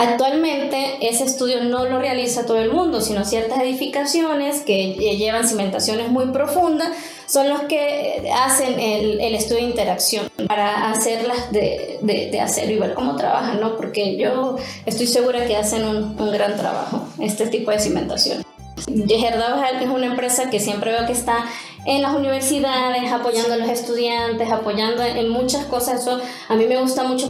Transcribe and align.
Actualmente 0.00 0.96
ese 1.02 1.24
estudio 1.24 1.62
no 1.62 1.84
lo 1.84 1.98
realiza 1.98 2.46
todo 2.46 2.58
el 2.58 2.72
mundo, 2.72 3.02
sino 3.02 3.22
ciertas 3.26 3.60
edificaciones 3.60 4.62
que 4.62 4.94
llevan 4.94 5.46
cimentaciones 5.46 6.08
muy 6.08 6.24
profundas 6.28 6.88
son 7.26 7.50
los 7.50 7.60
que 7.64 8.30
hacen 8.34 8.80
el, 8.80 9.20
el 9.20 9.34
estudio 9.34 9.60
de 9.60 9.68
interacción 9.68 10.30
para 10.48 10.90
hacerlas 10.90 11.52
de, 11.52 11.98
de, 12.00 12.30
de, 12.30 12.72
y 12.72 12.78
ver 12.78 12.94
cómo 12.94 13.14
trabajan, 13.16 13.60
¿no? 13.60 13.76
Porque 13.76 14.16
yo 14.16 14.56
estoy 14.86 15.06
segura 15.06 15.44
que 15.46 15.54
hacen 15.54 15.84
un, 15.84 16.18
un 16.18 16.32
gran 16.32 16.56
trabajo, 16.56 17.06
este 17.18 17.48
tipo 17.48 17.70
de 17.70 17.78
cimentación. 17.78 18.42
Gerdau 18.86 19.62
es 19.62 19.88
una 19.88 20.06
empresa 20.06 20.48
que 20.48 20.60
siempre 20.60 20.92
veo 20.92 21.04
que 21.06 21.12
está 21.12 21.44
en 21.84 22.00
las 22.00 22.14
universidades, 22.14 23.12
apoyando 23.12 23.52
a 23.52 23.56
los 23.58 23.68
estudiantes, 23.68 24.50
apoyando 24.50 25.02
en 25.04 25.28
muchas 25.28 25.66
cosas. 25.66 26.00
Eso 26.00 26.20
a 26.48 26.56
mí 26.56 26.66
me 26.66 26.80
gusta 26.80 27.04
mucho. 27.04 27.28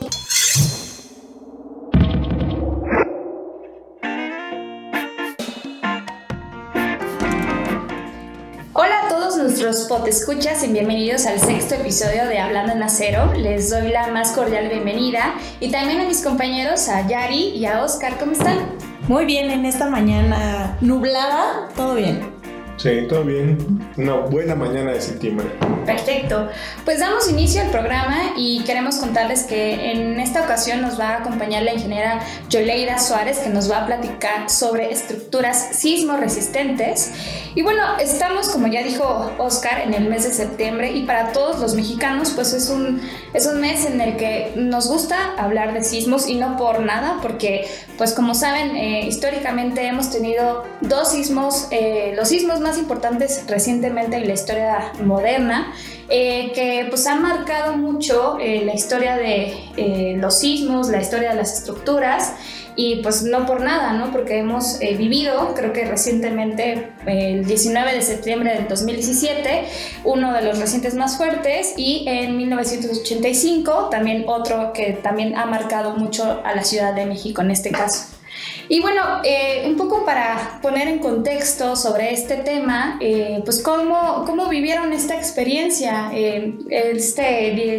Nuestros 9.71 10.09
escuchas 10.09 10.65
y 10.65 10.73
bienvenidos 10.73 11.27
al 11.27 11.39
sexto 11.39 11.77
episodio 11.77 12.27
de 12.27 12.41
Hablando 12.41 12.73
en 12.73 12.83
Acero. 12.83 13.33
Les 13.35 13.71
doy 13.71 13.91
la 13.91 14.09
más 14.09 14.33
cordial 14.33 14.69
bienvenida 14.69 15.35
y 15.61 15.71
también 15.71 16.01
a 16.01 16.07
mis 16.07 16.25
compañeros, 16.25 16.89
a 16.89 17.07
Yari 17.07 17.51
y 17.51 17.67
a 17.67 17.85
Oscar. 17.85 18.19
¿Cómo 18.19 18.33
están? 18.33 18.59
Muy 19.07 19.27
bien, 19.27 19.49
en 19.49 19.65
esta 19.65 19.89
mañana 19.89 20.77
nublada, 20.81 21.69
todo 21.77 21.95
bien. 21.95 22.40
Sí, 22.81 23.07
todo 23.11 23.25
bien. 23.25 23.59
Una 23.99 24.15
buena 24.15 24.55
mañana 24.55 24.93
de 24.93 25.03
septiembre. 25.03 25.47
Perfecto. 25.85 26.49
Pues 26.87 27.01
damos 27.01 27.29
inicio 27.29 27.61
al 27.61 27.71
programa 27.71 28.33
y 28.37 28.61
queremos 28.65 28.97
contarles 28.97 29.43
que 29.43 29.93
en 29.93 30.19
esta 30.19 30.43
ocasión 30.43 30.81
nos 30.81 30.99
va 30.99 31.11
a 31.11 31.19
acompañar 31.19 31.63
la 31.63 31.75
ingeniera 31.75 32.21
Yoleida 32.49 32.99
Suárez, 32.99 33.41
que 33.41 33.51
nos 33.51 33.71
va 33.71 33.83
a 33.83 33.87
platicar 33.87 34.49
sobre 34.49 34.91
estructuras 34.93 35.77
sismo 35.77 36.17
resistentes. 36.17 37.13
Y 37.55 37.61
bueno, 37.61 37.83
estamos, 37.99 38.49
como 38.49 38.69
ya 38.69 38.83
dijo 38.83 39.31
Oscar, 39.37 39.81
en 39.81 39.93
el 39.93 40.09
mes 40.09 40.25
de 40.25 40.31
septiembre 40.31 40.93
y 40.93 41.03
para 41.03 41.33
todos 41.33 41.61
los 41.61 41.75
mexicanos, 41.75 42.31
pues 42.31 42.55
es 42.55 42.71
un, 42.71 43.03
es 43.35 43.47
un 43.47 43.61
mes 43.61 43.85
en 43.85 44.01
el 44.01 44.17
que 44.17 44.53
nos 44.57 44.89
gusta 44.89 45.35
hablar 45.37 45.75
de 45.75 45.85
sismos 45.85 46.29
y 46.29 46.37
no 46.37 46.57
por 46.57 46.81
nada, 46.81 47.19
porque, 47.21 47.69
pues 47.99 48.15
como 48.15 48.35
saben, 48.35 48.77
eh, 48.77 49.07
históricamente 49.07 49.87
hemos 49.87 50.11
tenido 50.11 50.65
dos 50.81 51.11
sismos, 51.11 51.67
eh, 51.73 52.15
los 52.17 52.29
sismos 52.29 52.61
más 52.61 52.70
importantes 52.79 53.45
recientemente 53.47 54.17
en 54.17 54.27
la 54.27 54.35
historia 54.35 54.93
moderna, 55.03 55.73
eh, 56.09 56.53
que 56.55 56.87
pues 56.89 57.07
han 57.07 57.23
marcado 57.23 57.77
mucho 57.77 58.39
eh, 58.41 58.63
la 58.65 58.75
historia 58.75 59.17
de 59.17 59.55
eh, 59.77 60.17
los 60.19 60.41
sismos, 60.41 60.89
la 60.89 61.01
historia 61.01 61.31
de 61.31 61.37
las 61.37 61.59
estructuras 61.59 62.35
y 62.75 62.97
pues 63.03 63.23
no 63.23 63.47
por 63.47 63.61
nada, 63.61 63.93
¿no? 63.93 64.11
Porque 64.11 64.39
hemos 64.39 64.79
vivido, 64.79 65.55
creo 65.55 65.73
que 65.73 65.85
recientemente, 65.85 66.93
el 67.05 67.45
19 67.45 67.95
de 67.95 68.01
septiembre 68.03 68.55
del 68.55 68.69
2017, 68.69 69.65
uno 70.05 70.33
de 70.33 70.43
los 70.43 70.59
recientes 70.59 70.95
más 70.95 71.17
fuertes 71.17 71.75
y 71.77 72.05
en 72.09 72.37
1985 72.37 73.89
también 73.91 74.25
otro 74.27 74.73
que 74.73 74.93
también 74.93 75.37
ha 75.37 75.47
marcado 75.47 75.97
mucho 75.97 76.41
a 76.45 76.55
la 76.55 76.65
Ciudad 76.65 76.95
de 76.95 77.07
México 77.07 77.43
en 77.43 77.51
este 77.51 77.71
caso. 77.71 78.20
Y 78.69 78.81
bueno, 78.81 79.03
eh, 79.25 79.65
un 79.67 79.77
poco 79.77 80.05
para 80.05 80.61
poner 80.63 80.89
en 80.89 80.99
contexto 80.99 81.77
sobre 81.77 82.13
este 82.13 82.37
tema, 82.37 82.99
eh, 83.01 83.41
pues 83.45 83.61
cómo, 83.61 84.25
cómo 84.27 84.49
vivieron 84.49 84.93
esta 84.93 85.17
experiencia, 85.17 86.11
eh, 86.15 86.55
este 86.71 87.79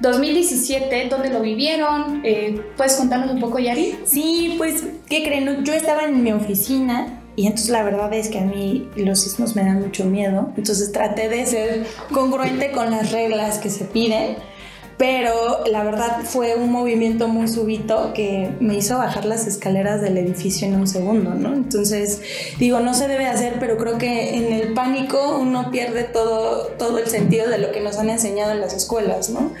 2017, 0.00 1.08
dónde 1.10 1.30
lo 1.30 1.40
vivieron, 1.40 2.22
¿puedes 2.76 2.96
contarnos 2.96 3.32
un 3.32 3.40
poco, 3.40 3.58
Yari? 3.58 3.98
Sí, 4.04 4.54
pues, 4.56 4.84
¿qué 5.08 5.22
creen? 5.22 5.64
Yo 5.64 5.74
estaba 5.74 6.04
en 6.04 6.22
mi 6.22 6.32
oficina 6.32 7.20
y 7.36 7.46
entonces 7.46 7.70
la 7.70 7.82
verdad 7.82 8.12
es 8.12 8.28
que 8.28 8.38
a 8.38 8.42
mí 8.42 8.88
los 8.96 9.20
sismos 9.20 9.56
me 9.56 9.62
dan 9.62 9.80
mucho 9.80 10.04
miedo. 10.04 10.52
Entonces 10.56 10.92
traté 10.92 11.28
de 11.28 11.46
ser 11.46 11.86
congruente 12.12 12.72
con 12.72 12.90
las 12.90 13.12
reglas 13.12 13.58
que 13.58 13.70
se 13.70 13.84
piden 13.84 14.36
pero 15.00 15.64
la 15.64 15.82
verdad 15.82 16.24
fue 16.24 16.56
un 16.56 16.70
movimiento 16.70 17.26
muy 17.26 17.48
súbito 17.48 18.12
que 18.12 18.50
me 18.60 18.74
hizo 18.74 18.98
bajar 18.98 19.24
las 19.24 19.46
escaleras 19.46 20.02
del 20.02 20.18
edificio 20.18 20.68
en 20.68 20.74
un 20.74 20.86
segundo, 20.86 21.34
¿no? 21.34 21.54
Entonces, 21.54 22.20
digo, 22.58 22.80
no 22.80 22.92
se 22.92 23.08
debe 23.08 23.24
hacer, 23.24 23.54
pero 23.58 23.78
creo 23.78 23.96
que 23.96 24.34
en 24.34 24.52
el 24.52 24.74
pánico 24.74 25.38
uno 25.38 25.70
pierde 25.70 26.04
todo, 26.04 26.66
todo 26.78 26.98
el 26.98 27.06
sentido 27.06 27.48
de 27.48 27.56
lo 27.56 27.72
que 27.72 27.80
nos 27.80 27.96
han 27.96 28.10
enseñado 28.10 28.52
en 28.52 28.60
las 28.60 28.74
escuelas, 28.74 29.30
¿no? 29.30 29.54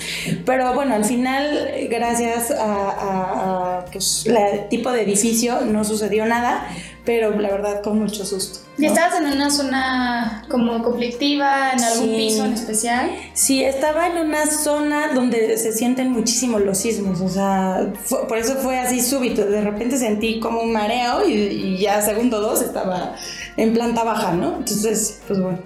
Pero 0.44 0.74
bueno, 0.74 0.94
al 0.94 1.06
final, 1.06 1.70
gracias 1.88 2.50
a, 2.50 3.78
a, 3.78 3.84
pues, 3.86 4.26
el 4.26 4.68
tipo 4.68 4.92
de 4.92 5.00
edificio, 5.00 5.62
no 5.62 5.84
sucedió 5.84 6.26
nada, 6.26 6.68
pero 7.10 7.36
la 7.40 7.50
verdad 7.50 7.82
con 7.82 7.98
mucho 7.98 8.24
susto. 8.24 8.60
¿Y 8.78 8.86
estabas 8.86 9.20
en 9.20 9.26
una 9.26 9.50
zona 9.50 10.44
como 10.48 10.80
conflictiva, 10.80 11.72
en 11.72 11.82
algún 11.82 12.14
piso 12.14 12.44
en 12.44 12.52
especial? 12.52 13.10
Sí, 13.32 13.64
estaba 13.64 14.06
en 14.06 14.18
una 14.18 14.46
zona 14.46 15.12
donde 15.12 15.58
se 15.58 15.72
sienten 15.72 16.12
muchísimo 16.12 16.60
los 16.60 16.78
sismos, 16.78 17.20
o 17.20 17.28
sea, 17.28 17.92
por 18.28 18.38
eso 18.38 18.54
fue 18.58 18.78
así 18.78 19.02
súbito, 19.02 19.44
de 19.44 19.60
repente 19.60 19.98
sentí 19.98 20.38
como 20.38 20.60
un 20.60 20.72
mareo 20.72 21.28
y, 21.28 21.78
ya 21.78 22.00
segundo 22.00 22.40
dos 22.40 22.62
estaba 22.62 23.16
en 23.56 23.74
planta 23.74 24.04
baja, 24.04 24.32
¿no? 24.32 24.58
Entonces, 24.58 25.20
pues 25.26 25.42
bueno. 25.42 25.58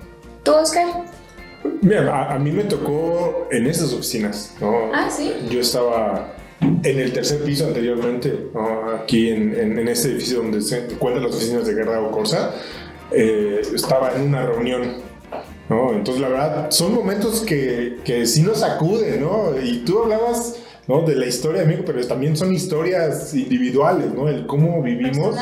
¿Tú, 0.45 0.53
Oscar? 0.53 1.05
Mira, 1.83 2.33
a, 2.33 2.39
mí 2.39 2.53
me 2.53 2.65
tocó 2.65 3.49
en 3.51 3.67
esas 3.67 3.93
oficinas, 3.93 4.55
¿no? 4.63 4.73
Ah, 4.95 5.11
sí. 5.11 5.31
Yo 5.51 5.61
estaba 5.61 6.34
en 6.83 7.01
el 7.01 7.13
tercer 7.13 7.43
piso 7.43 7.67
anteriormente, 7.67 8.49
aquí 9.03 9.31
en, 9.31 9.79
en, 9.79 9.89
este 9.89 10.09
edificio 10.09 10.39
donde 10.39 10.61
se 10.61 10.87
encuentran 10.91 11.25
las 11.25 11.35
oficinas 11.35 11.67
de 11.67 11.75
Guerra 11.75 12.01
o 12.01 12.11
Corsa, 12.11 12.55
eh, 13.11 13.63
estaba 13.75 14.15
en 14.15 14.23
una 14.23 14.47
reunión. 14.47 14.83
¿no? 15.69 15.93
Entonces, 15.93 16.21
la 16.21 16.29
verdad, 16.29 16.71
son 16.71 16.95
momentos 16.95 17.41
que, 17.41 17.99
que 18.05 18.27
sí 18.27 18.43
nos 18.43 18.61
sacuden, 18.61 19.21
¿no? 19.21 19.53
Y 19.63 19.79
tú 19.79 20.03
hablabas 20.03 20.59
¿no? 20.87 21.03
de 21.03 21.17
la 21.17 21.27
historia 21.27 21.63
de 21.63 21.67
México, 21.67 21.85
pero 21.87 22.07
también 22.07 22.37
son 22.37 22.53
historias 22.53 23.35
individuales, 23.35 24.13
¿no? 24.13 24.29
El 24.29 24.47
cómo 24.47 24.83
vivimos 24.83 25.37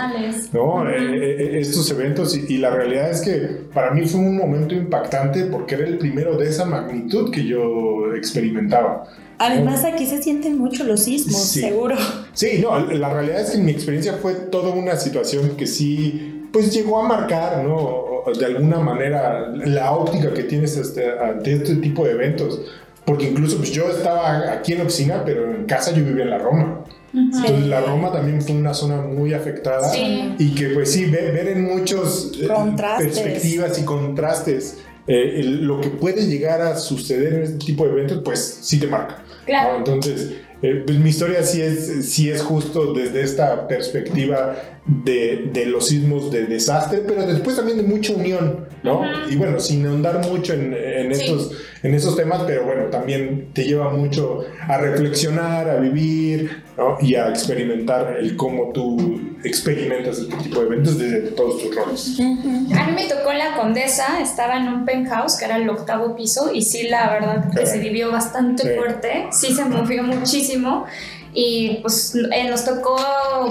¿no? 0.53 0.89
Eh, 0.89 0.95
eh, 0.97 1.59
estos 1.61 1.91
eventos 1.91 2.37
y, 2.37 2.59
la 2.59 2.71
realidad 2.71 3.11
es 3.11 3.21
que 3.23 3.41
para 3.75 3.91
mí 3.91 4.07
fue 4.07 4.21
un 4.21 4.37
momento 4.37 4.75
impactante 4.75 5.45
porque 5.47 5.75
era 5.75 5.85
el 5.85 5.99
primero 5.99 6.37
de 6.37 6.49
esa 6.49 6.65
magnitud 6.65 7.31
que 7.31 7.45
yo 7.45 8.15
experimentaba. 8.15 9.05
Además, 9.43 9.85
aquí 9.85 10.07
se 10.07 10.23
sienten 10.23 10.57
mucho 10.57 10.85
los 10.85 11.01
sismos, 11.01 11.43
seguro. 11.43 11.97
Sí, 12.33 12.61
no, 12.63 12.79
la 12.79 13.13
realidad 13.13 13.41
es 13.41 13.51
que 13.51 13.57
en 13.57 13.65
mi 13.65 13.73
experiencia 13.73 14.15
fue 14.15 14.35
toda 14.35 14.73
una 14.73 14.97
situación 14.97 15.57
que 15.57 15.67
sí, 15.67 16.47
pues 16.53 16.73
llegó 16.73 17.01
a 17.03 17.09
marcar, 17.09 17.65
¿no? 17.65 18.23
De 18.39 18.47
alguna 18.47 18.79
manera 18.79 19.49
la 19.49 19.93
óptica 19.93 20.33
que 20.33 20.45
tienes 20.45 20.77
este, 20.77 21.19
ante 21.19 21.55
este 21.55 21.77
tipo 21.77 22.05
de 22.05 22.13
eventos. 22.13 22.61
Porque 23.05 23.29
incluso 23.29 23.57
pues 23.57 23.73
yo 23.73 23.89
estaba 23.89 24.53
aquí 24.53 24.73
en 24.73 24.79
la 24.79 24.85
oficina, 24.85 25.23
pero 25.25 25.53
en 25.53 25.65
casa 25.65 25.91
yo 25.91 26.05
vivía 26.05 26.23
en 26.23 26.31
la 26.31 26.39
Roma. 26.39 26.85
Entonces 27.13 27.67
la 27.67 27.81
Roma 27.81 28.13
también 28.13 28.41
fue 28.41 28.55
una 28.55 28.73
zona 28.73 29.03
muy 29.03 29.35
afectada 29.35 29.91
y 29.97 30.55
que 30.55 30.69
pues 30.69 30.93
sí, 30.93 31.07
ver, 31.07 31.33
ver 31.33 31.49
en 31.49 31.65
muchas 31.65 32.31
eh, 32.41 32.49
perspectivas 32.97 33.79
y 33.79 33.85
contrastes 33.85 34.79
eh, 35.07 35.43
lo 35.45 35.81
que 35.81 35.89
puede 35.89 36.27
llegar 36.27 36.61
a 36.61 36.77
suceder 36.79 37.35
en 37.35 37.43
este 37.43 37.59
tipo 37.67 37.85
de 37.85 37.91
eventos, 37.91 38.21
pues 38.25 38.59
sí 38.63 38.79
te 38.79 38.87
marca. 38.87 39.22
Claro. 39.45 39.79
Entonces, 39.79 40.35
eh, 40.63 40.83
pues 40.87 40.99
mi 40.99 41.11
historia 41.11 41.43
sí 41.43 41.61
es, 41.61 42.09
sí 42.09 42.31
es 42.31 42.41
justo 42.43 42.93
desde 42.93 43.23
esta 43.23 43.67
perspectiva 43.67 44.57
de, 44.87 45.51
de, 45.53 45.67
los 45.67 45.89
sismos 45.89 46.31
de 46.31 46.47
desastre, 46.47 47.03
pero 47.07 47.27
después 47.27 47.57
también 47.57 47.79
de 47.79 47.83
mucha 47.83 48.13
unión, 48.13 48.67
¿no? 48.85 49.03
Y 49.29 49.37
bueno, 49.37 49.59
sin 49.59 49.85
ahondar 49.87 50.25
mucho 50.29 50.55
en, 50.55 50.73
en 50.73 51.11
estos 51.11 51.53
en 51.83 51.95
esos 51.95 52.17
temas, 52.17 52.43
pero 52.47 52.65
bueno, 52.65 52.85
también 52.85 53.49
te 53.53 53.65
lleva 53.65 53.91
mucho 53.91 54.45
a 54.69 54.79
reflexionar, 54.79 55.69
a 55.69 55.77
vivir 55.77 56.63
¿no? 56.77 56.97
y 57.01 57.17
a 57.17 57.29
experimentar 57.29 58.17
el 58.19 58.37
cómo 58.37 58.71
tú 58.73 59.21
experimentas 59.43 60.19
este 60.19 60.37
tipo 60.37 60.61
de 60.61 60.67
eventos 60.67 60.99
desde 60.99 61.21
todos 61.33 61.61
tus 61.61 61.75
roles. 61.75 62.21
A 62.21 62.87
mí 62.87 62.93
me 62.95 63.09
tocó 63.09 63.33
la 63.33 63.57
Condesa, 63.57 64.21
estaba 64.21 64.57
en 64.59 64.69
un 64.69 64.85
penthouse 64.85 65.37
que 65.37 65.45
era 65.45 65.57
el 65.57 65.69
octavo 65.69 66.15
piso 66.15 66.53
y 66.55 66.63
sí, 66.63 66.89
la 66.89 67.11
verdad 67.11 67.51
que 67.53 67.67
se 67.67 67.79
vivió 67.79 68.13
bastante 68.13 68.77
fuerte, 68.77 69.27
sí 69.33 69.53
se 69.53 69.65
movió 69.65 70.05
muchísimo 70.05 70.87
y 71.35 71.79
pues 71.81 72.15
eh, 72.15 72.49
nos 72.49 72.65
tocó 72.65 72.97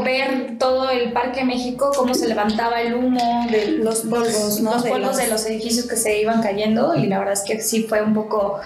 ver 0.03 0.57
todo 0.59 0.89
el 0.91 1.11
Parque 1.13 1.43
México, 1.43 1.91
cómo 1.95 2.13
se 2.13 2.27
levantaba 2.27 2.79
el 2.79 2.93
humo 2.93 3.47
de 3.49 3.79
los 3.79 4.01
polvos, 4.01 4.59
los 4.59 4.83
polvos 4.83 5.17
de 5.17 5.27
los... 5.27 5.45
edificios 5.45 5.87
que 5.87 5.95
se 5.95 6.21
iban 6.21 6.43
cayendo 6.43 6.93
y 6.95 7.07
la 7.07 7.17
verdad 7.17 7.33
es 7.33 7.41
que 7.41 7.59
sí 7.59 7.83
fue 7.83 8.03
un 8.03 8.13
poco 8.13 8.59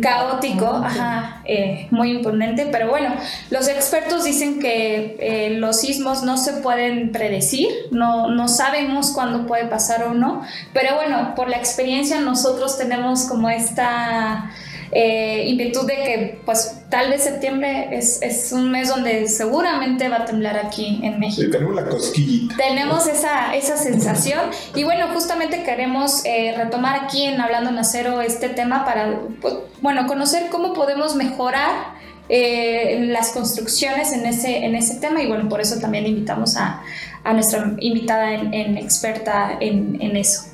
caótico, 0.00 0.66
ajá, 0.66 1.42
eh, 1.44 1.86
muy 1.90 2.12
imponente, 2.12 2.68
pero 2.72 2.88
bueno, 2.88 3.14
los 3.50 3.68
expertos 3.68 4.24
dicen 4.24 4.58
que 4.58 5.16
eh, 5.20 5.50
los 5.50 5.80
sismos 5.80 6.22
no 6.22 6.38
se 6.38 6.54
pueden 6.54 7.12
predecir, 7.12 7.68
no, 7.90 8.30
no 8.30 8.48
sabemos 8.48 9.10
cuándo 9.10 9.46
puede 9.46 9.66
pasar 9.66 10.04
o 10.04 10.14
no, 10.14 10.42
pero 10.72 10.94
bueno, 10.94 11.34
por 11.34 11.50
la 11.50 11.58
experiencia 11.58 12.20
nosotros 12.20 12.78
tenemos 12.78 13.24
como 13.24 13.50
esta 13.50 14.50
eh, 14.92 15.48
en 15.48 15.56
virtud 15.56 15.86
de 15.86 15.94
que 15.94 16.38
pues 16.44 16.82
tal 16.90 17.08
vez 17.08 17.24
septiembre 17.24 17.88
es, 17.96 18.20
es, 18.20 18.52
un 18.52 18.70
mes 18.70 18.88
donde 18.88 19.26
seguramente 19.26 20.08
va 20.10 20.18
a 20.18 20.24
temblar 20.26 20.58
aquí 20.58 21.00
en 21.02 21.18
México. 21.18 21.50
tenemos 21.50 21.74
la 21.74 21.86
cosquillita. 21.86 22.56
Tenemos 22.56 23.06
esa, 23.06 23.54
esa 23.54 23.78
sensación 23.78 24.50
y 24.74 24.84
bueno, 24.84 25.06
justamente 25.14 25.62
queremos 25.62 26.24
eh, 26.26 26.54
retomar 26.56 27.04
aquí 27.04 27.24
en 27.24 27.40
Hablando 27.40 27.70
en 27.70 27.78
Acero 27.78 28.20
este 28.20 28.50
tema 28.50 28.84
para, 28.84 29.18
pues, 29.40 29.54
bueno, 29.80 30.06
conocer 30.06 30.50
cómo 30.50 30.74
podemos 30.74 31.16
mejorar 31.16 32.02
eh, 32.28 33.06
las 33.08 33.32
construcciones 33.32 34.12
en 34.12 34.26
ese, 34.26 34.64
en 34.64 34.74
ese 34.74 34.96
tema 34.96 35.22
y 35.22 35.26
bueno, 35.26 35.48
por 35.48 35.60
eso 35.60 35.80
también 35.80 36.06
invitamos 36.06 36.56
a, 36.56 36.82
a 37.24 37.32
nuestra 37.32 37.74
invitada 37.78 38.32
en, 38.32 38.76
experta 38.76 39.56
en, 39.60 40.00
en, 40.00 40.16
eso. 40.16 40.44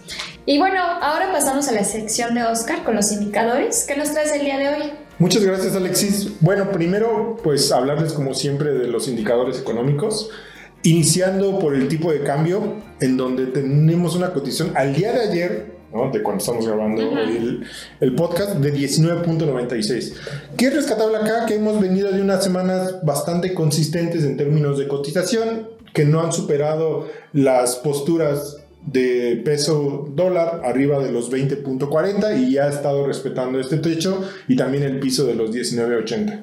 Y 0.51 0.57
bueno, 0.57 0.81
ahora 0.81 1.31
pasamos 1.31 1.69
a 1.69 1.73
la 1.73 1.85
sección 1.85 2.35
de 2.35 2.43
Oscar 2.43 2.83
con 2.83 2.97
los 2.97 3.13
indicadores. 3.13 3.85
¿Qué 3.87 3.99
nos 3.99 4.13
traes 4.13 4.33
el 4.33 4.47
día 4.47 4.57
de 4.57 4.69
hoy? 4.69 4.93
Muchas 5.19 5.45
gracias 5.45 5.77
Alexis. 5.77 6.41
Bueno, 6.41 6.73
primero 6.73 7.37
pues 7.45 7.71
hablarles 7.71 8.15
como 8.15 8.33
siempre 8.33 8.73
de 8.73 8.87
los 8.87 9.09
indicadores 9.09 9.61
económicos. 9.61 10.31
Iniciando 10.85 11.59
por 11.59 11.75
el 11.75 11.89
tipo 11.89 12.11
de 12.11 12.23
cambio, 12.23 12.77
en 12.99 13.19
donde 13.19 13.45
tenemos 13.49 14.17
una 14.17 14.33
cotización 14.33 14.75
al 14.75 14.95
día 14.95 15.13
de 15.13 15.21
ayer 15.21 15.67
de 16.15 16.23
cuando 16.23 16.39
estamos 16.39 16.67
grabando 16.67 17.03
el, 17.03 17.67
el, 18.01 18.15
podcast, 18.15 18.55
de 18.55 18.73
19.96. 18.73 20.15
¿Qué 20.57 20.69
es 20.69 20.75
rescatable 20.75 21.19
acá? 21.19 21.45
Que 21.45 21.57
hemos 21.57 21.79
venido 21.79 22.11
de 22.11 22.23
unas 22.23 22.43
semanas 22.43 23.05
bastante 23.05 23.53
consistentes 23.53 24.25
en 24.25 24.39
términos 24.39 24.79
de 24.79 24.89
cotización, 24.89 25.69
que 25.93 26.07
no 26.07 26.23
han 26.23 26.33
superado 26.33 27.07
las 27.35 27.77
posturas 27.77 28.65
de 28.93 29.41
peso 29.45 30.09
dólar 30.15 30.63
arriba 30.65 31.03
de 31.03 31.13
los 31.13 31.31
20.40 31.31 32.41
y 32.41 32.53
ya 32.55 32.65
ha 32.65 32.71
estado 32.71 33.07
respetando 33.07 33.61
este 33.61 33.79
techo 33.79 34.23
y 34.47 34.57
también 34.57 34.83
el 34.85 34.99
piso 34.99 35.27
de 35.27 35.35
los 35.35 35.51
19.80. 35.51 36.43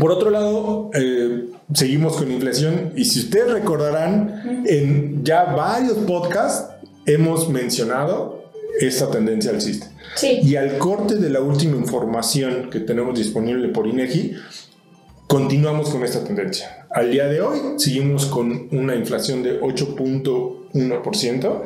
Por 0.00 0.10
otro 0.10 0.30
lado, 0.30 0.90
eh, 0.94 1.46
seguimos 1.72 2.16
con 2.16 2.30
inflación 2.30 2.92
y 2.96 3.04
si 3.04 3.20
ustedes 3.20 3.52
recordarán, 3.52 4.64
en 4.66 5.24
ya 5.24 5.44
varios 5.44 5.98
podcasts 5.98 6.70
hemos 7.06 7.48
mencionado 7.48 8.50
esta 8.80 9.10
tendencia 9.10 9.50
alcista. 9.50 9.90
Sí. 10.14 10.40
Y 10.42 10.56
al 10.56 10.78
corte 10.78 11.16
de 11.16 11.30
la 11.30 11.40
última 11.40 11.76
información 11.76 12.70
que 12.70 12.80
tenemos 12.80 13.18
disponible 13.18 13.68
por 13.68 13.86
INEGI, 13.86 14.34
continuamos 15.26 15.90
con 15.90 16.04
esta 16.04 16.22
tendencia. 16.22 16.86
Al 16.90 17.10
día 17.10 17.26
de 17.26 17.40
hoy 17.40 17.58
seguimos 17.76 18.26
con 18.26 18.68
una 18.72 18.94
inflación 18.94 19.42
de 19.42 19.58
8.1%. 20.74 21.62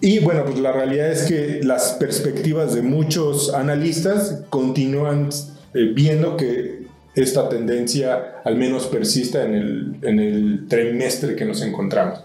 Y 0.00 0.18
bueno, 0.18 0.44
pues 0.44 0.58
la 0.58 0.72
realidad 0.72 1.12
es 1.12 1.22
que 1.22 1.60
las 1.62 1.92
perspectivas 1.92 2.74
de 2.74 2.82
muchos 2.82 3.54
analistas 3.54 4.42
continúan 4.50 5.28
eh, 5.74 5.92
viendo 5.94 6.36
que 6.36 6.81
esta 7.14 7.48
tendencia 7.48 8.40
al 8.42 8.56
menos 8.56 8.86
persista 8.86 9.44
en 9.44 9.54
el, 9.54 9.96
en 10.02 10.18
el 10.18 10.66
trimestre 10.66 11.36
que 11.36 11.44
nos 11.44 11.62
encontramos. 11.62 12.20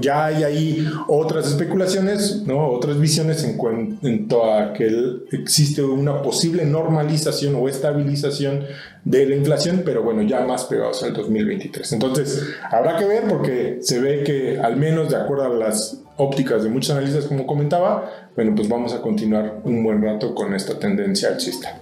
Ya 0.00 0.26
hay 0.26 0.42
ahí 0.42 0.88
otras 1.06 1.46
especulaciones, 1.46 2.42
¿no? 2.44 2.68
otras 2.68 2.98
visiones 2.98 3.44
en 3.44 3.56
cuanto 3.56 4.52
a 4.52 4.72
que 4.72 4.90
existe 5.30 5.82
una 5.82 6.20
posible 6.22 6.64
normalización 6.64 7.54
o 7.54 7.68
estabilización 7.68 8.64
de 9.04 9.26
la 9.26 9.36
inflación, 9.36 9.82
pero 9.84 10.02
bueno, 10.02 10.22
ya 10.22 10.40
más 10.40 10.64
pegados 10.64 11.02
al 11.04 11.12
2023. 11.12 11.92
Entonces, 11.92 12.42
habrá 12.70 12.96
que 12.98 13.04
ver 13.04 13.24
porque 13.28 13.78
se 13.82 14.00
ve 14.00 14.24
que 14.24 14.58
al 14.58 14.76
menos 14.76 15.10
de 15.10 15.16
acuerdo 15.16 15.44
a 15.44 15.48
las 15.50 16.00
ópticas 16.16 16.64
de 16.64 16.70
muchos 16.70 16.90
analistas, 16.90 17.26
como 17.26 17.46
comentaba, 17.46 18.10
bueno, 18.34 18.54
pues 18.56 18.68
vamos 18.68 18.92
a 18.94 19.00
continuar 19.00 19.60
un 19.64 19.82
buen 19.84 20.02
rato 20.02 20.34
con 20.34 20.54
esta 20.54 20.78
tendencia 20.78 21.28
alcista. 21.28 21.80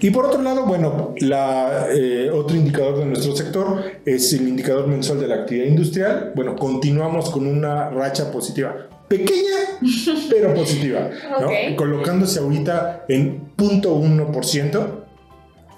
Y 0.00 0.10
por 0.10 0.26
otro 0.26 0.42
lado, 0.42 0.64
bueno, 0.64 1.14
la, 1.20 1.88
eh, 1.92 2.30
otro 2.30 2.56
indicador 2.56 2.98
de 2.98 3.06
nuestro 3.06 3.36
sector 3.36 3.82
es 4.04 4.32
el 4.32 4.48
indicador 4.48 4.86
mensual 4.86 5.20
de 5.20 5.28
la 5.28 5.36
actividad 5.36 5.66
industrial. 5.66 6.32
Bueno, 6.34 6.56
continuamos 6.56 7.30
con 7.30 7.46
una 7.46 7.90
racha 7.90 8.30
positiva. 8.32 8.88
Pequeña, 9.08 9.78
pero 10.30 10.54
positiva, 10.54 11.10
¿no? 11.40 11.76
colocándose 11.76 12.38
ahorita 12.38 13.04
en 13.08 13.52
0.1%. 13.56 14.86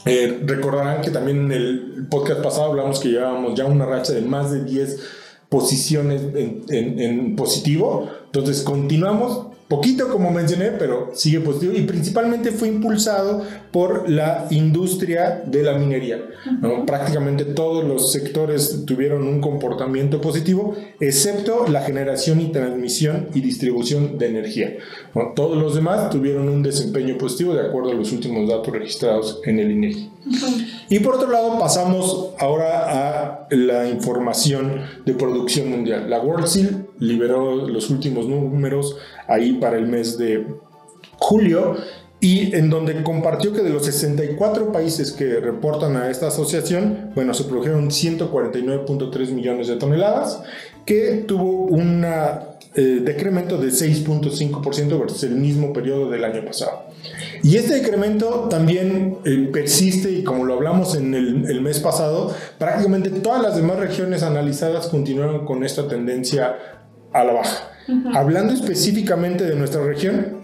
Eh, 0.04 0.40
recordarán 0.44 1.00
que 1.00 1.10
también 1.10 1.46
en 1.46 1.52
el 1.52 2.06
podcast 2.10 2.42
pasado 2.42 2.64
hablamos 2.64 2.98
que 2.98 3.10
llevábamos 3.10 3.56
ya 3.56 3.64
una 3.66 3.86
racha 3.86 4.12
de 4.12 4.22
más 4.22 4.50
de 4.50 4.64
10 4.64 5.00
posiciones 5.48 6.22
en, 6.34 6.64
en 6.68 7.36
positivo. 7.36 8.08
Entonces 8.26 8.62
continuamos 8.62 9.51
poquito 9.72 10.10
como 10.10 10.30
mencioné, 10.30 10.72
pero 10.72 11.12
sigue 11.14 11.40
positivo 11.40 11.72
y 11.72 11.82
principalmente 11.82 12.50
fue 12.50 12.68
impulsado 12.68 13.42
por 13.70 14.06
la 14.10 14.46
industria 14.50 15.42
de 15.46 15.62
la 15.62 15.78
minería. 15.78 16.18
Prácticamente 16.86 17.46
todos 17.46 17.82
los 17.82 18.12
sectores 18.12 18.84
tuvieron 18.84 19.26
un 19.26 19.40
comportamiento 19.40 20.20
positivo, 20.20 20.76
excepto 21.00 21.66
la 21.68 21.80
generación 21.80 22.42
y 22.42 22.52
transmisión 22.52 23.28
y 23.32 23.40
distribución 23.40 24.18
de 24.18 24.26
energía. 24.26 24.76
Todos 25.34 25.56
los 25.56 25.74
demás 25.74 26.10
tuvieron 26.10 26.50
un 26.50 26.62
desempeño 26.62 27.16
positivo 27.16 27.54
de 27.54 27.66
acuerdo 27.66 27.92
a 27.92 27.94
los 27.94 28.12
últimos 28.12 28.46
datos 28.46 28.74
registrados 28.74 29.40
en 29.46 29.58
el 29.58 29.70
INEGI. 29.70 30.10
Y 30.90 30.98
por 30.98 31.14
otro 31.14 31.30
lado, 31.30 31.58
pasamos 31.58 32.34
ahora 32.38 33.46
a 33.46 33.46
la 33.50 33.88
información 33.88 34.82
de 35.06 35.14
producción 35.14 35.70
mundial. 35.70 36.10
La 36.10 36.20
World 36.20 36.46
Steel 36.46 36.86
liberó 37.02 37.66
los 37.66 37.90
últimos 37.90 38.28
números 38.28 38.96
ahí 39.26 39.54
para 39.54 39.76
el 39.76 39.86
mes 39.86 40.16
de 40.18 40.46
julio 41.18 41.76
y 42.20 42.54
en 42.54 42.70
donde 42.70 43.02
compartió 43.02 43.52
que 43.52 43.62
de 43.62 43.70
los 43.70 43.84
64 43.84 44.70
países 44.70 45.10
que 45.10 45.40
reportan 45.40 45.96
a 45.96 46.08
esta 46.08 46.28
asociación, 46.28 47.10
bueno, 47.16 47.34
se 47.34 47.42
produjeron 47.42 47.90
149.3 47.90 49.32
millones 49.32 49.66
de 49.66 49.74
toneladas, 49.74 50.40
que 50.86 51.24
tuvo 51.26 51.64
un 51.64 52.04
eh, 52.04 53.00
decremento 53.02 53.58
de 53.58 53.70
6.5% 53.70 55.00
versus 55.00 55.24
el 55.24 55.34
mismo 55.34 55.72
periodo 55.72 56.08
del 56.10 56.24
año 56.24 56.44
pasado. 56.44 56.84
Y 57.42 57.56
este 57.56 57.74
decremento 57.74 58.46
también 58.48 59.18
eh, 59.24 59.50
persiste 59.52 60.12
y 60.12 60.22
como 60.22 60.44
lo 60.44 60.54
hablamos 60.54 60.94
en 60.94 61.14
el, 61.14 61.50
el, 61.50 61.60
mes 61.60 61.80
pasado, 61.80 62.32
prácticamente 62.56 63.10
todas 63.10 63.42
las 63.42 63.56
demás 63.56 63.80
regiones 63.80 64.22
analizadas 64.22 64.86
continuaron 64.86 65.44
con 65.44 65.64
esta 65.64 65.88
tendencia 65.88 66.81
a 67.12 67.24
la 67.24 67.32
baja. 67.32 67.70
Hablando 68.14 68.52
específicamente 68.52 69.44
de 69.44 69.56
nuestra 69.56 69.82
región, 69.82 70.42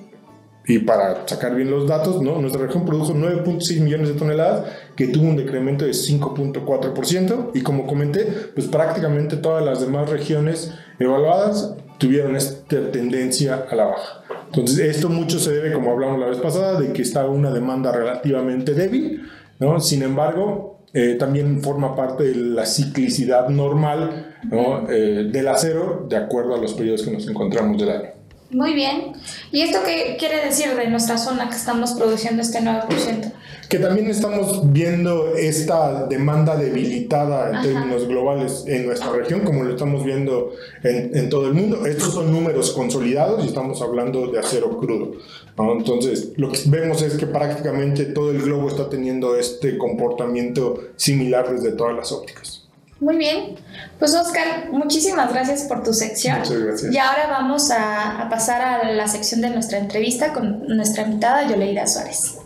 y 0.68 0.80
para 0.80 1.26
sacar 1.26 1.54
bien 1.54 1.70
los 1.70 1.88
datos, 1.88 2.20
¿no? 2.20 2.38
nuestra 2.40 2.66
región 2.66 2.84
produjo 2.84 3.14
9.6 3.14 3.80
millones 3.80 4.08
de 4.08 4.14
toneladas, 4.14 4.66
que 4.96 5.08
tuvo 5.08 5.26
un 5.26 5.36
decremento 5.36 5.86
de 5.86 5.92
5.4%, 5.92 7.52
y 7.54 7.62
como 7.62 7.86
comenté, 7.86 8.26
pues 8.54 8.66
prácticamente 8.66 9.38
todas 9.38 9.64
las 9.64 9.80
demás 9.80 10.10
regiones 10.10 10.74
evaluadas 10.98 11.74
tuvieron 11.96 12.36
esta 12.36 12.90
tendencia 12.90 13.66
a 13.70 13.74
la 13.74 13.86
baja. 13.86 14.22
Entonces, 14.46 14.78
esto 14.80 15.08
mucho 15.08 15.38
se 15.38 15.52
debe, 15.52 15.72
como 15.72 15.90
hablamos 15.90 16.20
la 16.20 16.26
vez 16.26 16.38
pasada, 16.38 16.78
de 16.78 16.92
que 16.92 17.00
está 17.00 17.26
una 17.26 17.50
demanda 17.50 17.90
relativamente 17.90 18.74
débil, 18.74 19.22
¿no? 19.58 19.80
Sin 19.80 20.02
embargo, 20.02 20.80
eh, 20.92 21.16
también 21.18 21.62
forma 21.62 21.96
parte 21.96 22.24
de 22.24 22.34
la 22.34 22.66
ciclicidad 22.66 23.48
normal 23.48 24.27
¿no? 24.44 24.88
Eh, 24.90 25.28
del 25.30 25.48
acero 25.48 26.06
de 26.08 26.16
acuerdo 26.16 26.54
a 26.54 26.58
los 26.58 26.74
periodos 26.74 27.02
que 27.02 27.10
nos 27.10 27.26
encontramos 27.28 27.78
del 27.78 27.90
año. 27.90 28.18
Muy 28.50 28.72
bien. 28.72 29.12
¿Y 29.52 29.60
esto 29.60 29.80
qué 29.84 30.16
quiere 30.18 30.42
decir 30.42 30.74
de 30.74 30.88
nuestra 30.88 31.18
zona 31.18 31.50
que 31.50 31.56
estamos 31.56 31.92
produciendo 31.92 32.40
este 32.40 32.60
9%? 32.60 33.32
Que 33.68 33.78
también 33.78 34.08
estamos 34.08 34.72
viendo 34.72 35.34
esta 35.34 36.06
demanda 36.06 36.56
debilitada 36.56 37.50
en 37.50 37.62
términos 37.62 38.08
globales 38.08 38.64
en 38.66 38.86
nuestra 38.86 39.12
región, 39.12 39.40
como 39.40 39.64
lo 39.64 39.72
estamos 39.72 40.02
viendo 40.02 40.52
en, 40.82 41.14
en, 41.14 41.28
todo 41.28 41.46
el 41.46 41.52
mundo. 41.52 41.84
Estos 41.84 42.14
son 42.14 42.32
números 42.32 42.72
consolidados 42.72 43.44
y 43.44 43.48
estamos 43.48 43.82
hablando 43.82 44.28
de 44.28 44.38
acero 44.38 44.78
crudo. 44.78 45.12
Entonces, 45.58 46.32
lo 46.36 46.50
que 46.50 46.60
vemos 46.66 47.02
es 47.02 47.18
que 47.18 47.26
prácticamente 47.26 48.06
todo 48.06 48.30
el 48.30 48.40
globo 48.40 48.68
está 48.68 48.88
teniendo 48.88 49.36
este 49.36 49.76
comportamiento 49.76 50.80
similar 50.96 51.50
desde 51.52 51.72
todas 51.72 51.94
las 51.94 52.12
ópticas. 52.12 52.66
Muy 53.00 53.16
bien. 53.16 53.56
Pues 53.98 54.14
Oscar, 54.14 54.70
muchísimas 54.70 55.32
gracias 55.32 55.62
por 55.62 55.82
tu 55.82 55.92
sección. 55.92 56.38
Muchas 56.38 56.58
gracias. 56.62 56.94
Y 56.94 56.98
ahora 56.98 57.26
vamos 57.26 57.70
a, 57.72 58.28
pasar 58.30 58.62
a 58.62 58.92
la 58.92 59.08
sección 59.08 59.40
de 59.40 59.50
nuestra 59.50 59.78
entrevista 59.78 60.32
con 60.32 60.66
nuestra 60.68 61.02
invitada 61.02 61.48
Yoleida 61.48 61.86
Suárez. 61.86 62.38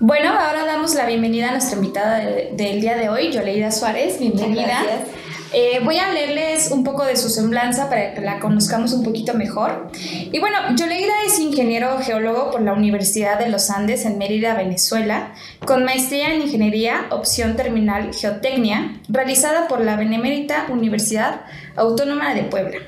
Bueno, 0.00 0.38
ahora 0.38 0.66
damos 0.66 0.94
la 0.94 1.06
bienvenida 1.06 1.48
a 1.48 1.52
nuestra 1.52 1.76
invitada 1.76 2.18
del 2.18 2.80
día 2.82 2.96
de 2.96 3.08
hoy, 3.08 3.32
Yoleida 3.32 3.70
Suárez. 3.70 4.18
Bienvenida. 4.18 4.82
Gracias. 4.82 5.08
Eh, 5.56 5.80
voy 5.84 5.98
a 5.98 6.10
leerles 6.12 6.72
un 6.72 6.82
poco 6.82 7.04
de 7.04 7.16
su 7.16 7.28
semblanza 7.28 7.88
para 7.88 8.12
que 8.12 8.20
la 8.20 8.40
conozcamos 8.40 8.92
un 8.92 9.04
poquito 9.04 9.34
mejor. 9.34 9.88
Y 9.94 10.40
bueno, 10.40 10.58
Yoleida 10.74 11.12
es 11.24 11.38
ingeniero 11.38 11.96
geólogo 12.00 12.50
por 12.50 12.60
la 12.60 12.72
Universidad 12.72 13.38
de 13.38 13.48
los 13.48 13.70
Andes 13.70 14.04
en 14.04 14.18
Mérida, 14.18 14.54
Venezuela, 14.54 15.32
con 15.64 15.84
maestría 15.84 16.34
en 16.34 16.42
Ingeniería, 16.42 17.06
opción 17.10 17.54
terminal 17.54 18.12
Geotecnia, 18.12 19.00
realizada 19.08 19.68
por 19.68 19.80
la 19.80 19.94
Benemérita 19.96 20.66
Universidad 20.70 21.42
Autónoma 21.76 22.34
de 22.34 22.42
Puebla. 22.42 22.78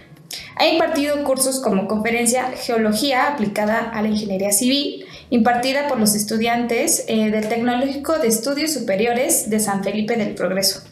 Ha 0.56 0.66
impartido 0.66 1.22
cursos 1.22 1.60
como 1.60 1.86
conferencia 1.86 2.50
Geología 2.56 3.28
aplicada 3.28 3.78
a 3.78 4.02
la 4.02 4.08
ingeniería 4.08 4.50
civil, 4.50 5.06
impartida 5.30 5.88
por 5.88 5.98
los 5.98 6.14
estudiantes 6.14 7.04
eh, 7.08 7.30
del 7.30 7.48
Tecnológico 7.48 8.18
de 8.18 8.28
Estudios 8.28 8.72
Superiores 8.72 9.50
de 9.50 9.60
San 9.60 9.82
Felipe 9.82 10.16
del 10.16 10.34
Progreso. 10.34 10.82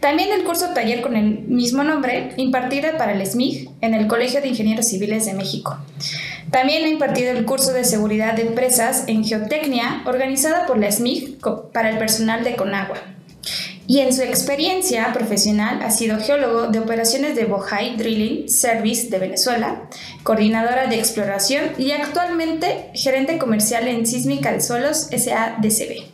También 0.00 0.30
el 0.32 0.44
curso 0.44 0.68
taller 0.74 1.00
con 1.00 1.16
el 1.16 1.40
mismo 1.40 1.84
nombre, 1.84 2.32
impartida 2.36 2.96
para 2.98 3.12
el 3.12 3.26
SMIG 3.26 3.70
en 3.80 3.94
el 3.94 4.06
Colegio 4.06 4.40
de 4.40 4.48
Ingenieros 4.48 4.86
Civiles 4.86 5.26
de 5.26 5.34
México. 5.34 5.78
También 6.50 6.84
ha 6.84 6.88
impartido 6.88 7.32
el 7.32 7.44
curso 7.44 7.72
de 7.72 7.84
seguridad 7.84 8.34
de 8.34 8.42
empresas 8.42 9.04
en 9.06 9.24
geotecnia, 9.24 10.02
organizada 10.06 10.66
por 10.66 10.78
la 10.78 10.90
SMIG 10.90 11.38
para 11.72 11.90
el 11.90 11.98
personal 11.98 12.44
de 12.44 12.56
Conagua 12.56 12.98
y 13.88 14.00
en 14.00 14.12
su 14.12 14.20
experiencia 14.20 15.10
profesional 15.14 15.80
ha 15.82 15.90
sido 15.90 16.20
geólogo 16.20 16.66
de 16.66 16.78
operaciones 16.78 17.34
de 17.34 17.46
Bohai 17.46 17.96
Drilling 17.96 18.46
Service 18.46 19.08
de 19.08 19.18
Venezuela, 19.18 19.88
coordinadora 20.22 20.88
de 20.88 20.98
exploración 20.98 21.64
y 21.78 21.92
actualmente 21.92 22.90
gerente 22.92 23.38
comercial 23.38 23.88
en 23.88 24.06
Sísmica 24.06 24.52
de 24.52 24.60
Suelos 24.60 25.08
SADCB. 25.10 26.04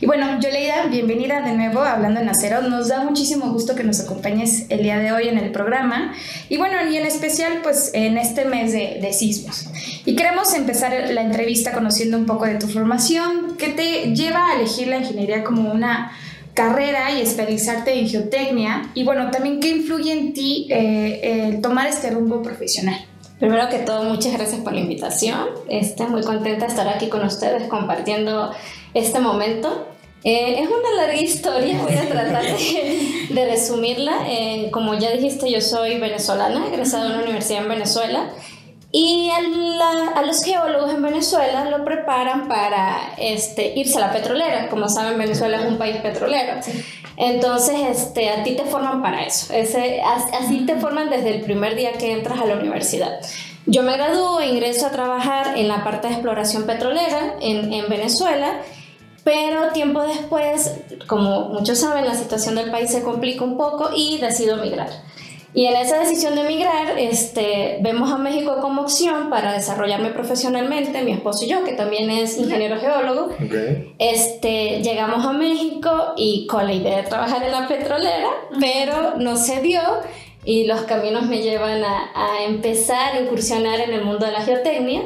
Y 0.00 0.06
bueno, 0.06 0.38
Yoleida, 0.40 0.86
bienvenida 0.86 1.40
de 1.40 1.54
nuevo 1.54 1.80
a 1.80 1.94
Hablando 1.94 2.20
en 2.20 2.28
Acero. 2.28 2.62
Nos 2.62 2.86
da 2.86 3.02
muchísimo 3.02 3.50
gusto 3.50 3.74
que 3.74 3.82
nos 3.82 3.98
acompañes 3.98 4.66
el 4.68 4.84
día 4.84 4.98
de 4.98 5.10
hoy 5.10 5.26
en 5.26 5.38
el 5.38 5.50
programa. 5.50 6.14
Y 6.48 6.56
bueno, 6.56 6.76
y 6.88 6.96
en 6.96 7.04
especial 7.04 7.62
pues 7.64 7.90
en 7.94 8.16
este 8.16 8.44
mes 8.44 8.70
de, 8.70 9.00
de 9.02 9.12
sismos. 9.12 9.66
Y 10.04 10.14
queremos 10.14 10.54
empezar 10.54 10.92
la 11.10 11.22
entrevista 11.22 11.72
conociendo 11.72 12.16
un 12.16 12.26
poco 12.26 12.44
de 12.44 12.54
tu 12.54 12.68
formación, 12.68 13.56
que 13.56 13.70
te 13.70 14.14
lleva 14.14 14.52
a 14.52 14.54
elegir 14.54 14.86
la 14.86 14.98
ingeniería 14.98 15.42
como 15.42 15.72
una 15.72 16.12
carrera 16.58 17.12
y 17.12 17.20
especializarte 17.20 17.96
en 17.96 18.08
geotecnia 18.08 18.90
y 18.92 19.04
bueno, 19.04 19.30
también 19.30 19.60
qué 19.60 19.68
influye 19.68 20.10
en 20.10 20.32
ti 20.32 20.66
eh, 20.70 21.20
el 21.22 21.60
tomar 21.60 21.86
este 21.86 22.10
rumbo 22.10 22.42
profesional. 22.42 22.98
Primero 23.38 23.68
que 23.68 23.78
todo, 23.78 24.02
muchas 24.02 24.32
gracias 24.32 24.60
por 24.62 24.72
la 24.72 24.80
invitación. 24.80 25.38
Estoy 25.68 26.08
muy 26.08 26.22
contenta 26.22 26.64
de 26.64 26.70
estar 26.72 26.88
aquí 26.88 27.08
con 27.08 27.24
ustedes 27.24 27.68
compartiendo 27.68 28.52
este 28.92 29.20
momento. 29.20 29.86
Eh, 30.24 30.60
es 30.60 30.68
una 30.68 30.96
larga 30.96 31.20
historia, 31.20 31.80
voy 31.80 31.94
a 31.94 32.08
tratar 32.08 32.42
de, 32.42 33.44
resumirla. 33.48 34.26
Eh, 34.26 34.70
como 34.72 34.94
ya 34.98 35.12
dijiste, 35.12 35.48
yo 35.48 35.60
soy 35.60 36.00
venezolana, 36.00 36.66
egresada 36.66 37.04
de 37.04 37.14
una 37.14 37.22
universidad 37.22 37.62
en 37.62 37.68
Venezuela 37.68 38.30
y 38.90 39.28
a, 39.30 40.22
los 40.22 40.42
geólogos 40.42 40.94
en 40.94 41.02
Venezuela 41.02 41.66
lo 41.66 41.84
preparan 41.84 42.48
para 42.48 43.12
este, 43.18 43.74
irse 43.78 43.98
a 43.98 44.06
la 44.06 44.12
petrolera. 44.12 44.68
Como 44.70 44.88
saben, 44.88 45.18
Venezuela 45.18 45.58
es 45.58 45.66
un 45.66 45.76
país 45.76 45.98
petrolero. 45.98 46.54
Entonces, 47.16 47.76
este, 47.90 48.30
a 48.30 48.42
ti 48.44 48.56
te 48.56 48.64
forman 48.64 49.02
para 49.02 49.24
eso. 49.24 49.52
Ese, 49.52 50.00
así 50.00 50.64
te 50.64 50.76
forman 50.76 51.10
desde 51.10 51.34
el 51.34 51.42
primer 51.42 51.74
día 51.74 51.92
que 51.92 52.12
entras 52.12 52.40
a 52.40 52.46
la 52.46 52.54
universidad. 52.54 53.20
Yo 53.66 53.82
me 53.82 53.94
gradúo 53.94 54.40
e 54.40 54.46
ingreso 54.46 54.86
a 54.86 54.90
trabajar 54.90 55.58
en 55.58 55.68
la 55.68 55.84
parte 55.84 56.08
de 56.08 56.14
exploración 56.14 56.64
petrolera 56.64 57.34
en, 57.42 57.70
en 57.70 57.88
Venezuela. 57.90 58.62
Pero 59.22 59.72
tiempo 59.74 60.00
después, 60.00 60.72
como 61.06 61.50
muchos 61.50 61.78
saben, 61.78 62.06
la 62.06 62.14
situación 62.14 62.54
del 62.54 62.70
país 62.70 62.90
se 62.90 63.02
complica 63.02 63.44
un 63.44 63.58
poco 63.58 63.90
y 63.94 64.16
decido 64.16 64.56
emigrar. 64.56 64.88
Y 65.54 65.66
en 65.66 65.76
esa 65.76 65.98
decisión 65.98 66.34
de 66.34 66.42
emigrar, 66.42 66.98
este, 66.98 67.78
vemos 67.80 68.12
a 68.12 68.18
México 68.18 68.58
como 68.60 68.82
opción 68.82 69.30
para 69.30 69.52
desarrollarme 69.52 70.10
profesionalmente, 70.10 71.02
mi 71.02 71.12
esposo 71.12 71.44
y 71.44 71.48
yo, 71.48 71.64
que 71.64 71.72
también 71.72 72.10
es 72.10 72.38
ingeniero 72.38 72.78
geólogo. 72.78 73.30
Este, 73.98 74.82
llegamos 74.82 75.24
a 75.24 75.32
México 75.32 76.12
y 76.16 76.46
con 76.46 76.66
la 76.66 76.74
idea 76.74 76.98
de 76.98 77.02
trabajar 77.04 77.42
en 77.42 77.52
la 77.52 77.66
petrolera, 77.66 78.28
pero 78.60 79.16
no 79.16 79.36
se 79.36 79.60
dio 79.62 79.80
y 80.44 80.64
los 80.64 80.82
caminos 80.82 81.26
me 81.26 81.42
llevan 81.42 81.82
a, 81.82 82.10
a 82.14 82.44
empezar 82.44 83.14
a 83.14 83.20
incursionar 83.20 83.80
en 83.80 83.92
el 83.92 84.04
mundo 84.04 84.26
de 84.26 84.32
la 84.32 84.42
geotecnia 84.42 85.02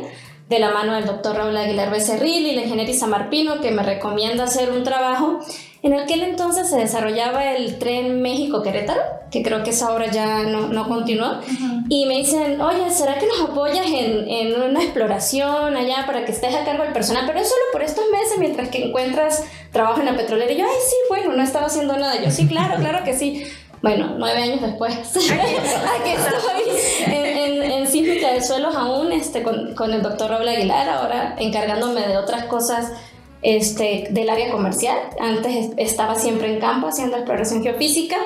de 0.52 0.58
la 0.58 0.70
mano 0.70 0.94
del 0.94 1.06
doctor 1.06 1.37
Raúl 1.37 1.56
Aguilar 1.56 1.90
Becerril 1.90 2.46
y 2.46 2.54
la 2.54 2.62
ingeniera 2.62 2.90
Isamar 2.90 3.30
Pino, 3.30 3.61
que 3.62 3.70
me 3.70 3.82
recomienda 3.82 4.44
hacer 4.44 4.70
un 4.70 4.82
trabajo 4.82 5.40
en 5.83 5.95
aquel 5.95 6.23
entonces 6.23 6.69
se 6.71 6.77
desarrollaba 6.77 7.53
el 7.55 7.79
tren 7.79 8.23
México-Querétaro, 8.23 9.01
que 9.33 9.43
creo 9.43 9.65
que 9.65 9.71
esa 9.71 9.93
obra 9.93 10.12
ya 10.12 10.45
no, 10.45 10.69
no 10.69 10.87
continuó. 10.87 11.41
Y 11.89 12.07
me 12.07 12.19
dicen, 12.19 12.61
oye, 12.61 12.89
¿será 12.91 13.19
que 13.19 13.27
nos 13.27 13.41
apoyas 13.41 13.87
en, 13.87 14.29
en, 14.29 14.61
una 14.61 14.81
exploración 14.81 15.77
allá 15.77 16.07
para 16.07 16.25
que 16.25 16.31
estés 16.31 16.55
a 16.55 16.65
cargo 16.65 16.85
del 16.85 16.93
personal? 16.93 17.25
Pero 17.27 17.41
es 17.41 17.49
solo 17.49 17.62
por 17.73 17.83
estos 17.83 18.05
meses 18.12 18.39
mientras 18.39 18.69
que 18.69 18.85
encuentras 18.85 19.45
trabajo 19.73 19.99
en 19.99 20.07
la 20.07 20.17
petrolera. 20.17 20.53
Y 20.53 20.59
yo, 20.59 20.65
ay, 20.65 20.81
sí, 20.89 20.97
bueno, 21.09 21.33
no 21.33 21.43
estaba 21.43 21.67
haciendo 21.67 21.97
nada. 21.97 22.23
Yo, 22.23 22.31
sí, 22.31 22.47
claro, 22.47 22.77
claro 22.79 23.03
que 23.05 23.15
sí. 23.15 23.45
Bueno, 23.83 24.15
nueve 24.17 24.41
años 24.41 24.61
después, 24.61 24.95
aquí 24.95 25.19
estoy 26.11 27.12
en, 27.12 27.27
en, 27.27 27.62
en 27.73 27.87
sísmica 27.89 28.33
de 28.33 28.41
suelos 28.41 28.77
aún 28.77 29.11
este, 29.11 29.43
con, 29.43 29.75
con 29.75 29.93
el 29.93 30.03
doctor 30.03 30.31
Raúl 30.31 30.47
Aguilar, 30.47 30.89
ahora 30.89 31.35
encargándome 31.39 32.07
de 32.07 32.17
otras 32.17 32.45
cosas 32.45 32.93
este, 33.42 34.08
del 34.11 34.30
área 34.30 34.50
comercial. 34.50 34.96
Antes 35.20 35.70
estaba 35.76 36.14
siempre 36.14 36.52
en 36.52 36.61
campo 36.61 36.88
haciendo 36.88 37.16
exploración 37.16 37.62
geofísica. 37.62 38.16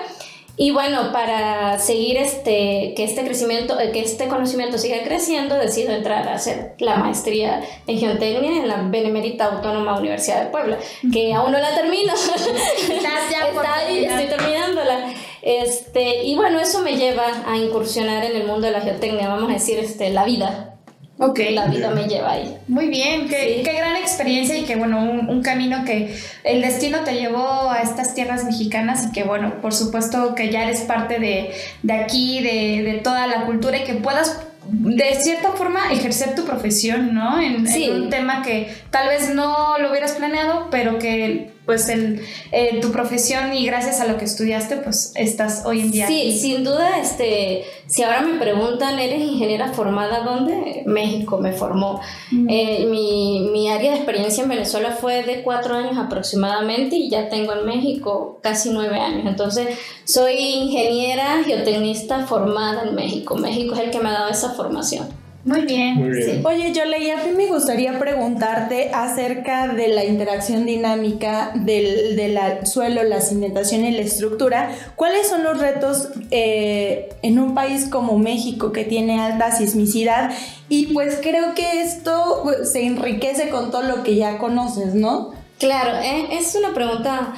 Y 0.58 0.70
bueno, 0.70 1.12
para 1.12 1.78
seguir 1.78 2.16
este, 2.16 2.94
que 2.96 3.04
este 3.04 3.24
crecimiento, 3.24 3.78
eh, 3.78 3.90
que 3.92 4.00
este 4.00 4.26
conocimiento 4.26 4.78
siga 4.78 5.02
creciendo, 5.04 5.54
decido 5.56 5.92
entrar 5.92 6.26
a 6.28 6.34
hacer 6.34 6.74
la 6.78 6.96
maestría 6.96 7.62
en 7.86 7.98
geotecnia 7.98 8.52
en 8.52 8.66
la 8.66 8.76
Benemérita 8.88 9.44
Autónoma 9.46 9.98
Universidad 9.98 10.44
de 10.44 10.50
Puebla, 10.50 10.78
que 11.12 11.34
aún 11.34 11.52
no 11.52 11.58
la 11.58 11.74
termino. 11.74 12.14
Está 12.14 13.74
ahí, 13.74 14.06
estoy 14.06 14.26
terminándola. 14.28 15.12
Este, 15.42 16.24
y 16.24 16.34
bueno, 16.36 16.58
eso 16.58 16.80
me 16.80 16.96
lleva 16.96 17.26
a 17.46 17.58
incursionar 17.58 18.24
en 18.24 18.34
el 18.34 18.46
mundo 18.46 18.66
de 18.66 18.72
la 18.72 18.80
geotecnia, 18.80 19.28
vamos 19.28 19.50
a 19.50 19.54
decir, 19.54 19.78
este, 19.78 20.08
la 20.08 20.24
vida, 20.24 20.75
Ok. 21.18 21.40
La 21.50 21.66
vida 21.66 21.90
me 21.90 22.06
lleva 22.06 22.32
ahí. 22.32 22.58
Muy 22.68 22.88
bien, 22.88 23.28
qué, 23.28 23.62
qué 23.64 23.72
gran 23.72 23.96
experiencia 23.96 24.56
y 24.56 24.64
que 24.64 24.76
bueno, 24.76 25.00
un, 25.00 25.28
un, 25.28 25.42
camino 25.42 25.84
que 25.84 26.14
el 26.44 26.60
destino 26.60 27.00
te 27.04 27.14
llevó 27.14 27.70
a 27.70 27.80
estas 27.80 28.14
tierras 28.14 28.44
mexicanas 28.44 29.06
y 29.08 29.12
que 29.12 29.24
bueno, 29.24 29.60
por 29.62 29.72
supuesto 29.72 30.34
que 30.34 30.50
ya 30.50 30.64
eres 30.64 30.80
parte 30.82 31.18
de, 31.18 31.52
de 31.82 31.92
aquí, 31.94 32.42
de, 32.42 32.82
de 32.82 32.98
toda 32.98 33.26
la 33.26 33.46
cultura 33.46 33.78
y 33.78 33.84
que 33.84 33.94
puedas 33.94 34.40
de 34.68 35.14
cierta 35.14 35.52
forma 35.52 35.92
ejercer 35.92 36.34
tu 36.34 36.44
profesión, 36.44 37.14
¿no? 37.14 37.40
En, 37.40 37.66
en, 37.66 38.02
un 38.02 38.10
tema 38.10 38.42
que 38.42 38.68
tal 38.90 39.08
vez 39.08 39.32
no 39.34 39.78
lo 39.78 39.90
hubieras 39.90 40.12
planeado, 40.12 40.68
pero 40.70 40.98
que 40.98 41.55
pues 41.66 41.88
el, 41.88 42.20
eh, 42.52 42.80
tu 42.80 42.92
profesión 42.92 43.52
y 43.52 43.66
gracias 43.66 44.00
a 44.00 44.06
lo 44.06 44.16
que 44.16 44.24
estudiaste, 44.24 44.76
pues 44.76 45.12
estás 45.16 45.64
hoy 45.66 45.80
en 45.80 45.90
día. 45.90 46.06
Sí, 46.06 46.38
sin 46.38 46.62
duda, 46.62 47.00
este, 47.00 47.64
si 47.86 48.04
ahora 48.04 48.22
me 48.22 48.38
preguntan, 48.38 48.98
¿eres 49.00 49.20
ingeniera 49.20 49.72
formada 49.72 50.20
dónde? 50.20 50.84
México 50.86 51.38
me 51.38 51.52
formó. 51.52 52.00
Mm. 52.30 52.46
Eh, 52.48 52.86
mi, 52.88 53.50
mi, 53.52 53.68
área 53.68 53.90
de 53.90 53.96
experiencia 53.96 54.44
en 54.44 54.48
Venezuela 54.48 54.92
fue 54.92 55.24
de 55.24 55.42
cuatro 55.42 55.74
años 55.74 55.98
aproximadamente 55.98 56.94
y 56.94 57.10
ya 57.10 57.28
tengo 57.28 57.52
en 57.52 57.66
México 57.66 58.38
casi 58.42 58.70
nueve 58.70 59.00
años. 59.00 59.26
Entonces, 59.26 59.76
soy 60.04 60.34
ingeniera 60.36 61.42
geotecnista 61.44 62.26
formada 62.26 62.84
en 62.84 62.94
México. 62.94 63.34
México 63.34 63.74
es 63.74 63.80
el 63.80 63.90
que 63.90 63.98
me 63.98 64.10
ha 64.10 64.12
dado 64.12 64.30
esa 64.30 64.50
formación. 64.50 65.25
Muy 65.46 65.62
bien. 65.62 65.94
Muy 65.94 66.10
bien. 66.10 66.24
Sí. 66.24 66.42
Oye, 66.44 66.72
yo 66.72 66.84
leí, 66.84 67.08
a 67.08 67.18
mí 67.18 67.30
me 67.36 67.46
gustaría 67.46 68.00
preguntarte 68.00 68.90
acerca 68.92 69.68
de 69.68 69.86
la 69.86 70.04
interacción 70.04 70.66
dinámica 70.66 71.52
del, 71.54 72.16
del 72.16 72.36
suelo, 72.66 73.04
la 73.04 73.20
cimentación 73.20 73.84
y 73.84 73.92
la 73.92 74.02
estructura. 74.02 74.72
¿Cuáles 74.96 75.28
son 75.28 75.44
los 75.44 75.58
retos 75.60 76.08
eh, 76.32 77.10
en 77.22 77.38
un 77.38 77.54
país 77.54 77.86
como 77.88 78.18
México 78.18 78.72
que 78.72 78.82
tiene 78.82 79.20
alta 79.20 79.52
sismicidad? 79.52 80.32
Y 80.68 80.92
pues 80.92 81.20
creo 81.22 81.54
que 81.54 81.80
esto 81.80 82.40
pues, 82.42 82.72
se 82.72 82.84
enriquece 82.84 83.48
con 83.48 83.70
todo 83.70 83.82
lo 83.82 84.02
que 84.02 84.16
ya 84.16 84.38
conoces, 84.38 84.96
¿no? 84.96 85.32
Claro, 85.60 85.96
eh, 86.02 86.26
es 86.32 86.56
una 86.56 86.74
pregunta 86.74 87.34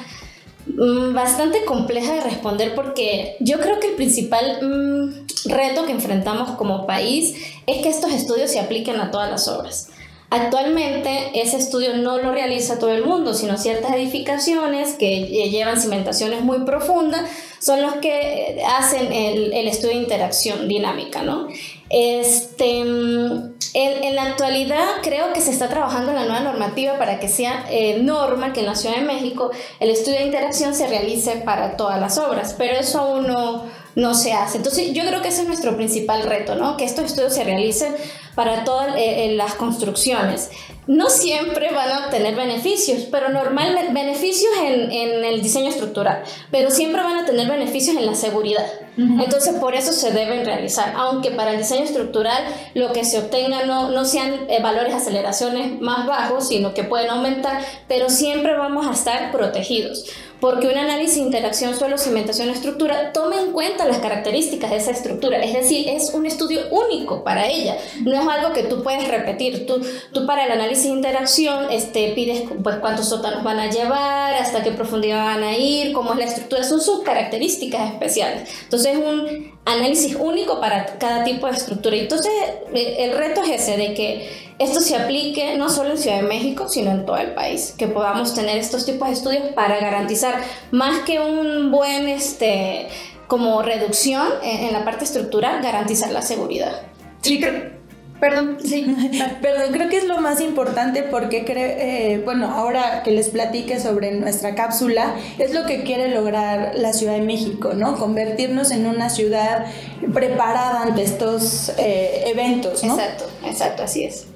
bastante 1.12 1.64
compleja 1.64 2.14
de 2.14 2.20
responder 2.20 2.74
porque 2.74 3.36
yo 3.40 3.58
creo 3.60 3.80
que 3.80 3.88
el 3.88 3.94
principal 3.94 4.58
mmm, 4.62 5.26
reto 5.46 5.86
que 5.86 5.92
enfrentamos 5.92 6.52
como 6.52 6.86
país 6.86 7.34
es 7.66 7.82
que 7.82 7.88
estos 7.88 8.12
estudios 8.12 8.50
se 8.50 8.60
apliquen 8.60 9.00
a 9.00 9.10
todas 9.10 9.30
las 9.30 9.48
obras. 9.48 9.90
Actualmente 10.30 11.30
ese 11.34 11.56
estudio 11.56 11.96
no 11.96 12.18
lo 12.18 12.32
realiza 12.32 12.78
todo 12.78 12.92
el 12.92 13.02
mundo, 13.02 13.32
sino 13.32 13.56
ciertas 13.56 13.94
edificaciones 13.94 14.94
que 14.94 15.48
llevan 15.48 15.80
cimentaciones 15.80 16.42
muy 16.42 16.66
profundas 16.66 17.22
son 17.60 17.80
los 17.80 17.94
que 17.94 18.62
hacen 18.76 19.10
el, 19.10 19.54
el 19.54 19.68
estudio 19.68 19.94
de 19.94 20.02
interacción 20.02 20.68
dinámica, 20.68 21.22
¿no? 21.22 21.48
Este, 21.90 22.80
en, 22.80 23.54
en, 23.74 24.14
la 24.14 24.24
actualidad 24.24 24.86
creo 25.02 25.32
que 25.32 25.40
se 25.40 25.50
está 25.50 25.68
trabajando 25.68 26.10
en 26.10 26.16
la 26.16 26.24
nueva 26.24 26.40
normativa 26.40 26.98
para 26.98 27.18
que 27.18 27.28
sea 27.28 27.66
eh, 27.70 28.02
norma 28.02 28.52
que 28.52 28.60
en 28.60 28.66
la 28.66 28.74
Ciudad 28.74 28.96
de 28.96 29.02
México 29.02 29.50
el 29.80 29.90
estudio 29.90 30.18
de 30.18 30.26
interacción 30.26 30.74
se 30.74 30.86
realice 30.86 31.36
para 31.36 31.76
todas 31.76 31.98
las 32.00 32.18
obras, 32.18 32.54
pero 32.58 32.78
eso 32.78 33.00
aún 33.00 33.26
no, 33.26 33.64
no 33.98 34.14
se 34.14 34.32
hace. 34.32 34.58
Entonces 34.58 34.92
yo 34.92 35.04
creo 35.04 35.20
que 35.22 35.28
ese 35.28 35.42
es 35.42 35.48
nuestro 35.48 35.76
principal 35.76 36.22
reto, 36.22 36.54
¿no? 36.54 36.76
Que 36.76 36.84
estos 36.84 37.06
estudios 37.06 37.34
se 37.34 37.42
realicen 37.42 37.96
para 38.36 38.62
todas 38.62 38.94
eh, 38.94 39.24
eh, 39.24 39.34
las 39.34 39.54
construcciones. 39.54 40.50
No 40.86 41.10
siempre 41.10 41.72
van 41.72 41.90
a 41.90 42.04
obtener 42.04 42.36
beneficios, 42.36 43.08
pero 43.10 43.28
normalmente 43.30 43.92
beneficios 43.92 44.52
en, 44.62 44.92
en, 44.92 45.24
el 45.24 45.42
diseño 45.42 45.68
estructural, 45.68 46.22
pero 46.52 46.70
siempre 46.70 47.02
van 47.02 47.16
a 47.16 47.26
tener 47.26 47.48
beneficios 47.48 47.96
en 47.96 48.06
la 48.06 48.14
seguridad. 48.14 48.64
Entonces 48.96 49.54
por 49.60 49.76
eso 49.76 49.92
se 49.92 50.10
deben 50.10 50.44
realizar, 50.44 50.92
aunque 50.96 51.30
para 51.30 51.52
el 51.52 51.58
diseño 51.58 51.84
estructural 51.84 52.42
lo 52.74 52.92
que 52.92 53.04
se 53.04 53.20
obtenga 53.20 53.64
no, 53.64 53.90
no 53.90 54.04
sean 54.04 54.46
eh, 54.48 54.60
valores 54.60 54.90
de 54.90 54.96
aceleraciones 54.96 55.80
más 55.80 56.04
bajos, 56.06 56.48
sino 56.48 56.74
que 56.74 56.82
pueden 56.82 57.10
aumentar, 57.10 57.64
pero 57.86 58.10
siempre 58.10 58.56
vamos 58.56 58.88
a 58.88 58.92
estar 58.92 59.30
protegidos 59.30 60.04
porque 60.40 60.68
un 60.68 60.78
análisis 60.78 61.16
de 61.16 61.22
interacción 61.22 61.74
suelo, 61.74 61.98
cimentación, 61.98 62.48
estructura 62.50 63.12
toma 63.12 63.40
en 63.40 63.52
cuenta 63.52 63.86
las 63.86 63.98
características 63.98 64.70
de 64.70 64.76
esa 64.76 64.90
estructura, 64.92 65.42
es 65.42 65.52
decir, 65.52 65.88
es 65.88 66.14
un 66.14 66.26
estudio 66.26 66.60
único 66.70 67.24
para 67.24 67.48
ella, 67.48 67.76
no 68.02 68.14
es 68.14 68.28
algo 68.28 68.52
que 68.52 68.62
tú 68.64 68.82
puedes 68.82 69.08
repetir, 69.08 69.66
tú, 69.66 69.80
tú 70.12 70.26
para 70.26 70.46
el 70.46 70.52
análisis 70.52 70.84
de 70.84 70.90
interacción 70.90 71.66
este, 71.70 72.12
pides 72.12 72.44
pues, 72.62 72.76
cuántos 72.76 73.08
sótanos 73.08 73.42
van 73.42 73.58
a 73.58 73.70
llevar, 73.70 74.34
hasta 74.34 74.62
qué 74.62 74.70
profundidad 74.70 75.24
van 75.24 75.42
a 75.42 75.56
ir, 75.56 75.92
cómo 75.92 76.12
es 76.12 76.18
la 76.18 76.24
estructura, 76.24 76.62
son 76.62 76.80
sus 76.80 77.00
características 77.00 77.92
especiales, 77.92 78.48
entonces 78.62 78.96
es 78.96 78.98
un 78.98 79.58
análisis 79.64 80.14
único 80.14 80.60
para 80.60 80.86
cada 80.98 81.24
tipo 81.24 81.46
de 81.46 81.52
estructura, 81.52 81.96
entonces 81.96 82.32
eh, 82.74 82.96
el 83.00 83.16
reto 83.16 83.42
es 83.42 83.62
ese, 83.62 83.76
de 83.76 83.94
que 83.94 84.47
esto 84.58 84.80
se 84.80 84.96
aplique 84.96 85.56
no 85.56 85.68
solo 85.68 85.90
en 85.90 85.98
Ciudad 85.98 86.16
de 86.16 86.28
México, 86.28 86.68
sino 86.68 86.90
en 86.90 87.06
todo 87.06 87.16
el 87.18 87.32
país, 87.32 87.74
que 87.78 87.86
podamos 87.86 88.34
tener 88.34 88.58
estos 88.58 88.84
tipos 88.84 89.08
de 89.08 89.14
estudios 89.14 89.42
para 89.54 89.78
garantizar 89.78 90.34
más 90.70 91.00
que 91.00 91.20
un 91.20 91.70
buen, 91.70 92.08
este, 92.08 92.88
como 93.28 93.62
reducción 93.62 94.26
en, 94.42 94.72
la 94.72 94.84
parte 94.84 95.04
estructural, 95.04 95.62
garantizar 95.62 96.10
la 96.10 96.22
seguridad. 96.22 96.82
Sí, 97.20 97.40
Perdón, 98.20 98.58
sí. 98.64 98.84
Perdón, 99.42 99.72
creo 99.72 99.88
que 99.88 99.98
es 99.98 100.04
lo 100.04 100.20
más 100.20 100.40
importante 100.40 101.04
porque, 101.04 101.44
eh, 101.46 102.20
bueno, 102.24 102.50
ahora 102.50 103.04
que 103.04 103.12
les 103.12 103.28
platique 103.28 103.78
sobre 103.78 104.10
nuestra 104.12 104.56
cápsula, 104.56 105.14
es 105.38 105.54
lo 105.54 105.66
que 105.66 105.84
quiere 105.84 106.08
lograr 106.12 106.72
la 106.74 106.92
Ciudad 106.92 107.12
de 107.12 107.20
México, 107.20 107.74
¿no? 107.74 107.96
Convertirnos 107.96 108.72
en 108.72 108.86
una 108.86 109.08
ciudad 109.08 109.66
preparada 110.12 110.82
ante 110.82 111.02
estos 111.02 111.70
eh, 111.78 112.24
eventos, 112.26 112.82
¿no? 112.82 112.94
Exacto, 112.94 113.24
exacto, 113.44 113.82
así 113.84 114.02
es. 114.04 114.27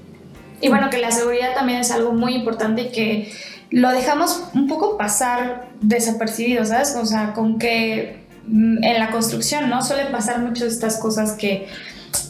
Y 0.62 0.68
bueno, 0.68 0.88
que 0.88 0.98
la 0.98 1.10
seguridad 1.10 1.54
también 1.54 1.80
es 1.80 1.90
algo 1.90 2.12
muy 2.12 2.34
importante 2.34 2.82
y 2.82 2.88
que 2.90 3.32
lo 3.70 3.90
dejamos 3.90 4.44
un 4.54 4.68
poco 4.68 4.96
pasar 4.96 5.68
desapercibido, 5.80 6.64
¿sabes? 6.64 6.94
O 6.96 7.04
sea, 7.04 7.32
con 7.32 7.58
que 7.58 8.24
mm, 8.46 8.84
en 8.84 8.98
la 8.98 9.10
construcción, 9.10 9.68
¿no? 9.68 9.82
Suelen 9.82 10.12
pasar 10.12 10.38
mucho 10.38 10.64
estas 10.64 10.98
cosas 10.98 11.32
que 11.32 11.68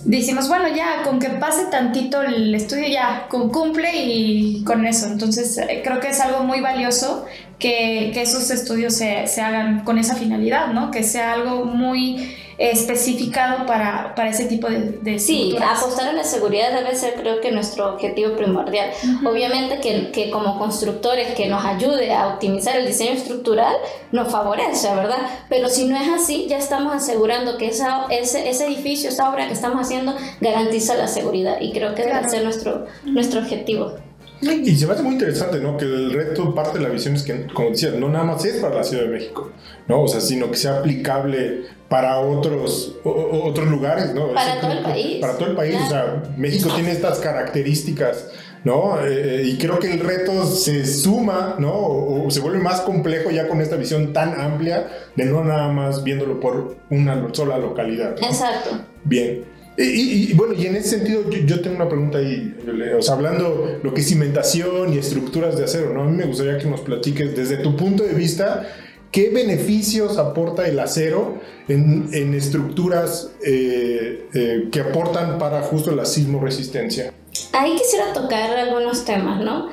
decimos, 0.04 0.48
bueno, 0.48 0.68
ya, 0.74 1.02
con 1.04 1.18
que 1.18 1.28
pase 1.28 1.66
tantito 1.66 2.22
el 2.22 2.54
estudio, 2.54 2.88
ya, 2.88 3.26
cumple 3.28 3.90
y 3.94 4.64
con 4.64 4.86
eso. 4.86 5.06
Entonces, 5.06 5.58
eh, 5.58 5.82
creo 5.84 6.00
que 6.00 6.08
es 6.08 6.20
algo 6.20 6.42
muy 6.44 6.60
valioso 6.60 7.26
que, 7.58 8.10
que 8.12 8.22
esos 8.22 8.50
estudios 8.50 8.94
se, 8.94 9.26
se, 9.26 9.40
hagan 9.40 9.84
con 9.84 9.98
esa 9.98 10.16
finalidad, 10.16 10.68
¿no? 10.68 10.90
Que 10.90 11.02
sea 11.02 11.34
algo 11.34 11.64
muy 11.64 12.36
especificado 12.58 13.66
para, 13.66 14.14
para 14.14 14.30
ese 14.30 14.44
tipo 14.44 14.68
de, 14.68 14.98
de 15.02 15.18
Sí, 15.18 15.56
apostar 15.56 16.08
a 16.08 16.12
la 16.12 16.22
seguridad 16.22 16.72
debe 16.72 16.94
ser 16.94 17.14
creo 17.14 17.40
que 17.40 17.50
nuestro 17.50 17.94
objetivo 17.94 18.36
primordial. 18.36 18.90
Obviamente 19.26 19.80
que, 19.80 20.10
que, 20.12 20.30
como 20.30 20.58
constructores 20.58 21.34
que 21.34 21.48
nos 21.48 21.64
ayude 21.64 22.12
a 22.12 22.28
optimizar 22.28 22.76
el 22.76 22.86
diseño 22.86 23.12
estructural 23.12 23.74
nos 24.12 24.30
favorece, 24.30 24.94
¿verdad? 24.94 25.26
Pero 25.48 25.68
si 25.68 25.86
no 25.86 25.96
es 25.96 26.08
así, 26.08 26.46
ya 26.48 26.58
estamos 26.58 26.94
asegurando 26.94 27.56
que 27.56 27.68
esa, 27.68 28.06
ese, 28.10 28.48
ese 28.48 28.66
edificio, 28.66 29.08
esa 29.08 29.30
obra 29.30 29.46
que 29.46 29.54
estamos 29.54 29.80
haciendo 29.80 30.14
garantiza 30.40 30.94
la 30.94 31.08
seguridad 31.08 31.60
y 31.60 31.72
creo 31.72 31.94
que 31.94 32.04
debe 32.04 32.28
ser 32.28 32.44
nuestro, 32.44 32.86
nuestro 33.04 33.40
objetivo. 33.40 33.94
Y 34.42 34.76
se 34.76 34.86
me 34.86 34.94
hace 34.94 35.02
muy 35.02 35.12
interesante, 35.12 35.60
¿no? 35.60 35.76
Que 35.76 35.84
el 35.84 36.12
reto, 36.12 36.54
parte 36.54 36.78
de 36.78 36.84
la 36.84 36.90
visión 36.90 37.14
es 37.14 37.22
que, 37.22 37.46
como 37.46 37.70
decía, 37.70 37.90
no 37.92 38.08
nada 38.08 38.24
más 38.24 38.44
es 38.44 38.56
para 38.56 38.76
la 38.76 38.84
Ciudad 38.84 39.04
de 39.04 39.10
México, 39.10 39.50
¿no? 39.86 40.02
O 40.02 40.08
sea, 40.08 40.20
sino 40.20 40.50
que 40.50 40.56
sea 40.56 40.78
aplicable 40.78 41.66
para 41.88 42.18
otros, 42.18 42.96
otros 43.04 43.68
lugares, 43.68 44.14
¿no? 44.14 44.32
Para 44.32 44.60
todo 44.60 44.72
el 44.72 44.82
país. 44.82 45.20
Para 45.20 45.36
todo 45.36 45.50
el 45.50 45.56
país, 45.56 45.76
o 45.84 45.88
sea, 45.88 46.22
México 46.36 46.70
tiene 46.74 46.90
estas 46.90 47.18
características, 47.20 48.30
¿no? 48.64 48.98
Eh, 49.04 49.42
y 49.44 49.58
creo 49.58 49.78
que 49.78 49.92
el 49.92 50.00
reto 50.00 50.44
se 50.46 50.86
suma, 50.86 51.56
¿no? 51.58 51.72
O, 51.72 52.30
se 52.30 52.40
vuelve 52.40 52.58
más 52.58 52.80
complejo 52.80 53.30
ya 53.30 53.46
con 53.46 53.60
esta 53.60 53.76
visión 53.76 54.12
tan 54.12 54.40
amplia 54.40 54.88
de 55.14 55.24
no 55.26 55.44
nada 55.44 55.68
más 55.68 56.02
viéndolo 56.02 56.40
por 56.40 56.76
una 56.90 57.28
sola 57.32 57.58
localidad. 57.58 58.16
Exacto. 58.22 58.70
Bien. 59.04 59.51
Y, 59.76 60.34
bueno, 60.34 60.52
y 60.52 60.66
en 60.66 60.76
ese 60.76 60.98
sentido 60.98 61.30
yo, 61.30 61.62
tengo 61.62 61.76
una 61.76 61.88
pregunta 61.88 62.18
ahí, 62.18 62.54
o 62.98 63.00
sea, 63.00 63.14
hablando 63.14 63.78
lo 63.82 63.94
que 63.94 64.02
es 64.02 64.08
cimentación 64.08 64.92
y 64.92 64.98
estructuras 64.98 65.56
de 65.56 65.64
acero, 65.64 65.94
¿no? 65.94 66.02
A 66.02 66.06
mí 66.06 66.16
me 66.16 66.26
gustaría 66.26 66.58
que 66.58 66.66
nos 66.66 66.82
platiques 66.82 67.34
desde 67.34 67.56
tu 67.56 67.74
punto 67.74 68.02
de 68.02 68.12
vista, 68.12 68.68
¿qué 69.10 69.30
beneficios 69.30 70.18
aporta 70.18 70.68
el 70.68 70.78
acero 70.78 71.40
en, 71.68 72.10
en 72.12 72.34
estructuras 72.34 73.30
eh, 73.42 74.28
eh, 74.34 74.68
que 74.70 74.80
aportan 74.80 75.38
para 75.38 75.62
justo 75.62 75.90
la 75.92 76.04
sismo 76.04 76.38
resistencia? 76.38 77.14
Ahí 77.54 77.74
quisiera 77.76 78.12
tocar 78.12 78.54
algunos 78.54 79.06
temas, 79.06 79.42
¿no? 79.42 79.70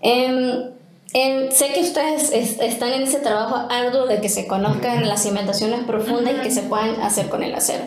Em, 0.00 1.50
sé 1.50 1.72
que 1.74 1.82
ustedes 1.82 2.32
están 2.32 2.92
en 2.92 3.02
ese 3.02 3.18
trabajo 3.18 3.68
arduo 3.70 4.06
de 4.06 4.22
que 4.22 4.30
se 4.30 4.46
conozcan 4.46 5.06
las 5.06 5.22
cimentaciones 5.22 5.84
profundas 5.84 6.34
y 6.38 6.42
que 6.42 6.50
se 6.50 6.62
puedan 6.62 7.00
hacer 7.02 7.28
con 7.28 7.42
el 7.42 7.54
acero. 7.54 7.84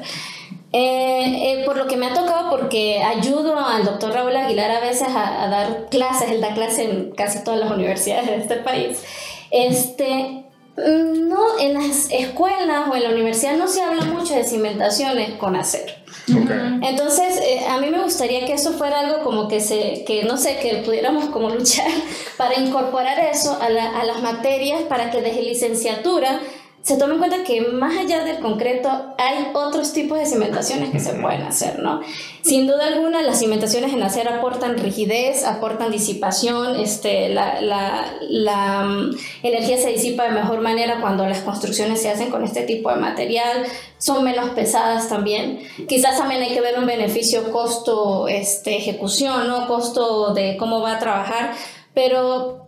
Eh, 0.74 1.62
eh, 1.62 1.64
por 1.66 1.78
lo 1.78 1.88
que 1.88 1.96
me 1.96 2.08
ha 2.08 2.14
tocado, 2.14 2.50
porque 2.50 3.02
ayudo 3.02 3.58
al 3.58 3.86
doctor 3.86 4.14
Raúl 4.14 4.36
Aguilar 4.36 4.70
a 4.70 4.80
veces 4.82 5.08
a, 5.08 5.48
dar 5.48 5.88
clases, 5.90 6.30
él 6.32 6.42
da 6.42 6.54
clases 6.54 6.80
en 6.80 7.12
casi 7.12 7.44
todas 7.44 7.60
las 7.60 7.72
universidades 7.72 8.28
de 8.28 8.36
este 8.36 8.56
país. 8.58 9.02
Este, 9.50 10.44
mm, 10.76 11.30
no, 11.30 11.58
en 11.60 11.74
las 11.74 12.12
escuelas 12.12 12.90
o 12.92 12.96
en 12.96 13.04
la 13.04 13.10
universidad 13.10 13.56
no 13.56 13.68
se 13.68 13.82
habla 13.82 14.04
mucho 14.06 14.34
de 14.34 14.44
cimentaciones 14.44 15.36
con 15.36 15.56
acero. 15.56 15.94
Entonces, 16.28 17.40
eh, 17.42 17.66
a 17.70 17.78
mí 17.78 17.90
me 17.90 18.04
gustaría 18.04 18.46
que 18.46 18.52
eso 18.52 18.74
fuera 18.74 19.00
algo 19.00 19.24
como 19.24 19.48
que 19.48 19.62
se, 19.62 20.04
que 20.06 20.24
no 20.26 20.36
sé, 20.36 20.58
que 20.58 20.82
pudiéramos 20.86 21.30
como 21.30 21.50
luchar 21.58 21.90
para 22.36 22.60
incorporar 22.60 23.18
eso 23.20 23.58
a, 23.62 23.68
a 23.68 24.04
las 24.04 24.22
materias 24.22 24.82
para 24.90 25.12
que 25.12 25.22
desde 25.22 25.42
licenciatura 25.44 26.42
se 26.82 26.96
toma 26.96 27.14
en 27.14 27.20
cuenta 27.20 27.44
que 27.44 27.62
más 27.62 27.98
allá 27.98 28.24
del 28.24 28.40
concreto 28.40 28.90
hay 29.18 29.48
otros 29.54 29.92
tipos 29.92 30.18
de 30.18 30.26
cimentaciones 30.26 30.90
que 30.90 31.00
se 31.00 31.14
pueden 31.16 31.42
hacer, 31.42 31.80
¿no? 31.80 32.00
Sin 32.44 32.66
duda 32.66 32.88
alguna, 32.88 33.22
las 33.22 33.40
cimentaciones 33.40 33.92
en 33.92 34.02
acero 34.04 34.30
aportan 34.36 34.78
rigidez, 34.78 35.44
aportan 35.44 35.92
disipación, 35.92 36.80
este, 36.80 37.28
la, 37.28 37.60
la, 37.60 38.14
la 38.30 38.84
mm, 38.84 39.18
energía 39.44 39.78
se 39.78 39.90
disipa 39.90 40.24
de 40.24 40.32
mejor 40.32 40.62
manera 40.62 41.02
cuando 41.02 41.26
las 41.26 41.40
construcciones 41.40 42.02
se 42.02 42.10
hacen 42.10 42.30
con 42.30 42.46
este 42.46 42.62
tipo 42.62 42.90
de 42.90 42.96
material, 42.96 43.66
son 43.98 44.24
menos 44.24 44.52
pesadas 44.52 45.10
también. 45.10 45.60
Quizás 45.90 46.18
también 46.18 46.42
hay 46.42 46.54
que 46.54 46.62
ver 46.62 46.80
un 46.80 46.86
beneficio 46.86 47.52
costo 47.52 48.30
este, 48.30 48.78
ejecución, 48.78 49.48
¿no? 49.50 49.68
Costo 49.68 50.34
de 50.34 50.56
cómo 50.56 50.80
va 50.80 50.96
a 50.96 51.00
trabajar, 51.00 51.52
pero 51.94 52.67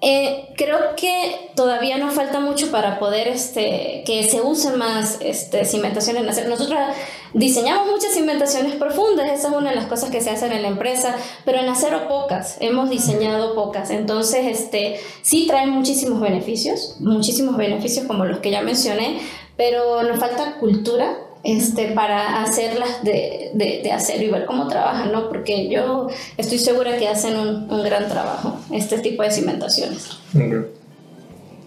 eh, 0.00 0.54
creo 0.56 0.94
que 0.96 1.50
todavía 1.56 1.98
nos 1.98 2.14
falta 2.14 2.38
mucho 2.38 2.70
para 2.70 3.00
poder 3.00 3.26
este, 3.26 4.04
que 4.06 4.22
se 4.22 4.40
use 4.40 4.70
más 4.76 5.18
este, 5.20 5.64
cimentación 5.64 6.16
en 6.16 6.28
acero. 6.28 6.50
Nosotros 6.50 6.78
diseñamos 7.34 7.88
muchas 7.90 8.14
cimentaciones 8.14 8.76
profundas, 8.76 9.28
esa 9.32 9.48
es 9.48 9.54
una 9.54 9.70
de 9.70 9.76
las 9.76 9.86
cosas 9.86 10.10
que 10.10 10.20
se 10.20 10.30
hacen 10.30 10.52
en 10.52 10.62
la 10.62 10.68
empresa, 10.68 11.16
pero 11.44 11.58
en 11.58 11.68
acero 11.68 12.06
pocas, 12.06 12.58
hemos 12.60 12.90
diseñado 12.90 13.56
pocas. 13.56 13.90
Entonces, 13.90 14.46
este, 14.46 15.00
sí 15.22 15.46
traen 15.48 15.70
muchísimos 15.70 16.20
beneficios, 16.20 16.96
muchísimos 17.00 17.56
beneficios 17.56 18.06
como 18.06 18.24
los 18.24 18.38
que 18.38 18.52
ya 18.52 18.62
mencioné, 18.62 19.20
pero 19.56 20.04
nos 20.04 20.20
falta 20.20 20.58
cultura 20.60 21.18
este, 21.56 21.92
para 21.92 22.42
hacerlas 22.42 23.02
de, 23.02 23.50
de, 23.54 23.80
de, 23.82 23.92
acero 23.92 24.22
y 24.22 24.28
ver 24.28 24.44
cómo 24.44 24.68
trabajan, 24.68 25.12
¿no? 25.12 25.28
Porque 25.28 25.68
yo 25.68 26.08
estoy 26.36 26.58
segura 26.58 26.98
que 26.98 27.08
hacen 27.08 27.38
un, 27.38 27.70
un 27.70 27.82
gran 27.82 28.06
trabajo, 28.08 28.58
este 28.70 28.98
tipo 28.98 29.22
de 29.22 29.30
cimentaciones. 29.30 30.18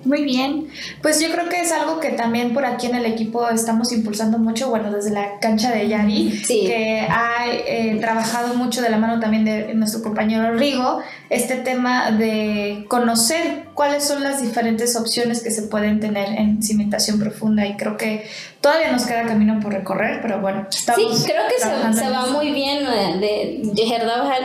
Muy 0.03 0.23
bien, 0.23 0.67
pues 1.01 1.21
yo 1.21 1.31
creo 1.31 1.47
que 1.47 1.61
es 1.61 1.71
algo 1.71 1.99
que 1.99 2.09
también 2.09 2.53
por 2.53 2.65
aquí 2.65 2.87
en 2.87 2.95
el 2.95 3.05
equipo 3.05 3.47
estamos 3.49 3.91
impulsando 3.91 4.37
mucho, 4.39 4.69
bueno, 4.69 4.91
desde 4.91 5.11
la 5.11 5.39
cancha 5.39 5.71
de 5.71 5.87
Yari, 5.87 6.41
que 6.47 7.07
ha 7.09 7.45
eh, 7.47 7.97
trabajado 7.99 8.55
mucho 8.55 8.81
de 8.81 8.89
la 8.89 8.97
mano 8.97 9.19
también 9.19 9.45
de 9.45 9.73
nuestro 9.73 10.01
compañero 10.01 10.55
Rigo, 10.55 11.01
este 11.29 11.55
tema 11.55 12.11
de 12.11 12.85
conocer 12.87 13.65
cuáles 13.73 14.03
son 14.03 14.23
las 14.23 14.41
diferentes 14.41 14.95
opciones 14.95 15.41
que 15.43 15.51
se 15.51 15.63
pueden 15.63 15.99
tener 15.99 16.29
en 16.29 16.63
cimentación 16.63 17.19
profunda 17.19 17.65
y 17.67 17.77
creo 17.77 17.97
que 17.97 18.27
todavía 18.59 18.91
nos 18.91 19.05
queda 19.05 19.23
camino 19.23 19.59
por 19.59 19.73
recorrer, 19.73 20.19
pero 20.21 20.39
bueno, 20.39 20.67
estamos 20.69 21.19
Sí, 21.19 21.25
creo 21.25 21.43
que 21.47 21.93
se, 21.93 22.09
va 22.09 22.27
muy 22.27 22.51
bien, 22.51 22.85
de, 22.85 23.61
de 23.63 23.83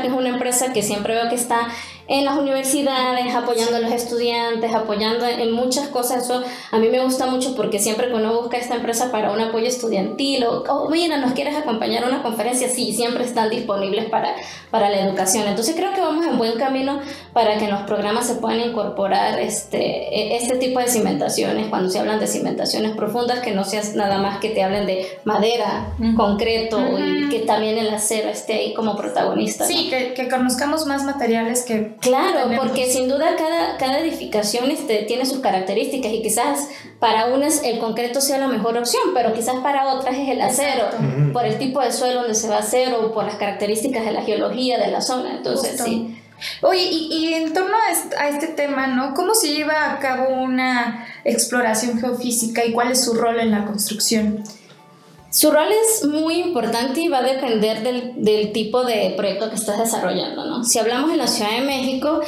es 0.05 0.13
una 0.13 0.29
empresa 0.29 0.73
que 0.73 0.83
siempre 0.83 1.15
veo 1.15 1.29
que 1.29 1.35
está 1.35 1.69
en 2.09 2.25
las 2.25 2.37
universidades, 2.39 3.35
apoyando 3.35 3.77
a 3.77 3.81
los 3.81 3.93
estudiantes, 3.93 4.75
apoyando 4.75 5.27
en 5.27 5.53
muchas 5.53 5.89
cosas. 5.89 6.25
Eso 6.25 6.43
a 6.71 6.79
mí 6.79 6.89
me 6.89 7.03
gusta 7.03 7.27
mucho 7.27 7.55
porque 7.55 7.79
siempre 7.79 8.09
que 8.09 8.15
uno 8.15 8.41
busca 8.41 8.57
esta 8.57 8.77
empresa 8.77 9.11
para 9.11 9.33
un 9.33 9.41
apoyo 9.41 9.67
estudiantil 9.67 10.45
o, 10.45 10.65
oh, 10.69 10.89
mira, 10.89 11.17
nos 11.19 11.33
quieres 11.33 11.57
acompañar 11.57 12.05
a 12.05 12.09
una 12.09 12.23
conferencia, 12.23 12.69
sí, 12.69 12.93
siempre 12.93 13.25
están 13.25 13.51
disponibles 13.51 14.09
para, 14.09 14.35
para 14.71 14.91
la 14.91 15.01
educación. 15.01 15.49
Entonces 15.49 15.75
creo 15.75 15.93
que 15.93 16.01
vamos 16.01 16.27
en 16.27 16.39
buen 16.39 16.59
camino 16.59 17.01
para 17.33 17.59
que 17.59 17.65
en 17.65 17.71
los 17.71 17.83
programas 17.83 18.27
se 18.27 18.37
puedan 18.37 18.61
incorporar 18.61 19.39
este, 19.41 19.79
e, 19.79 20.37
este 20.37 20.57
tipo 20.57 20.81
de 20.81 20.89
cimentaciones, 20.89 21.69
cuando 21.69 21.91
se 21.91 21.99
hablan 21.99 22.21
de 22.21 22.27
cimentaciones 22.27 22.97
profundas, 22.97 23.41
que 23.41 23.53
no 23.53 23.65
seas 23.65 23.95
nada 23.95 24.19
más 24.19 24.39
que 24.39 24.51
te 24.51 24.63
hablen 24.63 24.87
de 24.87 25.07
madera, 25.25 25.95
concreto 26.17 26.81
y 26.99 27.29
que 27.29 27.41
también 27.41 27.79
el 27.79 27.91
acero 27.91 28.29
esté 28.29 28.55
ahí 28.55 28.75
como 28.75 28.97
protagonista. 28.97 29.67
Sí, 29.67 29.89
que, 29.91 30.15
que, 30.15 30.29
conozcamos 30.29 30.87
más 30.87 31.05
materiales 31.05 31.65
que... 31.65 31.96
Claro, 32.01 32.51
porque 32.57 32.91
sin 32.91 33.09
duda 33.09 33.37
cada, 33.37 33.77
cada 33.79 34.01
edificación 34.01 34.71
este, 34.71 35.05
tiene 35.05 35.27
sus 35.27 35.41
características 35.41 36.13
y 36.13 36.23
quizás 36.23 36.69
para 36.99 37.27
unas 37.27 37.63
el 37.63 37.79
concreto 37.79 38.21
sea 38.21 38.39
la 38.39 38.49
mejor 38.49 38.77
opción, 38.77 39.03
pero 39.15 39.33
quizás 39.33 39.57
para 39.57 39.95
otras 39.95 40.17
es 40.17 40.29
el 40.29 40.41
acero, 40.41 40.85
por 41.33 41.45
el 41.45 41.59
tipo 41.59 41.81
de 41.81 41.93
suelo 41.93 42.21
donde 42.21 42.35
se 42.35 42.49
va 42.49 42.57
a 42.57 42.61
hacer 42.61 42.95
o 42.95 43.13
por 43.13 43.25
las 43.25 43.37
características 43.37 44.05
de 44.05 44.13
la 44.13 44.23
geología 44.23 44.79
de 44.79 44.89
la 44.89 45.01
zona. 45.01 45.37
Entonces, 45.37 45.81
sí. 45.83 46.21
Oye, 46.61 46.83
y, 46.83 47.09
y, 47.11 47.35
en 47.35 47.55
torno 47.55 47.75
a 48.19 48.29
este, 48.29 48.49
tema, 48.49 48.87
¿no? 48.89 49.15
¿Cómo 49.15 49.35
se 49.35 49.55
lleva 49.55 49.93
a 49.93 49.99
cabo 49.99 50.29
una 50.29 51.07
exploración 51.25 51.99
geofísica 51.99 52.65
y 52.65 52.73
cuál 52.73 52.93
es 52.93 53.05
su 53.05 53.15
rol 53.15 53.41
en 53.41 53.51
la 53.51 53.65
construcción? 53.65 54.45
Su 55.37 55.51
rol 55.51 55.69
es 55.71 56.07
muy 56.07 56.37
importante 56.37 57.03
y 57.03 57.09
va 57.09 57.19
a 57.19 57.23
depender 57.23 57.83
del, 57.83 58.25
del, 58.25 58.53
tipo 58.53 58.85
de 58.85 59.13
proyecto 59.19 59.51
que 59.51 59.57
estás 59.57 59.79
desarrollando, 59.79 60.47
¿no? 60.47 60.65
Si 60.65 60.79
hablamos 60.79 61.11
en 61.11 61.19
la 61.19 61.27
Ciudad 61.27 61.51
de 61.51 61.61
México, 61.61 62.23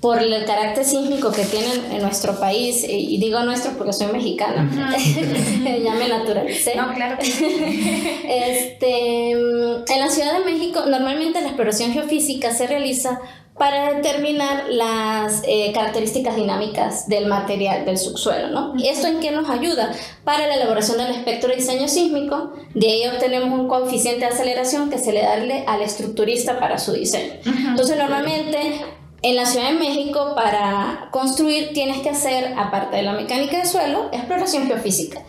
por 0.00 0.22
el 0.22 0.44
carácter 0.44 0.84
sísmico 0.84 1.32
que 1.32 1.44
tiene 1.44 1.66
en 1.90 2.02
nuestro 2.02 2.38
país, 2.38 2.86
y 2.88 3.18
digo 3.18 3.42
nuestro 3.42 3.72
porque 3.72 3.92
soy 3.92 4.12
mexicana, 4.12 4.70
ya 5.82 5.94
me 5.94 6.06
naturalicé. 6.06 6.76
No, 6.76 6.94
claro. 6.94 7.16
este, 7.20 9.32
en 9.32 10.00
la 10.00 10.08
Ciudad 10.08 10.38
de 10.38 10.44
México, 10.44 10.84
normalmente 10.86 11.40
la 11.40 11.48
exploración 11.48 11.92
geofísica 11.92 12.54
se 12.54 12.68
realiza 12.68 13.20
para 13.62 13.94
determinar 13.94 14.64
las 14.70 15.44
eh, 15.46 15.70
características 15.72 16.34
dinámicas 16.34 17.06
del 17.06 17.26
material 17.26 17.84
del 17.84 17.96
subsuelo. 17.96 18.48
¿no? 18.48 18.72
¿Y 18.76 18.88
esto 18.88 19.06
en 19.06 19.20
qué 19.20 19.30
nos 19.30 19.48
ayuda? 19.48 19.92
Para 20.24 20.48
la 20.48 20.56
elaboración 20.56 20.98
del 20.98 21.12
espectro 21.12 21.48
de 21.48 21.54
diseño 21.58 21.86
sísmico, 21.86 22.54
de 22.74 22.88
ahí 22.88 23.06
obtenemos 23.06 23.56
un 23.56 23.68
coeficiente 23.68 24.26
de 24.26 24.32
aceleración 24.32 24.90
que 24.90 24.98
se 24.98 25.12
le 25.12 25.22
da 25.22 25.34
al 25.68 25.80
estructurista 25.80 26.58
para 26.58 26.76
su 26.80 26.92
diseño. 26.92 27.34
Entonces, 27.44 27.96
normalmente 27.96 28.84
en 29.22 29.36
la 29.36 29.46
Ciudad 29.46 29.68
de 29.70 29.78
México, 29.78 30.32
para 30.34 31.08
construir, 31.12 31.72
tienes 31.72 32.00
que 32.02 32.10
hacer, 32.10 32.54
aparte 32.58 32.96
de 32.96 33.02
la 33.02 33.12
mecánica 33.12 33.58
de 33.58 33.66
suelo, 33.66 34.08
exploración 34.12 34.66
geofísica. 34.66 35.22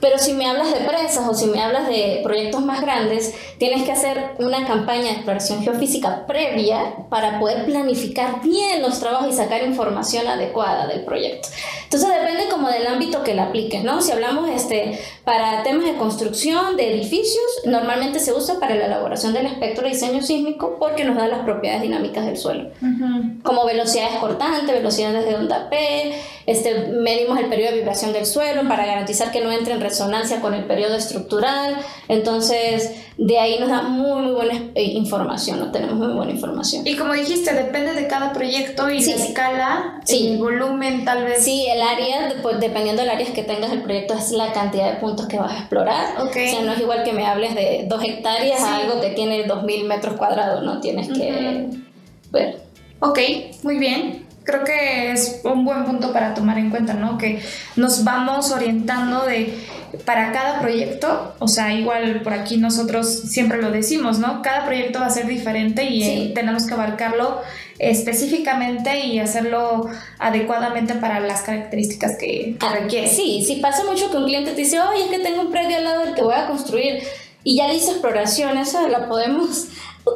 Pero 0.00 0.18
si 0.18 0.32
me 0.32 0.46
hablas 0.46 0.72
de 0.72 0.80
presas 0.80 1.26
o 1.28 1.34
si 1.34 1.46
me 1.46 1.62
hablas 1.62 1.88
de 1.88 2.20
proyectos 2.22 2.64
más 2.64 2.80
grandes, 2.80 3.34
tienes 3.58 3.82
que 3.82 3.92
hacer 3.92 4.32
una 4.38 4.66
campaña 4.66 5.04
de 5.04 5.12
exploración 5.12 5.62
geofísica 5.62 6.26
previa 6.26 7.06
para 7.08 7.38
poder 7.38 7.64
planificar 7.64 8.42
bien 8.42 8.82
los 8.82 9.00
trabajos 9.00 9.28
y 9.30 9.36
sacar 9.36 9.62
información 9.62 10.26
adecuada 10.26 10.86
del 10.86 11.04
proyecto. 11.04 11.48
Entonces 11.84 12.08
depende 12.08 12.48
como 12.50 12.68
del 12.68 12.86
ámbito 12.86 13.22
que 13.22 13.34
le 13.34 13.40
apliques, 13.40 13.84
¿no? 13.84 14.00
Si 14.00 14.12
hablamos 14.12 14.50
este, 14.50 14.98
para 15.24 15.62
temas 15.62 15.84
de 15.84 15.94
construcción 15.94 16.76
de 16.76 16.92
edificios, 16.94 17.44
normalmente 17.66 18.18
se 18.18 18.32
usa 18.32 18.58
para 18.58 18.74
la 18.74 18.86
elaboración 18.86 19.32
del 19.32 19.46
espectro 19.46 19.84
de 19.84 19.90
diseño 19.90 20.22
sísmico 20.22 20.76
porque 20.78 21.04
nos 21.04 21.16
da 21.16 21.28
las 21.28 21.40
propiedades 21.40 21.82
dinámicas 21.82 22.26
del 22.26 22.36
suelo, 22.36 22.70
como 23.42 23.64
velocidades 23.66 24.18
cortantes, 24.18 24.74
velocidades 24.74 25.26
de 25.26 25.34
onda 25.34 25.68
P, 25.68 26.14
este, 26.46 26.88
medimos 26.88 27.38
el 27.38 27.46
periodo 27.46 27.70
de 27.70 27.78
vibración 27.78 28.12
del 28.12 28.26
suelo 28.26 28.68
para 28.68 28.84
garantizar 28.84 29.32
que 29.32 29.40
no 29.40 29.50
entre 29.50 29.74
en 29.74 29.80
resonancia 29.80 30.40
con 30.40 30.52
el 30.52 30.64
periodo 30.64 30.94
estructural. 30.94 31.76
Entonces, 32.08 32.92
de 33.16 33.38
ahí 33.38 33.58
nos 33.58 33.70
da 33.70 33.82
muy, 33.82 34.22
muy 34.22 34.32
buena 34.32 34.70
eh, 34.74 34.82
información, 34.82 35.58
¿no? 35.58 35.70
Tenemos 35.72 35.96
muy 35.96 36.12
buena 36.14 36.32
información. 36.32 36.86
Y 36.86 36.96
como 36.96 37.14
dijiste, 37.14 37.54
depende 37.54 37.94
de 37.94 38.06
cada 38.06 38.32
proyecto 38.32 38.90
y 38.90 39.04
la 39.04 39.14
escala, 39.14 40.00
el 40.08 40.38
volumen 40.38 41.04
tal 41.04 41.24
vez. 41.24 41.42
Sí, 41.42 41.66
el 41.66 41.80
área, 41.80 42.34
pues, 42.42 42.60
dependiendo 42.60 43.02
del 43.02 43.10
área 43.10 43.32
que 43.32 43.42
tengas 43.42 43.72
el 43.72 43.82
proyecto, 43.82 44.14
es 44.14 44.30
la 44.32 44.52
cantidad 44.52 44.92
de 44.92 44.98
puntos 44.98 45.26
que 45.26 45.38
vas 45.38 45.52
a 45.52 45.58
explorar. 45.60 46.20
O 46.20 46.32
sea, 46.32 46.60
no 46.62 46.72
es 46.72 46.80
igual 46.80 47.04
que 47.04 47.12
me 47.12 47.26
hables 47.26 47.54
de 47.54 47.86
dos 47.88 48.02
hectáreas 48.04 48.60
a 48.60 48.76
algo 48.76 49.00
que 49.00 49.10
tiene 49.10 49.46
2.000 49.46 49.84
metros 49.86 50.16
cuadrados, 50.16 50.62
¿no? 50.62 50.80
Tienes 50.80 51.08
que 51.08 51.70
ver. 52.30 52.64
Ok, 53.04 53.18
muy 53.62 53.78
bien 53.78 54.24
creo 54.44 54.62
que 54.62 55.10
es 55.10 55.40
un 55.42 55.64
buen 55.64 55.84
punto 55.84 56.12
para 56.12 56.34
tomar 56.34 56.58
en 56.58 56.70
cuenta, 56.70 56.94
¿no? 56.94 57.18
Que 57.18 57.40
nos 57.76 58.04
vamos 58.04 58.52
orientando 58.52 59.24
de 59.24 59.54
para 60.04 60.32
cada 60.32 60.60
proyecto, 60.60 61.34
o 61.38 61.48
sea, 61.48 61.72
igual 61.72 62.20
por 62.22 62.34
aquí 62.34 62.56
nosotros 62.56 63.08
siempre 63.08 63.62
lo 63.62 63.70
decimos, 63.70 64.18
¿no? 64.18 64.42
Cada 64.42 64.66
proyecto 64.66 65.00
va 65.00 65.06
a 65.06 65.10
ser 65.10 65.26
diferente 65.26 65.84
y 65.84 66.02
eh, 66.02 66.32
tenemos 66.34 66.66
que 66.66 66.74
abarcarlo 66.74 67.40
específicamente 67.78 69.06
y 69.06 69.18
hacerlo 69.18 69.88
adecuadamente 70.18 70.94
para 70.94 71.20
las 71.20 71.42
características 71.42 72.16
que, 72.18 72.56
ah, 72.60 72.74
requiere. 72.80 73.08
Sí, 73.08 73.44
sí 73.46 73.60
pasa 73.62 73.84
mucho 73.84 74.10
que 74.10 74.16
un 74.16 74.24
cliente 74.24 74.50
te 74.50 74.62
dice, 74.62 74.80
oye, 74.80 75.04
es 75.04 75.10
que 75.10 75.20
tengo 75.20 75.42
un 75.42 75.50
predio 75.50 75.76
al 75.76 75.84
lado 75.84 76.00
del 76.04 76.14
que 76.14 76.22
voy 76.22 76.34
a 76.34 76.46
construir 76.46 77.02
y 77.44 77.56
ya 77.56 77.70
dice 77.70 77.92
exploración, 77.92 78.58
esa 78.58 78.88
la 78.88 79.08
podemos 79.08 79.68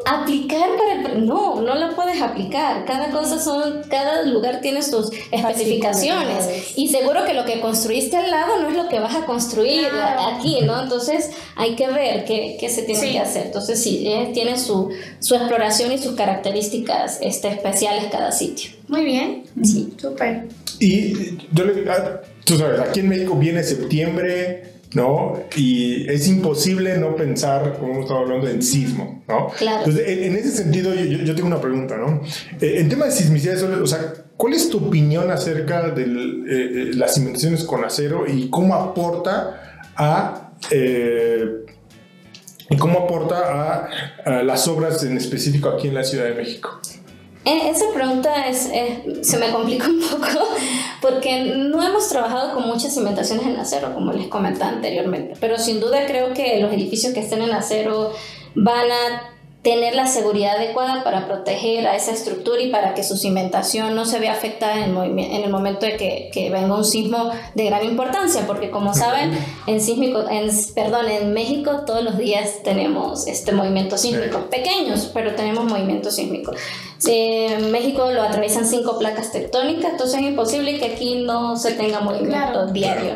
aplicar 0.05 0.69
para 0.77 1.13
el 1.13 1.27
no 1.27 1.61
no 1.63 1.75
la 1.75 1.95
puedes 1.95 2.21
aplicar. 2.21 2.85
Cada 2.85 3.11
cosa 3.11 3.39
son 3.39 3.83
cada 3.89 4.23
lugar 4.23 4.61
tiene 4.61 4.83
sus 4.83 5.11
especificaciones. 5.31 6.75
Y 6.77 6.89
seguro 6.89 7.25
que 7.25 7.35
lo 7.35 7.45
que 7.45 7.61
construiste 7.61 8.17
al 8.17 8.31
lado 8.31 8.61
no 8.61 8.69
es 8.69 8.77
lo 8.77 8.89
que 8.89 9.01
vas 9.01 9.17
a 9.17 9.25
construir 9.25 9.89
aquí 10.35 10.61
no 10.63 10.83
entonces 10.83 11.31
hay 11.57 11.75
que 11.75 11.89
ver 11.89 12.25
qué, 12.25 12.57
qué 12.61 12.69
se 12.69 12.83
tiene 12.83 13.13
que 13.13 13.19
hacer. 13.19 13.47
Entonces 13.47 13.83
sí 13.83 14.07
eh, 14.07 14.31
tiene 14.35 14.59
su, 14.59 14.91
su 15.21 15.35
exploración 15.35 15.93
y 15.93 15.99
sus 15.99 16.15
características 16.15 17.19
este, 17.21 17.49
especiales 17.49 18.05
cada 18.11 18.33
sitio. 18.33 18.71
Muy 18.89 19.05
bien. 19.05 19.45
Sí. 19.63 19.93
Súper. 19.97 20.49
Y 20.79 21.37
yo 21.53 21.65
le, 21.65 21.91
ah, 21.91 22.21
tú 22.45 22.57
sabes 22.57 22.81
aquí 22.81 23.01
en 23.01 23.09
México 23.09 23.35
viene 23.35 23.63
septiembre 23.63 24.78
¿no? 24.95 25.39
Y 25.57 26.09
es 26.11 26.29
imposible 26.29 26.97
no 26.99 27.15
pensar, 27.15 27.75
como 27.79 27.93
hemos 27.93 28.05
estado 28.05 28.21
hablando, 28.21 28.49
en 28.49 28.63
sismo, 28.63 29.23
¿no? 29.29 29.49
Claro. 29.57 29.85
Entonces, 29.85 30.09
en, 30.09 30.37
ese 30.37 30.51
sentido, 30.51 30.95
yo, 30.95 31.35
tengo 31.35 31.49
una 31.49 31.61
pregunta, 31.61 31.97
¿no? 31.97 32.23
Eh, 32.61 32.81
en 32.81 32.89
tema 32.89 33.07
de 33.07 33.13
sismicidad, 33.13 33.63
o 33.63 33.87
sea, 33.87 34.15
¿cuál 34.37 34.55
es 34.55 34.71
tu 34.71 34.79
opinión 34.79 35.31
acerca 35.31 35.91
de 35.91 36.03
eh, 36.03 36.07
eh, 36.07 36.91
las 36.95 37.15
cimentaciones 37.15 37.65
con 37.65 37.85
acero 37.85 38.25
y 38.27 38.49
cómo 38.51 38.75
aporta 38.75 39.83
a... 39.97 40.53
y 42.71 42.77
cómo 42.77 43.01
aporta 43.01 43.89
a 44.25 44.43
las 44.43 44.69
obras 44.69 45.03
en 45.05 45.17
específico 45.17 45.69
aquí 45.69 45.89
en 45.89 45.95
la 45.95 46.05
Ciudad 46.05 46.25
de 46.25 46.35
México? 46.35 46.81
Eh, 47.45 47.71
esa 47.71 47.87
pregunta 47.95 48.47
es, 48.47 48.71
se 49.23 49.39
me 49.39 49.51
complica 49.51 49.89
un 49.89 50.01
poco 50.01 50.49
porque 51.01 51.55
no 51.57 51.83
hemos 51.83 52.09
trabajado 52.09 52.55
con 52.55 52.67
muchas 52.67 52.95
cimentaciones 52.95 53.47
en 53.47 53.57
acero, 53.57 53.95
como 53.95 54.13
les 54.13 54.27
comentaba 54.27 54.73
anteriormente, 54.73 55.35
pero 55.41 55.59
sin 55.59 55.81
duda 55.81 56.07
creo 56.07 56.35
que 56.35 56.61
los 56.61 56.73
edificios 56.73 57.15
que 57.15 57.21
estén 57.21 57.43
en 57.43 57.53
acero 57.53 58.13
van 58.55 58.91
a 58.91 59.38
tener 59.63 59.95
la 59.97 60.07
seguridad 60.07 60.57
adecuada 60.57 61.03
para 61.03 61.27
proteger 61.27 61.89
a 61.89 61.97
esa 61.97 62.13
estructura 62.13 62.63
y 62.63 62.71
para 62.71 62.95
que 62.95 63.03
su 63.03 63.17
cimentación 63.17 63.97
no 63.97 64.07
se 64.07 64.21
vea 64.21 64.33
afectada 64.33 64.85
en, 64.85 64.97
en 64.97 65.43
el 65.43 65.51
momento 65.51 65.85
de 65.85 65.97
que, 65.97 66.31
que, 66.33 66.49
venga 66.49 66.77
un 66.77 66.85
sismo 66.85 67.31
de 67.55 67.65
gran 67.65 67.85
importancia, 67.85 68.47
porque 68.47 68.71
como 68.71 68.95
saben, 68.95 69.37
en, 69.67 69.81
sísmico, 69.81 70.25
en, 70.31 70.49
perdón, 70.75 71.09
en 71.09 71.33
México 71.33 71.83
todos 71.87 72.05
los 72.05 72.19
días 72.19 72.63
tenemos 72.63 73.27
este 73.27 73.51
movimiento 73.53 73.99
sísmico, 73.99 74.49
pequeños, 74.49 75.11
pero 75.13 75.35
tenemos 75.35 75.65
movimiento 75.65 76.11
sísmico. 76.13 76.53
en 77.05 77.73
México 77.73 78.11
lo 78.13 78.23
atraviesan 78.23 78.65
cinco 78.65 78.97
placas 78.99 79.33
tectónicas, 79.33 79.93
entonces 79.93 80.21
es 80.21 80.27
imposible 80.29 80.79
que 80.79 80.87
aquí 80.87 81.25
no 81.25 81.57
se 81.57 81.73
tenga 81.73 82.01
movimiento 82.01 82.67
diario. 82.69 83.15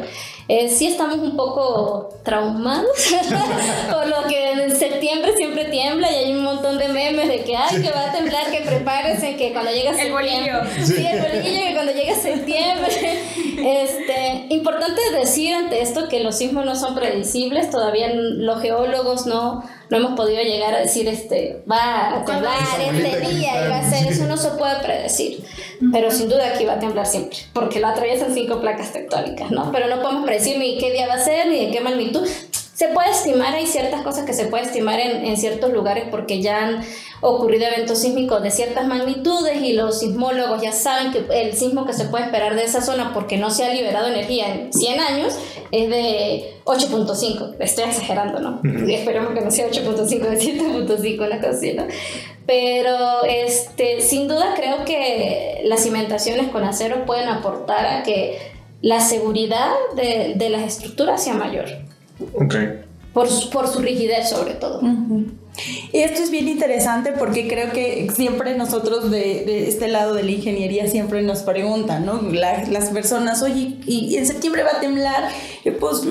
Eh, 0.48 0.68
sí 0.68 0.86
estamos 0.86 1.18
un 1.18 1.36
poco 1.36 2.08
traumados, 2.24 2.90
por 3.90 4.06
lo 4.08 4.26
que 4.28 4.52
en 4.52 4.76
septiembre 4.76 5.36
siempre 5.36 5.66
tiembla 5.66 6.10
y 6.10 6.14
hay 6.16 6.32
un 6.32 6.42
montón 6.42 6.78
de 6.78 6.88
memes 6.88 7.28
de 7.28 7.44
que, 7.44 7.56
ay, 7.56 7.80
que 7.80 7.90
va 7.90 8.10
a 8.10 8.12
temblar, 8.12 8.50
que 8.50 8.60
prepárense, 8.60 9.36
que 9.36 9.52
cuando 9.52 9.70
llega 9.70 9.94
septiembre... 9.94 10.28
El 10.28 10.52
bolillo. 10.52 10.86
Sí, 10.86 11.06
el 11.06 11.20
bolillo, 11.20 11.66
que 11.66 11.74
cuando 11.74 11.92
llega 11.92 12.14
septiembre... 12.14 13.22
Este, 13.62 14.46
importante 14.48 15.00
decir 15.12 15.54
ante 15.54 15.82
esto 15.82 16.08
que 16.08 16.18
los 16.18 16.36
sismos 16.36 16.64
no 16.64 16.74
son 16.74 16.96
predecibles, 16.96 17.70
todavía 17.70 18.08
los 18.12 18.60
geólogos 18.60 19.26
no 19.26 19.62
no 19.92 19.98
hemos 19.98 20.12
podido 20.12 20.42
llegar 20.42 20.74
a 20.74 20.78
decir, 20.78 21.06
este, 21.06 21.62
va 21.70 22.16
a 22.16 22.24
temblar 22.24 22.56
este 22.80 23.20
día 23.20 23.66
y 23.66 23.68
va 23.68 23.80
a 23.80 23.90
ser, 23.90 24.10
eso 24.10 24.24
no 24.24 24.38
se 24.38 24.48
puede 24.52 24.76
predecir. 24.76 25.44
Pero 25.90 26.10
sin 26.10 26.28
duda 26.28 26.48
aquí 26.54 26.64
va 26.64 26.74
a 26.74 26.78
temblar 26.78 27.06
siempre, 27.06 27.38
porque 27.52 27.80
lo 27.80 27.88
atraviesan 27.88 28.32
cinco 28.34 28.60
placas 28.60 28.92
tectónicas, 28.92 29.50
¿no? 29.50 29.72
Pero 29.72 29.88
no 29.88 30.00
podemos 30.02 30.24
predecir 30.24 30.58
ni 30.58 30.78
qué 30.78 30.92
día 30.92 31.08
va 31.08 31.14
a 31.14 31.18
ser, 31.18 31.48
ni 31.48 31.66
de 31.66 31.72
qué 31.72 31.80
magnitud 31.80 32.26
se 32.74 32.88
puede 32.88 33.10
estimar, 33.10 33.54
hay 33.54 33.66
ciertas 33.66 34.02
cosas 34.02 34.24
que 34.24 34.32
se 34.32 34.46
puede 34.46 34.64
estimar 34.64 34.98
en, 34.98 35.24
en 35.24 35.36
ciertos 35.36 35.72
lugares 35.72 36.04
porque 36.10 36.42
ya 36.42 36.64
han 36.64 36.82
ocurrido 37.20 37.66
eventos 37.66 37.98
sísmicos 37.98 38.42
de 38.42 38.50
ciertas 38.50 38.86
magnitudes 38.88 39.62
y 39.62 39.74
los 39.74 40.00
sismólogos 40.00 40.60
ya 40.60 40.72
saben 40.72 41.12
que 41.12 41.24
el 41.42 41.54
sismo 41.54 41.86
que 41.86 41.92
se 41.92 42.06
puede 42.06 42.24
esperar 42.24 42.56
de 42.56 42.64
esa 42.64 42.82
zona 42.82 43.14
porque 43.14 43.36
no 43.36 43.50
se 43.50 43.64
ha 43.64 43.72
liberado 43.72 44.08
energía 44.08 44.52
en 44.52 44.72
100 44.72 45.00
años 45.00 45.34
es 45.70 45.88
de 45.88 46.54
8.5. 46.64 47.54
Estoy 47.60 47.84
exagerando, 47.84 48.40
¿no? 48.40 48.60
Y 48.64 48.94
esperemos 48.94 49.32
que 49.32 49.40
no 49.40 49.50
sea 49.50 49.68
8.5, 49.70 50.20
de 50.20 50.38
7.5, 50.38 51.26
una 51.26 51.36
cosa 51.38 51.50
así, 51.50 51.74
¿no? 51.74 51.84
Pero 52.46 53.24
este, 53.28 54.00
sin 54.00 54.28
duda 54.28 54.54
creo 54.56 54.84
que 54.84 55.60
las 55.64 55.82
cimentaciones 55.82 56.48
con 56.48 56.64
acero 56.64 57.04
pueden 57.06 57.28
aportar 57.28 57.86
a 57.86 58.02
que 58.02 58.38
la 58.80 59.00
seguridad 59.00 59.70
de, 59.94 60.34
de 60.36 60.50
las 60.50 60.62
estructuras 60.62 61.22
sea 61.22 61.34
mayor. 61.34 61.66
Ok. 62.34 62.54
Por, 63.14 63.28
su- 63.28 63.50
por 63.50 63.68
su 63.68 63.80
rigidez 63.80 64.28
sobre 64.30 64.54
todo. 64.54 64.80
Y 65.92 65.98
esto 65.98 66.22
es 66.22 66.30
bien 66.30 66.48
interesante 66.48 67.12
porque 67.12 67.46
creo 67.46 67.70
que 67.72 68.08
siempre 68.14 68.56
nosotros 68.56 69.10
de, 69.10 69.44
de 69.44 69.68
este 69.68 69.86
lado 69.88 70.14
de 70.14 70.22
la 70.22 70.30
ingeniería 70.30 70.88
siempre 70.88 71.20
nos 71.22 71.40
preguntan, 71.42 72.06
¿no? 72.06 72.22
La- 72.32 72.64
las 72.70 72.88
personas, 72.88 73.42
oye, 73.42 73.76
¿y 73.86 74.16
en 74.16 74.26
septiembre 74.26 74.62
va 74.62 74.70
a 74.78 74.80
temblar? 74.80 75.28
Y 75.64 75.70
pues 75.72 76.02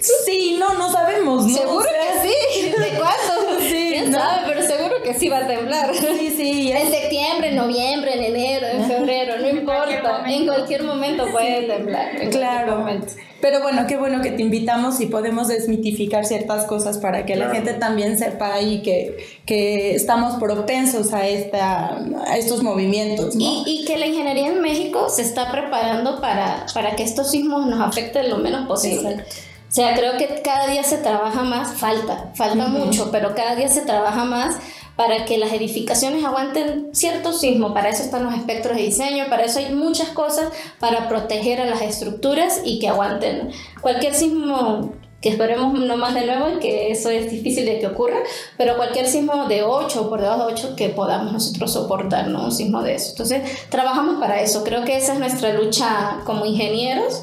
sí, 0.00 0.56
no, 0.58 0.74
no 0.74 0.90
sabemos, 0.90 1.46
¿no? 1.46 1.56
Seguro 1.56 1.78
O 1.78 1.82
sea, 1.82 2.22
que 2.22 2.28
sí. 2.28 2.68
¿De 2.70 2.74
cuándo? 2.98 3.60
Sí, 3.60 3.86
¿Quién 3.92 4.10
¿no? 4.10 4.18
sabe? 4.18 4.42
Pero 4.46 4.62
seguro 4.62 4.94
que 5.02 5.14
sí 5.14 5.28
va 5.28 5.38
a 5.38 5.46
temblar. 5.46 5.94
Sí, 5.94 6.34
sí, 6.36 6.72
En 6.72 6.90
septiembre, 6.90 7.48
en 7.50 7.56
noviembre, 7.56 8.14
en 8.14 8.24
enero, 8.34 8.66
en 8.68 8.84
febrero, 8.86 9.38
no 9.38 9.48
importa. 9.48 10.22
En 10.26 10.46
cualquier 10.46 10.82
momento 10.84 11.26
puede 11.30 11.62
temblar. 11.62 12.20
en 12.20 12.30
Claro. 12.30 12.76
momento. 12.78 13.12
Pero 13.40 13.60
bueno, 13.60 13.86
qué 13.88 13.96
bueno 13.96 14.22
que 14.22 14.30
te 14.30 14.40
invitamos 14.42 15.00
y 15.00 15.06
podemos 15.06 15.48
desmitificar 15.48 16.24
ciertas 16.24 16.64
cosas 16.66 16.98
para 16.98 17.26
que 17.26 17.34
la 17.34 17.50
gente 17.50 17.72
también 17.72 18.16
sepa 18.16 18.60
y 18.60 18.82
que, 18.82 19.16
que 19.46 19.96
estamos 19.96 20.36
propensos 20.38 21.12
a, 21.12 21.26
esta, 21.26 21.98
a 22.26 22.36
estos 22.38 22.62
movimientos. 22.62 23.34
¿no? 23.34 23.42
Y, 23.42 23.64
y 23.66 23.84
que 23.84 23.96
la 23.96 24.06
ingeniería 24.06 24.46
en 24.46 24.60
México 24.60 25.08
se 25.08 25.22
está 25.22 25.50
preparando 25.50 26.20
para, 26.20 26.66
para 26.72 26.94
que 26.94 27.02
estos 27.02 27.32
sismos 27.32 27.66
nos 27.66 27.80
afecten 27.80 28.30
lo 28.30 28.38
menos 28.38 28.68
posible. 28.68 29.10
Exacto. 29.10 29.34
O 29.72 29.74
sea, 29.74 29.94
creo 29.94 30.18
que 30.18 30.42
cada 30.44 30.66
día 30.66 30.82
se 30.82 30.98
trabaja 30.98 31.44
más, 31.44 31.72
falta, 31.72 32.30
falta 32.34 32.66
mucho, 32.66 33.10
pero 33.10 33.34
cada 33.34 33.56
día 33.56 33.68
se 33.68 33.80
trabaja 33.80 34.26
más 34.26 34.58
para 34.96 35.24
que 35.24 35.38
las 35.38 35.50
edificaciones 35.50 36.26
aguanten 36.26 36.90
cierto 36.92 37.32
sismo. 37.32 37.72
Para 37.72 37.88
eso 37.88 38.02
están 38.02 38.24
los 38.24 38.34
espectros 38.34 38.76
de 38.76 38.82
diseño, 38.82 39.30
para 39.30 39.44
eso 39.44 39.60
hay 39.60 39.74
muchas 39.74 40.10
cosas 40.10 40.52
para 40.78 41.08
proteger 41.08 41.58
a 41.62 41.64
las 41.64 41.80
estructuras 41.80 42.60
y 42.62 42.80
que 42.80 42.88
aguanten 42.88 43.50
cualquier 43.80 44.14
sismo 44.14 44.92
que 45.22 45.30
esperemos 45.30 45.72
no 45.72 45.96
más 45.96 46.12
de 46.12 46.26
nuevo 46.26 46.50
y 46.50 46.58
que 46.58 46.90
eso 46.90 47.08
es 47.08 47.30
difícil 47.30 47.64
de 47.64 47.78
que 47.78 47.86
ocurra, 47.86 48.18
pero 48.58 48.76
cualquier 48.76 49.06
sismo 49.06 49.46
de 49.46 49.62
8 49.62 50.02
o 50.02 50.10
por 50.10 50.20
debajo 50.20 50.48
de 50.48 50.52
8 50.52 50.76
que 50.76 50.90
podamos 50.90 51.32
nosotros 51.32 51.72
soportar, 51.72 52.28
¿no? 52.28 52.44
Un 52.44 52.52
sismo 52.52 52.82
de 52.82 52.96
eso. 52.96 53.12
Entonces, 53.12 53.40
trabajamos 53.70 54.20
para 54.20 54.42
eso. 54.42 54.64
Creo 54.64 54.84
que 54.84 54.98
esa 54.98 55.14
es 55.14 55.18
nuestra 55.18 55.54
lucha 55.54 56.18
como 56.26 56.44
ingenieros 56.44 57.22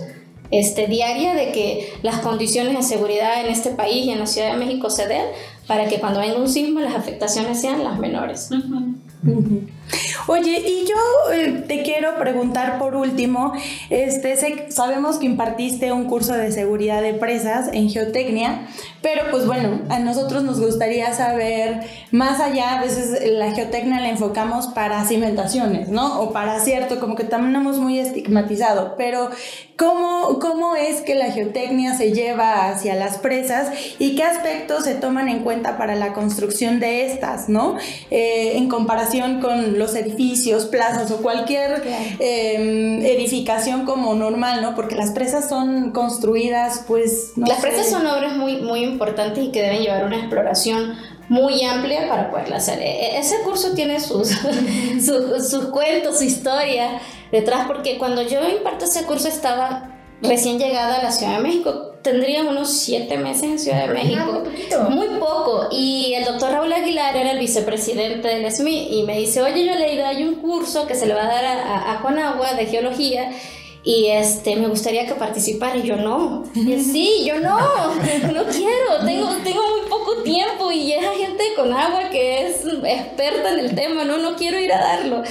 este, 0.51 0.87
diaria 0.87 1.33
de 1.33 1.51
que 1.51 1.93
las 2.01 2.19
condiciones 2.19 2.75
de 2.75 2.83
seguridad 2.83 3.43
en 3.43 3.51
este 3.51 3.71
país 3.71 4.05
y 4.05 4.11
en 4.11 4.19
la 4.19 4.27
Ciudad 4.27 4.51
de 4.51 4.57
México 4.57 4.89
se 4.89 5.07
den 5.07 5.25
para 5.67 5.87
que 5.87 5.99
cuando 5.99 6.19
venga 6.19 6.37
un 6.37 6.49
sismo 6.49 6.79
las 6.79 6.95
afectaciones 6.95 7.61
sean 7.61 7.83
las 7.83 7.99
menores. 7.99 8.49
Oye, 10.31 10.59
y 10.59 10.85
yo 10.85 11.33
eh, 11.33 11.63
te 11.67 11.81
quiero 11.81 12.19
preguntar 12.19 12.77
por 12.77 12.95
último, 12.95 13.51
este, 13.89 14.37
sabemos 14.69 15.17
que 15.17 15.25
impartiste 15.25 15.91
un 15.91 16.05
curso 16.05 16.33
de 16.33 16.51
seguridad 16.51 17.01
de 17.01 17.15
presas 17.15 17.67
en 17.73 17.89
geotecnia, 17.89 18.67
pero 19.01 19.23
pues 19.31 19.47
bueno, 19.47 19.79
a 19.89 19.97
nosotros 19.97 20.43
nos 20.43 20.59
gustaría 20.59 21.15
saber 21.15 21.79
más 22.11 22.39
allá, 22.41 22.77
a 22.77 22.81
veces 22.83 23.27
la 23.27 23.53
geotecnia 23.53 24.01
la 24.01 24.09
enfocamos 24.09 24.67
para 24.67 25.03
cimentaciones, 25.03 25.89
¿no? 25.89 26.21
O 26.21 26.31
para 26.31 26.59
cierto, 26.59 26.99
como 26.99 27.15
que 27.15 27.23
tenemos 27.23 27.79
muy 27.79 27.97
estigmatizado, 27.97 28.93
pero 28.99 29.31
¿cómo, 29.77 30.37
cómo 30.39 30.75
es 30.75 31.01
que 31.01 31.15
la 31.15 31.31
geotecnia 31.31 31.95
se 31.95 32.11
lleva 32.11 32.69
hacia 32.69 32.93
las 32.93 33.17
presas 33.17 33.71
y 33.97 34.15
qué 34.15 34.21
aspectos 34.23 34.83
se 34.83 34.93
toman 34.93 35.27
en 35.27 35.39
cuenta 35.39 35.75
para 35.79 35.95
la 35.95 36.13
construcción 36.13 36.79
de 36.79 37.07
estas, 37.07 37.49
¿no? 37.49 37.77
Eh, 38.11 38.57
en 38.57 38.69
comparación 38.69 39.41
con 39.41 39.79
los 39.79 39.95
edificios, 39.95 40.18
plazas 40.69 41.11
o 41.11 41.17
cualquier 41.17 41.81
eh, 42.19 42.99
edificación 43.15 43.85
como 43.85 44.13
normal, 44.15 44.61
¿no? 44.61 44.75
Porque 44.75 44.95
las 44.95 45.11
presas 45.11 45.47
son 45.49 45.91
construidas, 45.91 46.83
pues... 46.87 47.33
no 47.35 47.47
las 47.47 47.57
sé. 47.57 47.67
presas 47.67 47.89
son 47.89 48.05
obras 48.05 48.35
muy, 48.35 48.57
muy 48.57 48.83
importantes 48.83 49.43
y 49.43 49.51
que 49.51 49.61
deben 49.61 49.81
llevar 49.81 50.05
una 50.05 50.17
exploración 50.17 50.95
muy 51.29 51.63
amplia 51.63 52.07
para 52.09 52.31
poderla 52.31 52.57
hacer. 52.57 52.79
E- 52.79 53.15
e- 53.15 53.19
Ese 53.19 53.41
curso 53.43 53.73
tiene 53.73 53.99
sus, 53.99 54.29
sus, 55.05 55.49
sus 55.49 55.65
cuentos, 55.65 56.17
su 56.17 56.23
historia 56.23 56.99
detrás, 57.31 57.67
porque 57.67 57.97
cuando 57.97 58.21
yo 58.23 58.39
imparto 58.49 58.85
ese 58.85 59.03
curso 59.03 59.27
estaba 59.27 59.95
recién 60.21 60.59
llegada 60.59 60.99
a 60.99 61.03
la 61.03 61.11
Ciudad 61.11 61.37
de 61.37 61.43
México. 61.43 61.88
Tendría 62.01 62.43
unos 62.43 62.69
siete 62.71 63.17
meses 63.17 63.43
en 63.43 63.59
Ciudad 63.59 63.87
de 63.87 63.93
México. 63.93 64.23
muy 64.25 64.49
poquito. 64.49 64.81
Muy 64.89 65.07
poco. 65.19 65.67
Y 65.71 66.13
el 66.13 66.25
doctor 66.25 66.51
Raúl 66.51 66.71
Aguilar 66.71 67.15
era 67.15 67.31
el 67.31 67.39
vicepresidente 67.39 68.27
del 68.27 68.49
SMI 68.51 68.99
y 68.99 69.03
me 69.03 69.17
dice, 69.17 69.41
oye, 69.41 69.65
yo 69.65 69.73
he 69.73 69.79
leído, 69.79 70.05
hay 70.05 70.23
un 70.23 70.35
curso 70.35 70.87
que 70.87 70.95
se 70.95 71.05
le 71.05 71.13
va 71.13 71.23
a 71.23 71.27
dar 71.27 71.45
a, 71.45 71.61
a, 71.61 71.93
a 71.93 72.01
Conagua 72.01 72.53
de 72.53 72.65
geología 72.67 73.31
y 73.83 74.07
este, 74.07 74.55
me 74.57 74.67
gustaría 74.67 75.05
que 75.05 75.13
participara. 75.15 75.77
Y 75.77 75.83
yo, 75.83 75.95
no. 75.95 76.43
Y 76.53 76.73
él, 76.73 76.83
sí, 76.83 77.23
yo 77.25 77.39
no, 77.39 77.57
no 78.33 78.43
quiero. 78.45 79.05
Tengo, 79.05 79.29
tengo 79.43 79.61
muy 79.69 79.89
poco 79.89 80.21
tiempo 80.23 80.71
y 80.71 80.91
esa 80.91 81.13
gente 81.13 81.43
de 81.43 81.55
Conagua 81.55 82.09
que 82.09 82.47
es 82.47 82.65
experta 82.65 83.53
en 83.53 83.59
el 83.59 83.75
tema, 83.75 84.03
no, 84.03 84.17
no 84.17 84.35
quiero 84.35 84.59
ir 84.59 84.73
a 84.73 84.79
darlo. 84.79 85.23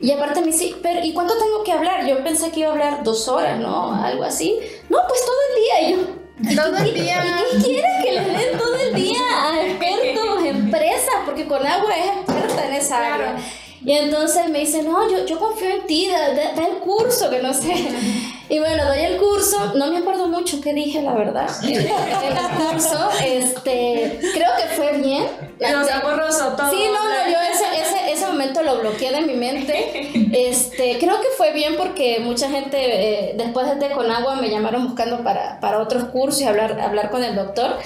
Y 0.00 0.12
aparte 0.12 0.40
me 0.40 0.48
dice, 0.48 0.74
pero 0.82 1.04
¿y 1.04 1.12
cuánto 1.14 1.34
tengo 1.38 1.64
que 1.64 1.72
hablar? 1.72 2.06
Yo 2.06 2.22
pensé 2.22 2.50
que 2.50 2.60
iba 2.60 2.68
a 2.68 2.72
hablar 2.72 3.02
dos 3.02 3.28
horas, 3.28 3.58
¿no? 3.58 3.92
Algo 3.94 4.24
así. 4.24 4.58
No, 4.88 4.98
pues 5.08 5.20
todo 5.24 5.36
día. 5.66 5.88
Y 5.88 5.92
yo, 5.92 6.56
Todo 6.62 6.76
el 6.76 6.94
día. 6.94 7.24
¿Y 7.52 7.56
qué 7.58 7.64
quieres 7.64 7.90
que 8.04 8.12
le 8.12 8.20
den 8.20 8.58
todo 8.58 8.76
el 8.76 8.94
día 8.94 9.20
a 9.42 9.60
expertos, 9.66 10.44
empresas? 10.44 11.14
Porque 11.24 11.46
Conagua 11.46 11.94
es 11.96 12.06
experta 12.22 12.66
en 12.66 12.72
esa 12.74 12.98
Claro. 12.98 13.24
área. 13.24 13.36
Y 13.84 13.92
entonces 13.92 14.48
me 14.50 14.60
dice, 14.60 14.82
no, 14.82 15.08
yo, 15.10 15.24
yo 15.26 15.38
confío 15.38 15.68
en 15.70 15.86
ti, 15.86 16.08
da, 16.08 16.28
da- 16.34 16.52
da 16.54 16.66
el 16.66 16.78
curso, 16.78 17.30
que 17.30 17.40
no 17.40 17.52
sé. 17.54 17.72
Y 18.48 18.60
bueno, 18.60 18.84
doy 18.84 19.00
el 19.00 19.16
curso, 19.16 19.74
no 19.74 19.88
me 19.88 19.98
acuerdo 19.98 20.28
mucho 20.28 20.60
qué 20.60 20.72
dije, 20.72 21.02
la 21.02 21.14
verdad. 21.14 21.48
El, 21.64 21.78
el 21.78 22.70
curso, 22.70 23.08
este, 23.24 24.20
creo 24.34 24.50
que 24.56 24.74
fue 24.76 24.98
bien. 24.98 25.24
O 25.24 25.84
sea, 25.84 26.00
borroso 26.00 26.54
todo. 26.56 26.70
Sí, 26.70 26.84
no, 26.92 27.04
no, 27.04 27.30
yo 27.30 27.38
ese, 27.52 27.64
ese, 27.80 28.12
ese 28.12 28.26
momento 28.26 28.62
lo 28.62 28.80
bloqueé 28.80 29.12
de 29.12 29.22
mi 29.22 29.34
mente. 29.34 30.12
Este, 30.36 30.98
creo 30.98 31.20
que 31.20 31.28
fue 31.36 31.52
bien 31.52 31.76
porque 31.76 32.18
mucha 32.20 32.50
gente 32.50 32.76
eh, 32.78 33.34
después 33.36 33.78
de 33.78 33.90
Conagua 33.90 34.36
me 34.36 34.50
llamaron 34.50 34.84
buscando 34.84 35.22
para, 35.22 35.60
para 35.60 35.78
otros 35.78 36.04
cursos 36.04 36.42
y 36.42 36.44
hablar, 36.44 36.78
hablar 36.78 37.10
con 37.10 37.24
el 37.24 37.34
doctor. 37.34 37.78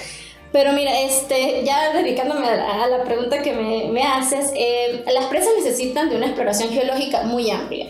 Pero 0.51 0.73
mira, 0.73 0.99
este, 0.99 1.63
ya 1.63 1.93
dedicándome 1.93 2.47
a 2.47 2.55
la, 2.55 2.83
a 2.83 2.87
la 2.87 3.03
pregunta 3.03 3.41
que 3.41 3.53
me, 3.53 3.89
me 3.89 4.03
haces, 4.03 4.51
eh, 4.55 5.03
las 5.13 5.25
presas 5.25 5.51
necesitan 5.57 6.09
de 6.09 6.17
una 6.17 6.25
exploración 6.25 6.71
geológica 6.71 7.23
muy 7.23 7.49
amplia. 7.49 7.87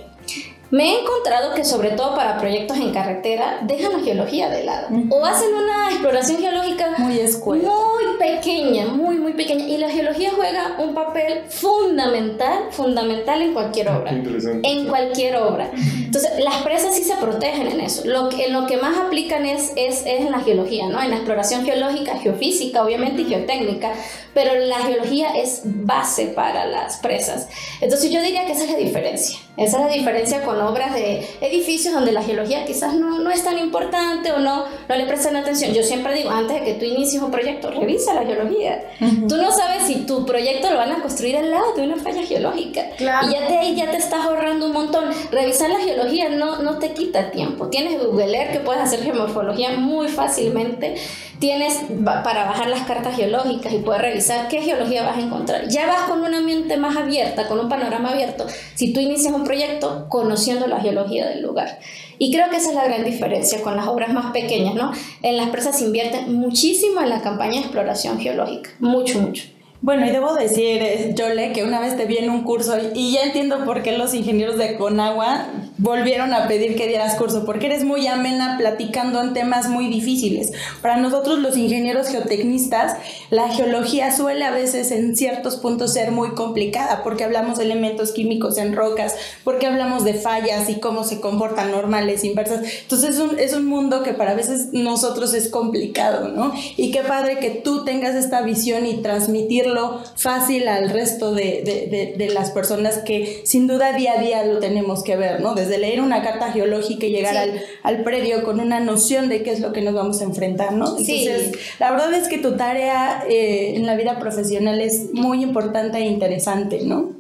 Me 0.72 0.86
he 0.86 1.02
encontrado 1.02 1.54
que 1.54 1.66
sobre 1.66 1.92
todo 1.92 2.16
para 2.16 2.38
proyectos 2.38 2.78
en 2.78 2.94
carretera 2.94 3.60
dejan 3.64 3.92
la 3.92 4.00
geología 4.00 4.50
de 4.50 4.64
lado 4.64 4.88
o 5.10 5.26
hacen 5.26 5.54
una 5.54 5.90
exploración 5.90 6.40
geológica 6.40 6.96
Muy 6.98 7.20
escuela. 7.20 7.70
muy 7.70 8.18
pequeña, 8.18 8.86
muy 8.88 9.18
muy 9.18 9.34
pequeña 9.34 9.66
y 9.66 9.78
la 9.78 9.90
geología 9.90 10.32
juega 10.34 10.78
un 10.80 10.94
papel 10.94 11.42
fundamental, 11.50 12.72
fundamental 12.72 13.42
en 13.42 13.54
cualquier 13.54 13.90
obra. 13.90 14.12
Qué 14.12 14.16
interesante. 14.18 14.70
En 14.70 14.88
cualquier 14.88 15.36
obra. 15.38 15.72
Entonces, 15.74 16.32
las 16.44 16.56
presas 16.58 16.96
sí 16.96 17.04
se 17.04 17.16
protegen 17.16 17.68
en 17.68 17.80
eso. 17.82 18.04
Lo 18.06 18.30
que, 18.30 18.46
en 18.46 18.54
lo 18.54 18.68
que 18.68 18.78
más 18.78 18.98
aplican 18.98 19.46
es, 19.46 19.72
es, 19.76 20.02
es 20.06 20.22
en 20.22 20.32
la 20.32 20.40
geología, 20.40 20.88
¿no? 20.88 21.02
En 21.02 21.10
la 21.10 21.18
exploración 21.18 21.64
geológica, 21.66 22.18
geofísica, 22.18 22.84
obviamente, 22.84 23.22
y 23.22 23.26
geotécnica, 23.26 23.94
pero 24.34 24.56
la 24.66 24.80
geología 24.80 25.30
es 25.36 25.62
base 25.64 26.28
para 26.28 26.66
las 26.66 26.98
presas. 26.98 27.48
Entonces, 27.82 28.12
yo 28.12 28.22
diría 28.22 28.46
que 28.46 28.54
esa 28.54 28.64
es 28.64 28.72
la 28.72 28.78
diferencia. 28.78 29.40
Esa 29.58 29.80
es 29.80 29.86
la 29.86 29.92
diferencia 29.92 30.44
con 30.44 30.60
obras 30.62 30.94
de 30.94 31.28
edificios 31.42 31.94
donde 31.94 32.12
la 32.12 32.24
geología 32.24 32.66
quizás 32.66 32.94
no, 32.94 33.20
no 33.20 33.30
es 33.30 33.44
tan 33.44 33.60
importante 33.60 34.32
o 34.32 34.40
no, 34.40 34.66
no 34.88 34.96
le 34.96 35.06
prestan 35.06 35.36
atención. 35.36 35.74
Yo 35.74 35.84
siempre 35.84 36.14
digo, 36.14 36.30
antes 36.30 36.60
de 36.60 36.66
que 36.66 36.74
tú 36.76 36.86
inicies 36.86 37.22
un 37.22 37.32
proyecto, 37.32 37.70
revisa 37.70 38.14
la 38.14 38.26
geología. 38.26 38.82
Tú 39.28 39.38
no 39.38 39.52
sabes 39.52 39.84
si 39.88 40.06
tu 40.06 40.26
proyecto 40.26 40.72
lo 40.72 40.78
van 40.78 40.94
a 40.94 41.02
construir 41.02 41.38
al 41.38 41.52
lado 41.52 41.74
de 41.76 41.84
una 41.84 41.98
falla 41.98 42.24
geológica. 42.24 42.92
Claro. 42.98 43.28
Y 43.28 43.34
ya 43.34 43.48
de 43.48 43.58
ahí 43.58 43.76
ya 43.76 43.92
te 43.92 43.98
estás 43.98 44.26
ahorrando 44.26 44.66
un 44.68 44.74
montón. 44.74 45.06
Revisar 45.32 45.70
la 45.70 45.80
geología 45.80 46.30
no, 46.30 46.62
no 46.62 46.80
te 46.80 46.94
quita 46.94 47.32
tiempo. 47.32 47.68
Tienes 47.68 48.02
Google 48.02 48.38
Earth 48.38 48.54
que 48.54 48.60
puedes 48.60 48.82
hacer 48.82 49.04
geomorfología 49.04 49.72
muy 49.72 50.08
fácilmente. 50.08 50.96
Tienes 51.40 51.80
para 52.24 52.46
bajar 52.46 52.70
las 52.70 52.84
cartas 52.84 53.16
geológicas 53.16 53.74
y 53.74 53.80
poder 53.80 54.02
revisar 54.02 54.21
revisar 54.22 54.48
qué 54.48 54.62
geología 54.62 55.04
vas 55.04 55.18
a 55.18 55.22
encontrar. 55.22 55.68
Ya 55.68 55.88
vas 55.88 56.04
con 56.04 56.22
una 56.22 56.42
mente 56.42 56.78
más 56.78 56.96
abierta, 56.96 57.48
con 57.48 57.60
un 57.60 57.70
panorama 57.70 58.10
abierto, 58.10 58.46
si 58.76 58.94
tú 58.94 59.00
inicias 59.00 59.34
un 59.34 59.44
proyecto 59.44 60.06
conociendo 60.10 60.68
la 60.68 60.80
geología 60.80 61.28
del 61.28 61.42
lugar. 61.42 61.80
Y 62.20 62.32
creo 62.32 62.50
que 62.50 62.58
esa 62.58 62.70
es 62.70 62.76
la 62.76 62.86
gran 62.86 63.04
diferencia 63.04 63.62
con 63.62 63.76
las 63.76 63.88
obras 63.88 64.14
más 64.14 64.32
pequeñas, 64.32 64.76
¿no? 64.76 64.92
En 65.24 65.38
las 65.38 65.50
presas 65.50 65.80
se 65.80 65.86
invierte 65.86 66.22
muchísimo 66.22 67.02
en 67.02 67.10
la 67.10 67.22
campaña 67.22 67.54
de 67.54 67.62
exploración 67.62 68.20
geológica, 68.20 68.70
mucho, 68.80 69.20
mucho. 69.20 69.46
Bueno, 69.82 70.06
y 70.06 70.12
debo 70.12 70.36
decir, 70.36 71.16
Yole, 71.16 71.54
que 71.54 71.64
una 71.64 71.80
vez 71.80 71.98
te 71.98 72.06
vi 72.06 72.18
en 72.18 72.30
un 72.30 72.44
curso 72.44 72.78
y 72.94 73.14
ya 73.14 73.24
entiendo 73.24 73.66
por 73.66 73.82
qué 73.82 73.98
los 73.98 74.14
ingenieros 74.14 74.60
de 74.60 74.76
Conagua 74.76 75.48
volvieron 75.78 76.34
a 76.34 76.48
pedir 76.48 76.76
que 76.76 76.88
dieras 76.88 77.16
curso, 77.16 77.46
porque 77.46 77.68
eres 77.68 77.84
muy 77.84 78.08
amena 78.08 78.58
platicando 78.58 79.22
en 79.22 79.34
temas 79.34 79.70
muy 79.70 79.88
difíciles. 79.88 80.52
Para 80.82 80.98
nosotros 80.98 81.40
los 81.40 81.58
ingenieros 81.58 82.08
geotecnistas, 82.08 82.98
la 83.30 83.50
geología 83.50 84.16
suele 84.16 84.46
a 84.46 84.52
veces 84.52 84.92
en 84.92 85.16
ciertos 85.16 85.58
puntos 85.58 85.94
ser 85.94 86.12
muy 86.12 86.32
complicada, 86.32 87.04
porque 87.04 87.24
hablamos 87.24 87.58
de 87.58 87.66
elementos 87.66 88.12
químicos 88.12 88.58
en 88.58 88.76
rocas, 88.76 89.16
porque 89.44 89.68
hablamos 89.68 90.04
de 90.04 90.14
fallas 90.14 90.70
y 90.70 90.80
cómo 90.80 91.04
se 91.04 91.20
comportan 91.20 91.72
normales, 91.72 92.24
inversas. 92.24 92.62
Entonces 92.82 93.16
es 93.16 93.20
un, 93.20 93.40
es 93.40 93.54
un 93.54 93.66
mundo 93.66 94.04
que 94.04 94.14
para 94.14 94.36
veces 94.36 94.70
nosotros 94.74 95.34
es 95.34 95.50
complicado, 95.50 96.30
¿no? 96.30 96.54
Y 96.78 96.92
qué 96.92 97.02
padre 97.02 97.40
que 97.40 97.50
tú 97.50 97.84
tengas 97.86 98.16
esta 98.16 98.42
visión 98.42 98.86
y 98.86 99.02
transmitirlo 99.02 100.02
fácil 100.16 100.68
al 100.68 100.90
resto 100.90 101.34
de, 101.34 101.64
de, 101.64 102.16
de, 102.18 102.30
las 102.32 102.52
personas 102.52 103.00
que 103.00 103.42
sin 103.46 103.68
duda 103.68 103.94
día 103.94 104.14
a 104.14 104.22
día 104.22 104.46
lo 104.46 104.60
tenemos 104.60 105.04
que 105.04 105.16
ver, 105.16 105.42
¿no? 105.42 105.54
Desde 105.54 105.71
de 105.72 105.80
leer 105.80 106.02
una 106.02 106.22
carta 106.22 106.52
geológica 106.52 107.08
y 107.08 107.12
llegar 107.12 107.36
al, 107.36 107.60
al, 107.82 108.04
predio 108.04 108.44
con 108.44 108.60
una 108.60 108.80
noción 108.80 109.30
de 109.30 109.42
qué 109.42 109.52
es 109.52 109.60
lo 109.60 109.74
que 109.74 109.82
nos 109.82 109.96
vamos 109.96 110.22
a 110.22 110.26
enfrentar, 110.26 110.74
¿no? 110.74 110.98
Entonces, 110.98 111.54
la 111.80 111.90
verdad 111.90 112.14
es 112.14 112.28
que 112.28 112.38
tu 112.38 112.56
tarea 112.58 113.24
eh, 113.28 113.74
en 113.76 113.88
la 113.88 113.96
vida 113.96 114.20
profesional 114.20 114.80
es 114.80 115.14
muy 115.14 115.42
importante 115.42 115.98
e 115.98 116.06
interesante, 116.06 116.82
¿no? 116.84 117.20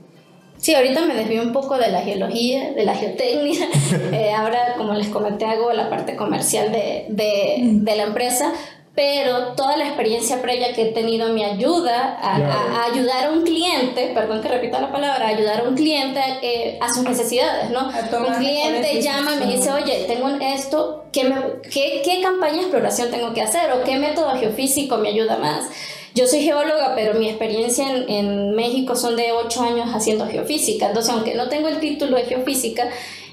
Sí, 0.58 0.76
ahorita 0.76 1.08
me 1.08 1.16
desvío 1.16 1.42
un 1.42 1.54
poco 1.54 1.80
de 1.80 1.90
la 1.90 2.02
geología, 2.02 2.72
de 2.74 2.86
la 2.86 2.94
geotecnia. 2.94 3.68
Eh, 4.14 4.32
ahora, 4.32 4.76
como 4.78 4.94
les 4.94 5.08
comenté, 5.08 5.46
hago 5.46 5.72
la 5.74 5.90
parte 5.90 6.16
comercial 6.16 6.72
de, 6.72 7.06
de, 7.10 7.58
mm. 7.60 7.84
de 7.84 7.96
la 7.96 8.04
empresa, 8.04 8.54
pero 9.02 9.54
toda 9.56 9.78
la 9.78 9.88
experiencia 9.88 10.44
previa 10.44 10.74
que 10.74 10.84
he 10.84 10.92
tenido 10.92 11.34
me 11.34 11.44
ayuda 11.44 12.20
a, 12.22 12.86
ayudar 12.86 13.26
a 13.26 13.32
un 13.32 13.42
cliente, 13.42 14.12
perdón 14.14 14.44
que 14.44 14.48
repita 14.48 14.80
la 14.80 14.92
palabra, 14.92 15.28
ayudar 15.28 15.62
a 15.62 15.64
un 15.68 15.74
cliente 15.74 16.20
eh, 16.44 16.78
a 16.80 16.94
sus 16.94 17.04
necesidades, 17.04 17.72
¿no? 17.72 17.88
Un 17.88 18.34
cliente 18.36 19.02
llama 19.02 19.34
y 19.34 19.40
me 19.40 19.56
dice, 19.56 19.72
oye, 19.72 20.06
tengo 20.06 20.28
esto, 20.40 21.06
¿qué, 21.12 21.24
me, 21.24 21.36
qué, 21.64 22.04
¿qué 22.06 22.22
campaña 22.22 22.58
de 22.58 22.62
exploración 22.62 23.10
tengo 23.10 23.34
que 23.34 23.42
hacer 23.42 23.72
o 23.72 23.84
qué 23.84 23.98
método 23.98 24.38
geofísico 24.38 25.00
me 25.00 25.10
ayuda 25.10 25.38
más? 25.38 25.66
Yo 26.14 26.28
soy 26.28 26.42
geóloga, 26.44 26.94
pero 26.94 27.16
mi 27.16 27.28
experiencia 27.28 27.90
en, 27.90 28.08
en 28.08 28.52
México 28.54 28.96
son 28.96 29.16
de 29.16 29.32
8 29.32 29.64
años 29.64 29.90
haciendo 29.96 30.28
geofísica, 30.28 30.90
entonces 30.90 31.12
aunque 31.12 31.34
no 31.34 31.50
tengo 31.50 31.70
el 31.70 31.80
título 31.80 32.18
de 32.18 32.26
geofísica, 32.26 32.88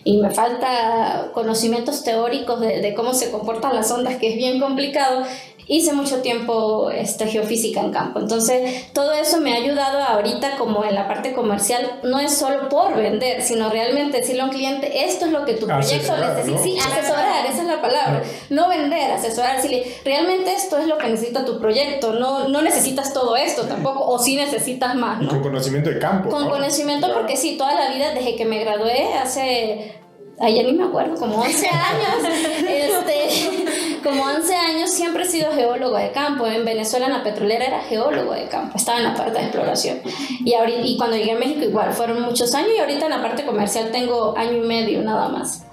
y 0.04 0.16
me 0.16 0.30
falta 0.30 1.32
conocimientos 1.34 2.02
teóricos 2.02 2.60
de, 2.60 2.80
de, 2.80 2.94
cómo 2.94 3.12
se 3.12 3.30
comportan 3.30 3.74
las 3.74 3.90
ondas, 3.90 4.16
que 4.16 4.30
es 4.30 4.36
bien 4.36 4.58
complicado, 4.58 5.24
hice 5.68 5.92
mucho 5.92 6.22
tiempo 6.22 6.90
este, 6.90 7.26
geofísica 7.26 7.80
en 7.80 7.92
campo. 7.92 8.20
Entonces, 8.20 8.90
todo 8.94 9.12
eso 9.12 9.40
me 9.40 9.52
ha 9.52 9.56
ayudado 9.56 10.02
ahorita 10.02 10.56
como 10.56 10.82
en 10.84 10.94
la 10.94 11.06
parte 11.06 11.34
comercial, 11.34 12.00
no 12.02 12.18
es 12.18 12.34
solo 12.34 12.68
por 12.70 12.96
vender, 12.96 13.42
sino 13.42 13.68
realmente 13.68 14.18
decirle 14.18 14.42
a 14.42 14.44
un 14.46 14.50
cliente, 14.50 15.04
esto 15.04 15.26
es 15.26 15.32
lo 15.32 15.44
que 15.44 15.54
tu 15.54 15.66
proyecto 15.66 16.16
necesita. 16.16 16.62
Sí, 16.62 16.78
asesorar, 16.78 17.46
esa 17.46 17.62
es 17.62 17.68
la 17.68 17.82
palabra. 17.82 18.22
No 18.48 18.68
vender, 18.68 19.12
asesorar, 19.12 19.56
decirle, 19.56 19.84
realmente 20.04 20.54
esto 20.54 20.78
es 20.78 20.86
lo 20.86 20.96
que 20.96 21.08
necesita 21.08 21.44
tu 21.44 21.60
proyecto, 21.60 22.14
no, 22.14 22.48
no 22.48 22.62
necesitas 22.62 23.12
todo 23.12 23.36
esto 23.36 23.64
tampoco, 23.66 24.06
o 24.06 24.18
sí 24.18 24.36
necesitas 24.36 24.94
más. 24.94 25.24
con 25.26 25.42
conocimiento 25.42 25.90
de 25.90 25.98
campo. 25.98 26.30
Con 26.30 26.48
conocimiento, 26.48 27.12
porque 27.12 27.36
sí, 27.36 27.58
toda 27.58 27.74
la 27.74 27.92
vida, 27.92 28.14
desde 28.14 28.36
que 28.36 28.46
me 28.46 28.58
gradué, 28.64 29.14
hace 29.14 29.98
ay, 30.40 30.54
ya 30.54 30.62
ni 30.62 30.72
me 30.72 30.84
acuerdo, 30.84 31.16
como 31.16 31.40
11 31.40 31.68
años, 31.68 32.32
este, 32.68 33.87
como 34.02 34.22
11 34.22 34.54
años 34.54 34.90
siempre 34.90 35.24
he 35.24 35.26
sido 35.26 35.52
geólogo 35.52 35.96
de 35.96 36.10
campo. 36.12 36.46
En 36.46 36.64
Venezuela, 36.64 37.06
en 37.06 37.12
la 37.12 37.22
petrolera, 37.22 37.64
era 37.64 37.80
geólogo 37.80 38.32
de 38.32 38.48
campo, 38.48 38.76
estaba 38.76 38.98
en 38.98 39.04
la 39.04 39.14
parte 39.14 39.38
de 39.38 39.44
exploración. 39.44 39.98
Y, 40.44 40.54
ahorita, 40.54 40.80
y 40.82 40.96
cuando 40.96 41.16
llegué 41.16 41.32
a 41.32 41.38
México, 41.38 41.64
igual, 41.64 41.92
fueron 41.92 42.22
muchos 42.22 42.54
años 42.54 42.70
y 42.76 42.80
ahorita 42.80 43.06
en 43.06 43.10
la 43.10 43.22
parte 43.22 43.44
comercial 43.44 43.90
tengo 43.90 44.36
año 44.36 44.64
y 44.64 44.66
medio 44.66 45.02
nada 45.02 45.28
más 45.28 45.64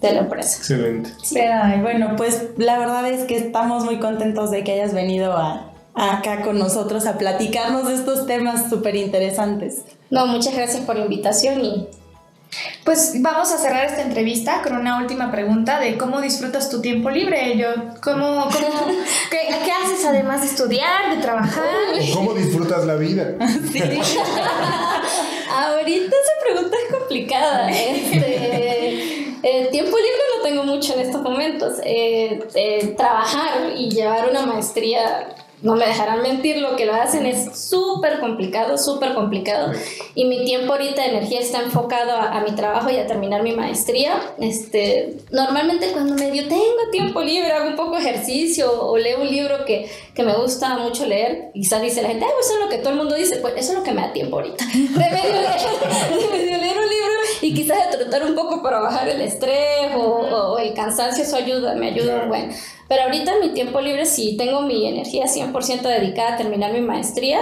de 0.00 0.12
la 0.12 0.20
empresa. 0.20 0.58
Excelente. 0.58 1.10
bueno, 1.80 2.14
pues 2.16 2.48
la 2.56 2.78
verdad 2.78 3.08
es 3.08 3.24
que 3.24 3.36
estamos 3.36 3.84
muy 3.84 3.98
contentos 3.98 4.50
de 4.50 4.64
que 4.64 4.72
hayas 4.72 4.92
venido 4.92 5.32
a, 5.32 5.72
acá 5.94 6.42
con 6.42 6.58
nosotros 6.58 7.06
a 7.06 7.18
platicarnos 7.18 7.86
de 7.86 7.94
estos 7.94 8.26
temas 8.26 8.68
súper 8.68 8.96
interesantes. 8.96 9.82
No, 10.10 10.26
muchas 10.26 10.54
gracias 10.54 10.84
por 10.84 10.96
la 10.96 11.04
invitación 11.04 11.64
y 11.64 11.88
pues 12.84 13.14
vamos 13.20 13.50
a 13.52 13.58
cerrar 13.58 13.86
esta 13.86 14.02
entrevista 14.02 14.60
con 14.62 14.76
una 14.76 14.98
última 14.98 15.30
pregunta 15.30 15.78
de 15.80 15.96
cómo 15.96 16.20
disfrutas 16.20 16.68
tu 16.68 16.80
tiempo 16.80 17.10
libre, 17.10 17.56
yo. 17.56 17.68
¿Cómo, 18.02 18.48
cómo 18.52 18.86
qué, 19.30 19.38
qué, 19.64 19.72
haces 19.72 20.04
además 20.04 20.42
de 20.42 20.48
estudiar, 20.48 21.14
de 21.14 21.22
trabajar? 21.22 21.64
¿Cómo 22.14 22.34
disfrutas 22.34 22.84
la 22.84 22.96
vida? 22.96 23.34
Sí. 23.72 23.80
Ahorita 25.54 26.16
esa 26.16 26.32
pregunta 26.44 26.76
es 26.76 26.98
complicada. 26.98 27.70
Este, 27.70 29.36
el 29.42 29.70
tiempo 29.70 29.96
libre 29.96 30.22
no 30.36 30.42
tengo 30.42 30.64
mucho 30.64 30.94
en 30.94 31.00
estos 31.00 31.22
momentos. 31.22 31.74
Eh, 31.84 32.40
eh, 32.54 32.94
trabajar 32.96 33.72
y 33.76 33.90
llevar 33.90 34.28
una 34.28 34.46
maestría 34.46 35.34
no 35.62 35.76
me 35.76 35.86
dejarán 35.86 36.22
mentir, 36.22 36.58
lo 36.58 36.74
que 36.76 36.86
lo 36.86 36.94
hacen 36.94 37.24
es 37.24 37.56
súper 37.56 38.18
complicado, 38.18 38.76
súper 38.76 39.14
complicado. 39.14 39.72
Y 40.14 40.24
mi 40.24 40.44
tiempo 40.44 40.72
ahorita 40.72 41.02
de 41.02 41.08
energía 41.10 41.40
está 41.40 41.60
enfocado 41.60 42.12
a, 42.16 42.40
mi 42.40 42.52
trabajo 42.52 42.90
y 42.90 42.96
a 42.96 43.06
terminar 43.06 43.42
mi 43.42 43.52
maestría. 43.52 44.20
Este, 44.40 45.18
normalmente 45.30 45.92
cuando 45.92 46.14
medio 46.14 46.48
tengo 46.48 46.90
tiempo 46.90 47.22
libre, 47.22 47.52
hago 47.52 47.68
un 47.68 47.76
poco 47.76 47.96
de 47.96 48.00
ejercicio 48.00 48.70
o 48.72 48.98
leo 48.98 49.20
un 49.20 49.30
libro 49.30 49.64
que, 49.64 49.88
que 50.14 50.22
me 50.24 50.34
gusta 50.34 50.76
mucho 50.78 51.06
leer. 51.06 51.50
Quizás 51.54 51.80
dice 51.80 52.02
la 52.02 52.08
gente, 52.08 52.26
pues 52.34 52.46
eso 52.46 52.58
es 52.58 52.64
lo 52.64 52.68
que 52.68 52.78
todo 52.78 52.90
el 52.90 52.96
mundo 52.96 53.14
dice. 53.14 53.36
Pues 53.36 53.54
eso 53.56 53.72
es 53.72 53.78
lo 53.78 53.84
que 53.84 53.92
me 53.92 54.02
da 54.02 54.12
tiempo 54.12 54.36
ahorita. 54.36 54.64
De 54.72 55.10
medio 55.10 55.32
leer, 55.32 56.60
leer 56.60 56.76
un 56.76 56.88
libro 56.88 57.02
y 57.40 57.54
quizás 57.54 57.90
de 57.90 57.98
trotar 57.98 58.24
un 58.24 58.34
poco 58.34 58.62
para 58.62 58.80
bajar 58.80 59.08
el 59.08 59.20
estrés 59.20 59.92
o, 59.96 60.58
el 60.58 60.74
cansancio, 60.74 61.24
eso 61.24 61.36
ayuda, 61.36 61.74
me 61.74 61.88
ayuda 61.88 62.22
un 62.22 62.28
buen. 62.28 62.52
Pero 62.92 63.04
ahorita 63.04 63.32
en 63.32 63.40
mi 63.40 63.48
tiempo 63.54 63.80
libre 63.80 64.04
sí 64.04 64.36
tengo 64.36 64.60
mi 64.60 64.86
energía 64.86 65.24
100% 65.24 65.80
dedicada 65.80 66.34
a 66.34 66.36
terminar 66.36 66.74
mi 66.74 66.82
maestría 66.82 67.38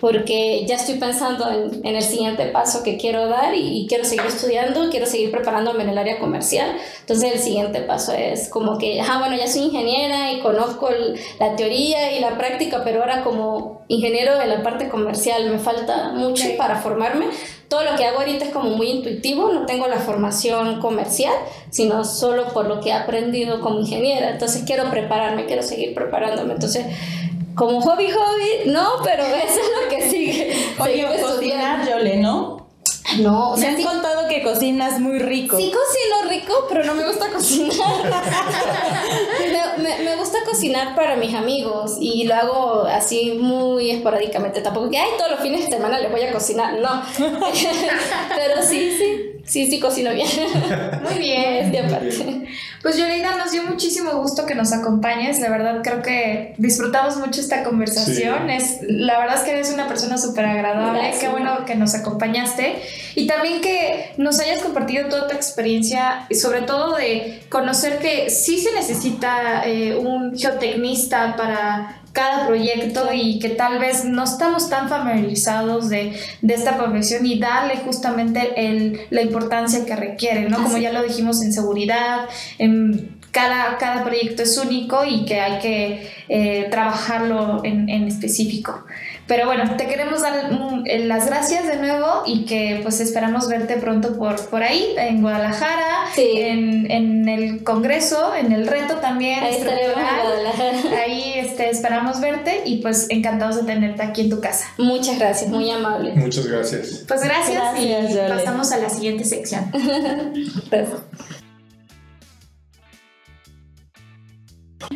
porque 0.00 0.66
ya 0.66 0.74
estoy 0.74 0.96
pensando 0.96 1.48
en, 1.48 1.86
en 1.86 1.94
el 1.94 2.02
siguiente 2.02 2.46
paso 2.46 2.82
que 2.82 2.96
quiero 2.96 3.28
dar 3.28 3.54
y, 3.54 3.86
quiero 3.88 4.04
seguir 4.04 4.26
estudiando, 4.26 4.90
quiero 4.90 5.06
seguir 5.06 5.30
preparándome 5.30 5.84
en 5.84 5.90
el 5.90 5.98
área 5.98 6.18
comercial. 6.18 6.76
Entonces 6.98 7.32
el 7.32 7.38
siguiente 7.38 7.80
paso 7.82 8.12
es 8.12 8.48
como 8.48 8.76
que, 8.76 9.00
ah, 9.00 9.20
bueno, 9.20 9.36
ya 9.36 9.46
soy 9.46 9.62
ingeniera 9.62 10.32
y 10.32 10.40
conozco 10.40 10.88
la 11.38 11.54
teoría 11.54 12.16
y 12.16 12.20
la 12.20 12.36
práctica, 12.36 12.82
pero 12.82 13.00
ahora 13.00 13.22
como 13.22 13.82
ingeniero 13.86 14.36
de 14.36 14.46
la 14.46 14.64
parte 14.64 14.88
comercial 14.88 15.48
me 15.48 15.60
falta 15.60 16.10
mucho 16.12 16.44
para 16.56 16.80
formarme 16.80 17.26
todo 17.68 17.84
lo 17.84 17.96
que 17.96 18.04
hago 18.06 18.20
ahorita 18.20 18.46
es 18.46 18.50
como 18.50 18.70
muy 18.70 18.88
intuitivo, 18.88 19.52
no 19.52 19.66
tengo 19.66 19.86
la 19.86 19.98
formación 19.98 20.80
comercial, 20.80 21.34
sino 21.70 22.04
solo 22.04 22.48
por 22.52 22.66
lo 22.66 22.80
que 22.80 22.88
he 22.88 22.92
aprendido 22.92 23.60
como 23.60 23.80
ingeniera. 23.80 24.30
Entonces 24.30 24.62
quiero 24.66 24.90
prepararme, 24.90 25.44
quiero 25.44 25.62
seguir 25.62 25.94
preparándome. 25.94 26.54
Entonces, 26.54 26.86
como 27.54 27.80
hobby, 27.82 28.08
hobby, 28.10 28.70
no, 28.70 28.88
pero 29.04 29.22
eso 29.24 29.60
es 29.60 29.82
lo 29.82 29.88
que 29.90 30.10
sigue. 30.10 30.54
Oye, 30.80 31.06
cocinar, 31.20 31.86
Yole, 31.86 32.16
¿no? 32.16 32.68
No, 33.20 33.52
o 33.52 33.56
sea, 33.56 33.72
me 33.72 33.78
han 33.78 33.82
contado 33.82 34.28
que 34.28 34.42
cocinas 34.42 35.00
muy 35.00 35.18
rico. 35.18 35.56
Sí 35.56 35.72
cocino 35.72 36.17
rico, 36.48 36.66
pero 36.68 36.84
no 36.84 36.94
me 36.94 37.06
gusta 37.06 37.30
cocinar. 37.30 37.76
me, 39.78 40.04
me, 40.04 40.16
gusta 40.16 40.38
cocinar 40.44 40.94
para 40.94 41.16
mis 41.16 41.34
amigos 41.34 41.96
y 42.00 42.24
lo 42.24 42.34
hago 42.34 42.82
así 42.84 43.38
muy 43.40 43.90
esporádicamente. 43.90 44.60
Tampoco 44.60 44.90
que, 44.90 44.98
ay, 44.98 45.10
todos 45.16 45.32
los 45.32 45.40
fines 45.40 45.66
de 45.66 45.76
semana 45.76 45.98
le 45.98 46.08
voy 46.08 46.22
a 46.22 46.32
cocinar. 46.32 46.78
No. 46.78 47.02
pero 47.18 48.62
sí, 48.62 48.96
sí. 48.98 49.38
Sí, 49.48 49.66
sí, 49.70 49.80
cocino 49.80 50.12
bien. 50.12 50.28
Muy 51.02 51.18
bien. 51.18 51.72
De 51.72 51.78
aparte. 51.78 52.46
Pues 52.82 52.98
Yolanda, 52.98 53.36
nos 53.36 53.50
dio 53.50 53.62
muchísimo 53.62 54.12
gusto 54.20 54.44
que 54.44 54.54
nos 54.54 54.72
acompañes. 54.72 55.40
La 55.40 55.48
verdad, 55.48 55.80
creo 55.82 56.02
que 56.02 56.54
disfrutamos 56.58 57.16
mucho 57.16 57.40
esta 57.40 57.64
conversación. 57.64 58.50
Es, 58.50 58.80
la 58.82 59.18
verdad 59.18 59.36
es 59.36 59.42
que 59.42 59.52
eres 59.52 59.72
una 59.72 59.88
persona 59.88 60.18
súper 60.18 60.44
agradable. 60.44 61.14
Qué 61.18 61.28
bueno 61.28 61.64
que 61.64 61.76
nos 61.76 61.94
acompañaste. 61.94 62.82
Y 63.14 63.26
también 63.26 63.62
que 63.62 64.12
nos 64.18 64.38
hayas 64.38 64.60
compartido 64.60 65.08
toda 65.08 65.28
tu 65.28 65.34
experiencia, 65.34 66.26
sobre 66.38 66.62
todo 66.62 66.96
de 66.96 67.42
conocer 67.48 67.98
que 67.98 68.30
sí 68.30 68.58
se 68.58 68.72
necesita 68.72 69.66
eh, 69.66 69.96
un 69.96 70.36
geotecnista 70.36 71.36
para 71.36 72.02
cada 72.12 72.46
proyecto 72.46 73.10
y 73.12 73.38
que 73.38 73.50
tal 73.50 73.78
vez 73.78 74.04
no 74.04 74.24
estamos 74.24 74.68
tan 74.68 74.88
familiarizados 74.88 75.88
de, 75.88 76.18
de 76.42 76.54
esta 76.54 76.76
profesión 76.76 77.24
y 77.26 77.38
darle 77.38 77.76
justamente 77.76 78.52
el, 78.56 79.00
la 79.10 79.22
importancia 79.22 79.84
que 79.84 79.94
requiere, 79.94 80.48
¿no? 80.48 80.62
Como 80.62 80.78
ya 80.78 80.92
lo 80.92 81.02
dijimos 81.02 81.42
en 81.42 81.52
seguridad, 81.52 82.28
en 82.58 83.18
cada, 83.30 83.76
cada 83.78 84.02
proyecto 84.02 84.42
es 84.42 84.56
único 84.58 85.04
y 85.04 85.24
que 85.26 85.40
hay 85.40 85.60
que 85.60 86.10
eh, 86.28 86.66
trabajarlo 86.70 87.60
en, 87.64 87.88
en 87.88 88.08
específico. 88.08 88.84
Pero 89.28 89.44
bueno, 89.44 89.76
te 89.76 89.86
queremos 89.86 90.22
dar 90.22 90.50
eh, 90.86 91.04
las 91.04 91.26
gracias 91.26 91.66
de 91.66 91.76
nuevo 91.76 92.22
y 92.24 92.46
que 92.46 92.80
pues 92.82 92.98
esperamos 93.00 93.46
verte 93.46 93.76
pronto 93.76 94.16
por, 94.16 94.40
por 94.48 94.62
ahí, 94.62 94.94
en 94.96 95.20
Guadalajara, 95.20 96.06
en, 96.16 96.90
en, 96.90 97.28
el 97.28 97.62
Congreso, 97.62 98.34
en 98.34 98.52
el 98.52 98.66
reto 98.66 98.96
también. 98.96 99.44
Ahí 99.44 99.62
Ahí 100.98 101.32
este, 101.36 101.68
esperamos 101.68 102.20
verte 102.20 102.62
y 102.64 102.78
pues 102.78 103.06
encantados 103.10 103.56
de 103.56 103.64
tenerte 103.64 104.02
aquí 104.02 104.22
en 104.22 104.30
tu 104.30 104.40
casa. 104.40 104.66
Muchas 104.78 105.18
gracias, 105.18 105.50
muy 105.50 105.70
amable. 105.70 106.14
Muchas 106.14 106.46
gracias. 106.46 107.04
Pues 107.06 107.22
gracias, 107.22 107.62
y 107.78 108.16
pasamos 108.28 108.72
a 108.72 108.78
la 108.78 108.88
siguiente 108.88 109.24
sección. 109.24 109.70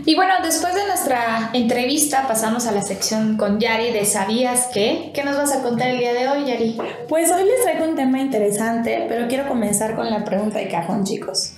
Y 0.05 0.16
bueno, 0.16 0.34
después 0.42 0.74
de 0.74 0.84
nuestra 0.86 1.50
entrevista 1.53 2.26
pasamos 2.26 2.66
a 2.66 2.72
la 2.72 2.82
sección 2.82 3.36
con 3.36 3.61
Yari 3.61 3.92
de 3.92 4.05
¿Sabías 4.05 4.68
qué? 4.74 5.12
¿Qué 5.14 5.22
nos 5.22 5.36
vas 5.36 5.53
a 5.53 5.62
contar 5.62 5.90
el 5.90 5.98
día 5.98 6.12
de 6.12 6.28
hoy, 6.28 6.46
Yari? 6.46 6.76
Pues 7.09 7.30
hoy 7.30 7.44
les 7.44 7.62
traigo 7.62 7.84
un 7.84 7.94
tema 7.94 8.20
interesante, 8.20 9.07
pero 9.09 9.28
quiero 9.28 9.46
comenzar 9.46 9.94
con 9.94 10.11
la 10.11 10.24
pregunta 10.24 10.59
de 10.59 10.66
cajón, 10.66 11.05
chicos. 11.05 11.53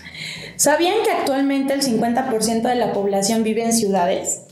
¿Sabían 0.57 0.97
que 1.05 1.11
actualmente 1.11 1.73
el 1.73 1.81
50% 1.81 2.61
de 2.63 2.75
la 2.75 2.93
población 2.93 3.45
vive 3.45 3.65
en 3.65 3.73
ciudades? 3.73 4.43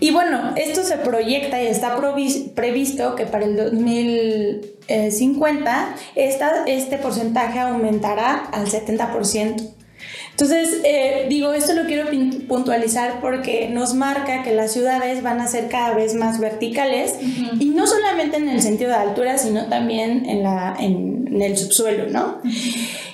Y 0.00 0.10
bueno, 0.10 0.52
esto 0.56 0.84
se 0.84 0.98
proyecta 0.98 1.62
y 1.62 1.66
está 1.66 1.96
previsto 2.54 3.16
que 3.16 3.24
para 3.24 3.46
el 3.46 3.56
2050 3.56 5.94
este 6.16 6.98
porcentaje 6.98 7.58
aumentará 7.58 8.50
al 8.52 8.66
70%. 8.66 9.77
Entonces, 10.40 10.82
eh, 10.84 11.26
digo, 11.28 11.52
esto 11.52 11.72
lo 11.72 11.86
quiero 11.86 12.08
puntualizar 12.46 13.20
porque 13.20 13.68
nos 13.70 13.94
marca 13.94 14.44
que 14.44 14.54
las 14.54 14.72
ciudades 14.72 15.20
van 15.20 15.40
a 15.40 15.48
ser 15.48 15.68
cada 15.68 15.94
vez 15.94 16.14
más 16.14 16.38
verticales 16.38 17.16
y 17.58 17.70
no 17.70 17.88
solamente 17.88 18.36
en 18.36 18.48
el 18.48 18.62
sentido 18.62 18.90
de 18.90 18.96
altura, 18.98 19.36
sino 19.36 19.66
también 19.66 20.26
en, 20.26 20.44
la, 20.44 20.76
en, 20.78 21.42
el 21.42 21.56
subsuelo, 21.58 22.08
¿no? 22.10 22.40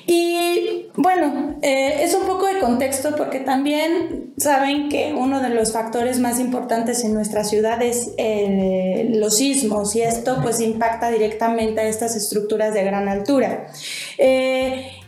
Y 0.07 0.91
bueno, 0.97 1.57
eh, 1.63 2.03
es 2.03 2.15
un 2.15 2.27
poco 2.27 2.47
de 2.47 2.61
contexto 2.61 3.17
porque 3.17 3.41
también 3.41 4.35
saben 4.37 4.91
que 4.91 5.15
uno 5.17 5.41
de 5.41 5.49
los 5.49 5.73
factores 5.73 6.21
más 6.21 6.39
importantes 6.39 7.05
en 7.05 7.15
nuestra 7.15 7.43
ciudad 7.43 7.83
es 7.83 8.11
eh, 8.19 9.09
los 9.15 9.39
sismos 9.39 9.97
y 9.97 10.03
esto 10.03 10.41
pues 10.43 10.61
impacta 10.61 11.11
directamente 11.11 11.81
a 11.81 11.85
estas 11.85 12.17
estructuras 12.17 12.75
de 12.75 12.85
gran 12.85 13.09
altura. 13.09 13.67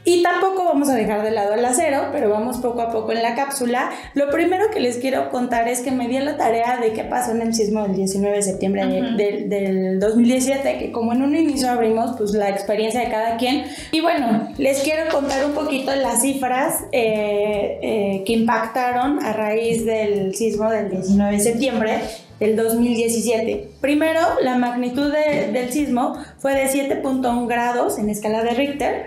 Y 0.09 0.23
tampoco 0.23 0.65
vamos 0.65 0.89
a 0.89 0.95
dejar 0.95 1.25
de 1.25 1.33
lado 1.33 1.55
el 1.55 1.65
acero, 1.65 2.11
pero 2.13 2.31
vamos 2.31 2.59
poco 2.59 2.81
a 2.81 2.93
poco 2.93 3.11
en 3.11 3.23
la 3.23 3.35
cápsula. 3.35 3.91
Lo 4.15 4.31
primero 4.31 4.71
que 4.71 4.79
les 4.79 4.99
quiero 4.99 5.31
contar 5.31 5.67
es 5.67 5.81
que 5.81 5.91
me 5.91 6.07
di 6.07 6.17
la 6.21 6.37
tarea 6.37 6.79
de 6.81 6.93
qué 6.93 7.03
pasó 7.03 7.33
en 7.33 7.43
el 7.43 7.53
sismo 7.55 7.83
del 7.83 7.97
19 7.97 8.37
de 8.37 8.43
septiembre 8.43 8.87
del 8.87 9.99
2017, 9.99 10.79
que 10.79 10.93
como 10.93 11.13
en 11.13 11.23
un 11.23 11.35
inicio 11.35 11.69
abrimos 11.69 12.17
pues 12.17 12.31
la 12.31 12.51
experiencia 12.51 13.01
de 13.01 13.09
cada 13.11 13.37
quien. 13.37 13.65
Y 13.91 14.01
bueno, 14.01 14.49
les 14.59 14.79
quiero 14.85 15.11
contar 15.11 15.45
un 15.45 15.55
poquito 15.55 15.93
las 15.97 16.23
cifras 16.23 16.85
eh, 16.93 17.81
eh, 17.83 18.23
que 18.25 18.33
impactaron 18.33 19.19
a 19.25 19.33
raíz 19.33 19.85
del 19.85 20.37
sismo 20.37 20.71
del 20.71 20.89
19 20.89 21.33
de 21.33 21.41
septiembre 21.41 22.01
del 22.41 22.57
2017. 22.57 23.71
Primero, 23.81 24.21
la 24.43 24.59
magnitud 24.59 25.13
del 25.13 25.73
sismo 25.73 26.17
fue 26.39 26.55
de 26.55 26.67
7.1 26.69 27.47
grados 27.47 27.99
en 27.99 28.11
escala 28.11 28.43
de 28.43 28.51
Richter 28.51 29.07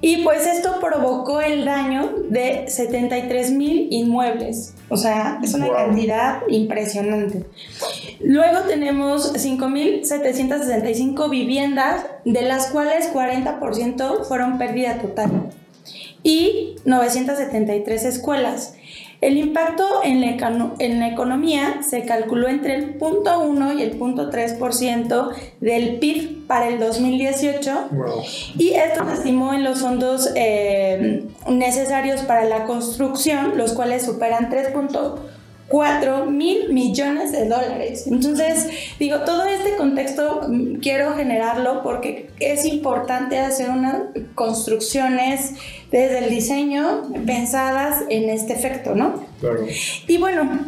y 0.00 0.18
pues 0.18 0.46
esto 0.46 0.80
provocó 0.80 1.40
el 1.40 1.64
daño 1.64 2.12
de 2.28 2.66
73 2.68 3.52
mil 3.52 3.88
inmuebles. 3.90 4.74
O 4.90 4.98
sea, 4.98 5.40
es 5.42 5.54
una 5.54 5.72
cantidad 5.72 6.42
impresionante. 6.48 7.46
Luego 8.20 8.60
tenemos 8.68 9.32
5.765 9.34 11.30
viviendas, 11.30 12.04
de 12.26 12.42
las 12.42 12.66
cuales 12.66 13.10
40% 13.14 14.24
fueron 14.24 14.58
pérdida 14.58 14.98
total. 14.98 15.50
Y 16.22 16.76
973 16.84 18.04
escuelas. 18.04 18.74
El 19.24 19.38
impacto 19.38 20.02
en 20.04 20.20
la, 20.20 20.74
en 20.80 21.00
la, 21.00 21.08
economía 21.08 21.80
se 21.82 22.04
calculó 22.04 22.46
entre 22.46 22.74
el 22.74 22.98
0.1 22.98 23.78
y 23.78 23.82
el 23.82 23.98
0.3% 23.98 25.30
del 25.60 25.96
PIB 25.96 26.46
para 26.46 26.68
el 26.68 26.78
2018 26.78 27.88
y 28.58 28.74
esto 28.74 29.06
se 29.06 29.14
estimó 29.14 29.54
en 29.54 29.64
los 29.64 29.80
fondos 29.80 30.28
eh, 30.34 31.24
necesarios 31.48 32.20
para 32.20 32.44
la 32.44 32.64
construcción, 32.64 33.56
los 33.56 33.72
cuales 33.72 34.04
superan 34.04 34.50
3.1 34.50 35.14
4 35.68 36.26
mil 36.26 36.72
millones 36.72 37.32
de 37.32 37.48
dólares. 37.48 38.06
Entonces, 38.06 38.68
digo, 38.98 39.20
todo 39.20 39.44
este 39.44 39.76
contexto 39.76 40.42
mm, 40.48 40.74
quiero 40.76 41.14
generarlo 41.14 41.82
porque 41.82 42.30
es 42.38 42.64
importante 42.64 43.38
hacer 43.38 43.70
unas 43.70 44.02
construcciones 44.34 45.52
desde 45.90 46.18
el 46.18 46.30
diseño 46.30 47.02
pensadas 47.26 48.04
en 48.08 48.28
este 48.28 48.52
efecto, 48.52 48.94
¿no? 48.94 49.24
Claro. 49.40 49.60
Y 50.06 50.18
bueno, 50.18 50.66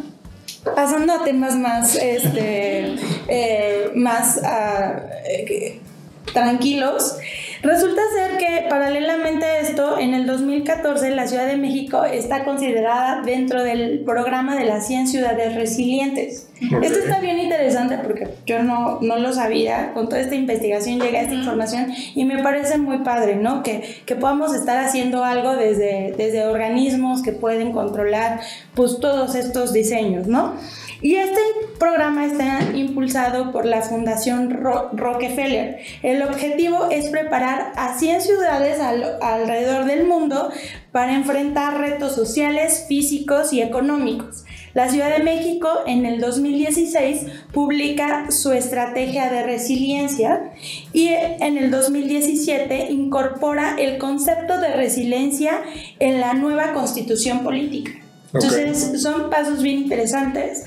pasando 0.75 1.13
a 1.13 1.23
temas 1.23 1.55
más, 1.55 1.95
este, 1.95 2.95
eh, 3.27 3.91
más 3.95 4.37
uh, 4.37 5.87
tranquilos. 6.33 7.17
Resulta 7.61 8.01
ser 8.13 8.37
que 8.37 8.67
paralelamente 8.69 9.45
a 9.45 9.59
esto, 9.59 9.97
en 9.97 10.13
el 10.13 10.27
2014 10.27 11.09
la 11.11 11.27
Ciudad 11.27 11.47
de 11.47 11.57
México 11.57 12.05
está 12.05 12.45
considerada 12.45 13.21
dentro 13.23 13.63
del 13.63 14.01
programa 14.05 14.55
de 14.55 14.65
las 14.65 14.87
100 14.87 15.07
ciudades 15.07 15.55
resilientes. 15.55 16.49
Esto 16.61 16.99
está 16.99 17.19
bien 17.19 17.39
interesante 17.39 17.97
porque 17.97 18.29
yo 18.45 18.63
no, 18.63 18.99
no 19.01 19.17
lo 19.17 19.33
sabía, 19.33 19.91
con 19.93 20.09
toda 20.09 20.21
esta 20.21 20.35
investigación 20.35 20.99
llegué 20.99 21.17
a 21.17 21.21
esta 21.21 21.33
información 21.33 21.91
y 22.15 22.25
me 22.25 22.41
parece 22.41 22.77
muy 22.77 22.99
padre, 22.99 23.35
¿no? 23.35 23.63
Que, 23.63 24.01
que 24.05 24.15
podamos 24.15 24.55
estar 24.55 24.77
haciendo 24.83 25.23
algo 25.23 25.55
desde, 25.55 26.13
desde 26.17 26.45
organismos 26.45 27.21
que 27.21 27.31
pueden 27.31 27.71
controlar 27.71 28.39
pues 28.75 28.99
todos 28.99 29.35
estos 29.35 29.73
diseños, 29.73 30.27
¿no? 30.27 30.53
Y 31.01 31.15
este 31.15 31.39
programa 31.77 32.25
está 32.25 32.59
impulsado 32.73 33.51
por 33.51 33.65
la 33.65 33.81
Fundación 33.81 34.49
Rockefeller. 34.93 35.77
El 36.01 36.23
objetivo 36.23 36.89
es 36.89 37.07
preparar 37.09 37.71
a 37.75 37.97
100 37.99 38.21
ciudades 38.21 38.79
alrededor 38.79 39.85
del 39.85 40.07
mundo 40.07 40.49
para 40.91 41.13
enfrentar 41.13 41.79
retos 41.79 42.15
sociales, 42.15 42.85
físicos 42.87 43.53
y 43.53 43.61
económicos. 43.61 44.43
La 44.73 44.89
Ciudad 44.89 45.15
de 45.15 45.23
México 45.23 45.69
en 45.85 46.05
el 46.05 46.19
2016 46.19 47.27
publica 47.51 48.31
su 48.31 48.51
estrategia 48.51 49.29
de 49.29 49.43
resiliencia 49.43 50.51
y 50.93 51.09
en 51.09 51.57
el 51.57 51.69
2017 51.69 52.91
incorpora 52.91 53.75
el 53.77 53.97
concepto 53.99 54.59
de 54.59 54.73
resiliencia 54.73 55.61
en 55.99 56.19
la 56.19 56.33
nueva 56.33 56.73
constitución 56.73 57.43
política. 57.43 58.06
Entonces 58.33 59.01
son 59.01 59.29
pasos 59.29 59.61
bien 59.61 59.79
interesantes. 59.79 60.65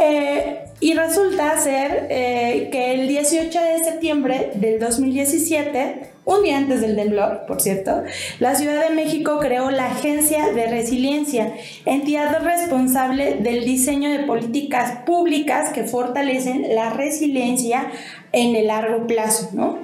Eh, 0.00 0.64
y 0.80 0.94
resulta 0.94 1.56
ser 1.58 2.08
eh, 2.10 2.68
que 2.72 2.94
el 2.94 3.06
18 3.06 3.60
de 3.60 3.84
septiembre 3.84 4.50
del 4.54 4.80
2017, 4.80 6.10
un 6.24 6.42
día 6.42 6.56
antes 6.56 6.80
del 6.80 6.96
temblor, 6.96 7.42
por 7.46 7.60
cierto, 7.60 8.02
la 8.40 8.54
Ciudad 8.54 8.88
de 8.88 8.94
México 8.94 9.38
creó 9.38 9.70
la 9.70 9.92
Agencia 9.92 10.52
de 10.52 10.66
Resiliencia, 10.66 11.54
entidad 11.84 12.42
responsable 12.42 13.34
del 13.34 13.64
diseño 13.64 14.10
de 14.10 14.20
políticas 14.20 15.04
públicas 15.06 15.70
que 15.70 15.84
fortalecen 15.84 16.74
la 16.74 16.90
resiliencia 16.90 17.90
en 18.32 18.56
el 18.56 18.66
largo 18.68 19.06
plazo. 19.06 19.50
¿no? 19.52 19.78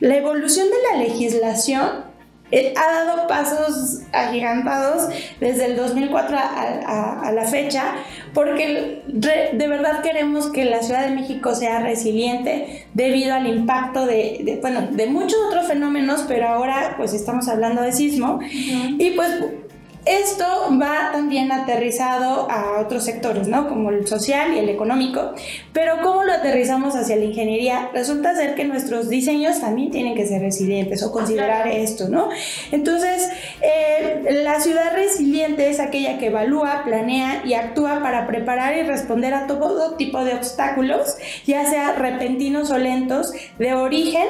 La 0.00 0.16
evolución 0.16 0.66
de 0.66 0.76
la 0.92 1.04
legislación 1.04 2.11
ha 2.76 3.04
dado 3.04 3.26
pasos 3.26 4.00
agigantados 4.12 5.08
desde 5.40 5.66
el 5.66 5.76
2004 5.76 6.36
a, 6.36 7.32
la 7.32 7.44
fecha, 7.44 7.94
porque 8.34 9.02
de 9.06 9.68
verdad 9.68 10.02
queremos 10.02 10.50
que 10.50 10.64
la 10.64 10.82
Ciudad 10.82 11.06
de 11.06 11.14
México 11.14 11.54
sea 11.54 11.80
resiliente 11.80 12.86
debido 12.92 13.34
al 13.34 13.46
impacto 13.46 14.04
de, 14.04 14.58
bueno, 14.60 14.88
de 14.90 15.06
muchos 15.06 15.38
otros 15.48 15.66
fenómenos, 15.66 16.24
pero 16.28 16.48
ahora 16.48 16.94
pues 16.96 17.14
estamos 17.14 17.48
hablando 17.48 17.82
de 17.82 17.92
sismo. 17.92 18.40
Y 18.42 19.12
pues 19.12 19.30
esto 20.04 20.44
va 20.80 21.12
también 21.12 21.52
aterrizado 21.52 22.50
a 22.50 22.80
otros 22.80 23.04
sectores, 23.04 23.46
¿no? 23.46 23.68
Como 23.68 23.90
el 23.90 24.06
social 24.06 24.54
y 24.54 24.58
el 24.58 24.68
económico. 24.68 25.32
Pero 25.72 26.02
¿cómo 26.02 26.24
lo 26.24 26.32
aterrizamos 26.32 26.96
hacia 26.96 27.16
la 27.16 27.24
ingeniería? 27.24 27.90
Resulta 27.92 28.34
ser 28.34 28.54
que 28.54 28.64
nuestros 28.64 29.08
diseños 29.08 29.60
también 29.60 29.90
tienen 29.90 30.14
que 30.14 30.26
ser 30.26 30.40
resilientes 30.40 31.02
o 31.02 31.12
considerar 31.12 31.68
esto, 31.68 32.08
¿no? 32.08 32.30
Entonces, 32.72 33.30
eh, 33.60 34.40
la 34.42 34.60
ciudad 34.60 34.92
resiliente 34.94 35.70
es 35.70 35.78
aquella 35.78 36.18
que 36.18 36.26
evalúa, 36.26 36.82
planea 36.84 37.42
y 37.44 37.54
actúa 37.54 38.00
para 38.02 38.26
preparar 38.26 38.76
y 38.76 38.82
responder 38.82 39.34
a 39.34 39.46
todo 39.46 39.94
tipo 39.96 40.24
de 40.24 40.34
obstáculos, 40.34 41.16
ya 41.46 41.64
sea 41.66 41.92
repentinos 41.92 42.70
o 42.70 42.78
lentos, 42.78 43.32
de 43.58 43.74
origen, 43.74 44.26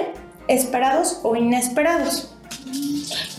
esperados 0.48 1.20
o 1.22 1.34
inesperados. 1.34 2.31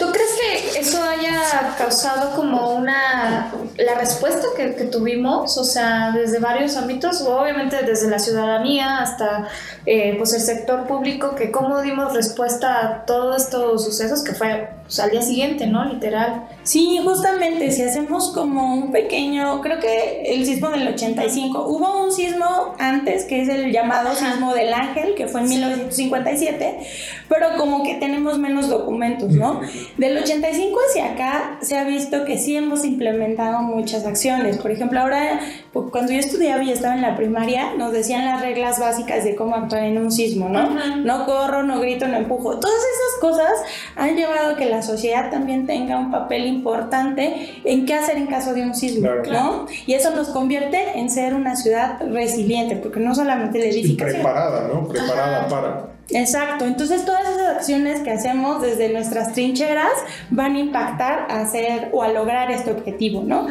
¿Tú 0.03 0.11
crees 0.11 0.31
que 0.33 0.79
eso 0.79 1.01
haya 1.01 1.75
causado 1.77 2.35
como 2.35 2.75
una, 2.75 3.53
la 3.77 3.95
respuesta 3.95 4.47
que, 4.57 4.67
tuvimos, 4.85 5.57
o 5.57 5.63
sea, 5.63 6.11
desde 6.11 6.39
varios 6.39 6.75
ámbitos, 6.75 7.21
obviamente 7.21 7.81
desde 7.83 8.09
la 8.09 8.19
ciudadanía 8.19 8.99
hasta 8.99 9.47
eh, 9.85 10.15
pues 10.17 10.33
el 10.33 10.41
sector 10.41 10.87
público, 10.87 11.35
que 11.35 11.51
cómo 11.51 11.81
dimos 11.81 12.13
respuesta 12.13 12.81
a 12.81 13.05
todos 13.05 13.43
estos 13.43 13.85
sucesos 13.85 14.23
que 14.23 14.33
fue 14.33 14.71
pues, 14.83 14.99
al 14.99 15.11
día 15.11 15.21
siguiente, 15.21 15.67
¿no? 15.67 15.85
Literal. 15.85 16.49
Sí, 16.63 16.97
justamente, 17.03 17.71
si 17.71 17.81
hacemos 17.81 18.31
como 18.33 18.73
un 18.73 18.91
pequeño, 18.91 19.59
creo 19.59 19.79
que 19.79 20.23
el 20.33 20.45
sismo 20.45 20.69
del 20.69 20.87
85, 20.87 21.67
hubo 21.67 22.03
un 22.03 22.11
sismo 22.11 22.73
antes 22.79 23.25
que 23.25 23.41
es 23.41 23.49
el 23.49 23.71
llamado 23.73 24.15
sismo 24.15 24.53
del 24.53 24.73
ángel, 24.73 25.13
que 25.15 25.27
fue 25.27 25.41
en 25.41 25.49
1957, 25.49 26.79
pero 27.27 27.57
como 27.57 27.83
que 27.83 27.95
tenemos 27.95 28.39
menos 28.39 28.69
documentos, 28.69 29.31
¿no? 29.31 29.59
Del 29.97 30.17
85 30.17 30.79
hacia 30.89 31.11
acá 31.11 31.57
se 31.61 31.77
ha 31.77 31.83
visto 31.83 32.23
que 32.23 32.37
sí 32.37 32.55
hemos 32.55 32.85
implementado 32.85 33.59
muchas 33.61 34.05
acciones. 34.05 34.57
Por 34.57 34.71
ejemplo, 34.71 35.01
ahora 35.01 35.41
pues, 35.73 35.87
cuando 35.91 36.13
yo 36.13 36.19
estudiaba 36.19 36.63
y 36.63 36.71
estaba 36.71 36.95
en 36.95 37.01
la 37.01 37.17
primaria, 37.17 37.73
nos 37.77 37.91
decían 37.91 38.25
las 38.25 38.41
reglas 38.41 38.79
básicas 38.79 39.25
de 39.25 39.35
cómo 39.35 39.55
actuar 39.55 39.83
en 39.83 39.97
un 39.97 40.11
sismo, 40.11 40.47
¿no? 40.47 40.69
No 40.69 41.25
corro, 41.25 41.63
no 41.63 41.81
grito, 41.81 42.07
no 42.07 42.15
empujo. 42.15 42.57
Todas 42.59 42.77
esas 42.77 43.19
cosas 43.19 43.51
han 43.97 44.15
llevado 44.15 44.53
a 44.53 44.55
que 44.55 44.65
la 44.65 44.81
sociedad 44.81 45.29
también 45.29 45.65
tenga 45.65 45.99
un 45.99 46.09
papel 46.09 46.52
importante 46.53 47.61
en 47.63 47.85
qué 47.85 47.93
hacer 47.93 48.17
en 48.17 48.27
caso 48.27 48.53
de 48.53 48.63
un 48.63 48.73
sismo, 48.75 49.09
¿no? 49.31 49.65
Y 49.85 49.93
eso 49.93 50.11
nos 50.15 50.29
convierte 50.29 50.99
en 50.99 51.09
ser 51.09 51.33
una 51.33 51.55
ciudad 51.55 51.99
resiliente, 52.11 52.75
porque 52.77 52.99
no 52.99 53.13
solamente 53.15 53.59
la 53.59 53.65
edificación. 53.65 54.21
preparada, 54.21 54.67
¿no? 54.67 54.87
Preparada 54.87 55.47
para. 55.47 55.93
Exacto, 56.09 56.65
entonces 56.65 57.05
todas 57.05 57.21
esas 57.29 57.57
acciones 57.57 58.01
que 58.01 58.11
hacemos 58.11 58.61
desde 58.61 58.91
nuestras 58.91 59.31
trincheras 59.31 59.91
van 60.29 60.55
a 60.55 60.59
impactar 60.59 61.27
a 61.29 61.41
hacer 61.41 61.89
o 61.93 62.03
a 62.03 62.09
lograr 62.09 62.51
este 62.51 62.71
objetivo, 62.71 63.23
¿no? 63.23 63.47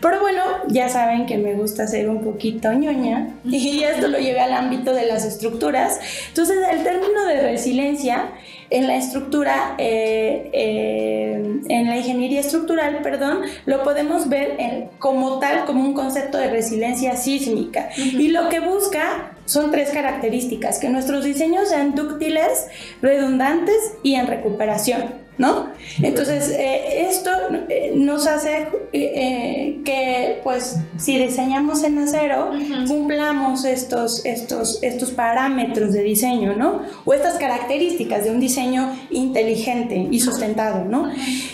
Pero 0.00 0.20
bueno, 0.20 0.40
ya 0.68 0.88
saben 0.88 1.26
que 1.26 1.36
me 1.36 1.54
gusta 1.54 1.86
ser 1.88 2.08
un 2.08 2.22
poquito 2.22 2.72
ñoña 2.72 3.34
y 3.44 3.82
esto 3.82 4.06
lo 4.06 4.18
llevé 4.18 4.40
al 4.40 4.52
ámbito 4.52 4.94
de 4.94 5.06
las 5.06 5.24
estructuras. 5.24 5.98
Entonces 6.28 6.56
el 6.70 6.84
término 6.84 7.24
de 7.26 7.42
resiliencia 7.42 8.30
en 8.70 8.86
la 8.86 8.96
estructura, 8.96 9.74
eh, 9.78 10.50
eh, 10.52 11.60
en 11.68 11.86
la 11.86 11.96
ingeniería 11.96 12.40
estructural, 12.40 13.00
perdón, 13.02 13.42
lo 13.64 13.82
podemos 13.82 14.28
ver 14.28 14.56
como 14.98 15.38
tal, 15.38 15.64
como 15.64 15.82
un 15.84 15.94
concepto 15.94 16.38
de 16.38 16.50
resiliencia 16.50 17.16
sísmica. 17.16 17.88
Y 17.96 18.28
lo 18.28 18.48
que 18.48 18.60
busca 18.60 19.32
son 19.44 19.70
tres 19.70 19.90
características, 19.90 20.78
que 20.78 20.88
nuestros 20.88 21.24
diseños 21.24 21.68
sean 21.68 21.94
dúctiles, 21.94 22.66
redundantes 23.00 23.94
y 24.02 24.14
en 24.14 24.26
recuperación. 24.26 25.25
¿No? 25.38 25.68
Entonces, 26.02 26.50
eh, 26.50 27.06
esto 27.08 27.30
eh, 27.68 27.92
nos 27.94 28.26
hace 28.26 28.68
eh, 28.92 29.80
que, 29.84 30.40
pues, 30.42 30.78
si 30.98 31.18
diseñamos 31.18 31.84
en 31.84 31.98
acero, 31.98 32.52
cumplamos 32.86 33.64
estos, 33.64 34.24
estos, 34.24 34.82
estos 34.82 35.10
parámetros 35.10 35.92
de 35.92 36.02
diseño, 36.02 36.54
¿no? 36.54 36.82
O 37.04 37.12
estas 37.12 37.34
características 37.34 38.24
de 38.24 38.30
un 38.30 38.40
diseño 38.40 38.96
inteligente 39.10 40.08
y 40.10 40.20
sustentado, 40.20 40.84
¿no? 40.84 41.10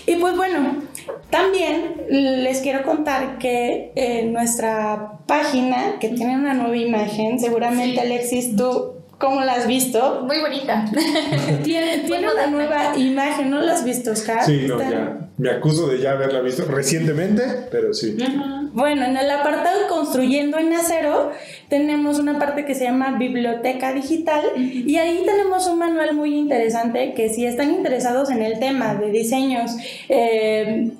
Y 0.06 0.16
pues 0.16 0.36
bueno, 0.36 0.76
también 1.30 1.94
les 2.08 2.60
quiero 2.60 2.84
contar 2.84 3.38
que 3.38 3.92
en 3.96 4.32
nuestra 4.32 5.18
página, 5.26 5.98
que 5.98 6.10
tiene 6.10 6.36
una 6.36 6.54
nueva 6.54 6.76
imagen, 6.76 7.40
seguramente 7.40 8.00
Alexis, 8.00 8.54
tú 8.56 9.01
¿Cómo 9.22 9.40
la 9.40 9.52
has 9.52 9.68
visto? 9.68 10.24
Muy 10.26 10.40
bonita. 10.40 10.84
tiene, 11.62 11.98
tiene 11.98 12.26
una 12.28 12.48
nueva 12.48 12.98
imagen, 12.98 13.50
¿no 13.50 13.60
la 13.60 13.74
has 13.74 13.84
visto, 13.84 14.10
Oscar? 14.10 14.44
Sí, 14.44 14.64
no, 14.66 14.80
ya. 14.80 15.28
Me 15.38 15.48
acuso 15.48 15.86
de 15.86 16.00
ya 16.00 16.10
haberla 16.10 16.40
visto 16.40 16.64
recientemente, 16.64 17.44
pero 17.70 17.94
sí. 17.94 18.16
Bueno, 18.72 19.04
en 19.04 19.16
el 19.16 19.30
apartado 19.30 19.86
Construyendo 19.88 20.58
en 20.58 20.72
Acero 20.72 21.30
tenemos 21.68 22.18
una 22.18 22.40
parte 22.40 22.64
que 22.64 22.74
se 22.74 22.82
llama 22.82 23.16
Biblioteca 23.16 23.92
Digital 23.92 24.42
y 24.56 24.96
ahí 24.96 25.22
tenemos 25.24 25.68
un 25.68 25.78
manual 25.78 26.16
muy 26.16 26.36
interesante 26.36 27.14
que 27.14 27.28
si 27.28 27.46
están 27.46 27.70
interesados 27.70 28.28
en 28.28 28.42
el 28.42 28.58
tema 28.58 28.96
de 28.96 29.12
diseños, 29.12 29.76
eh, 30.08 30.90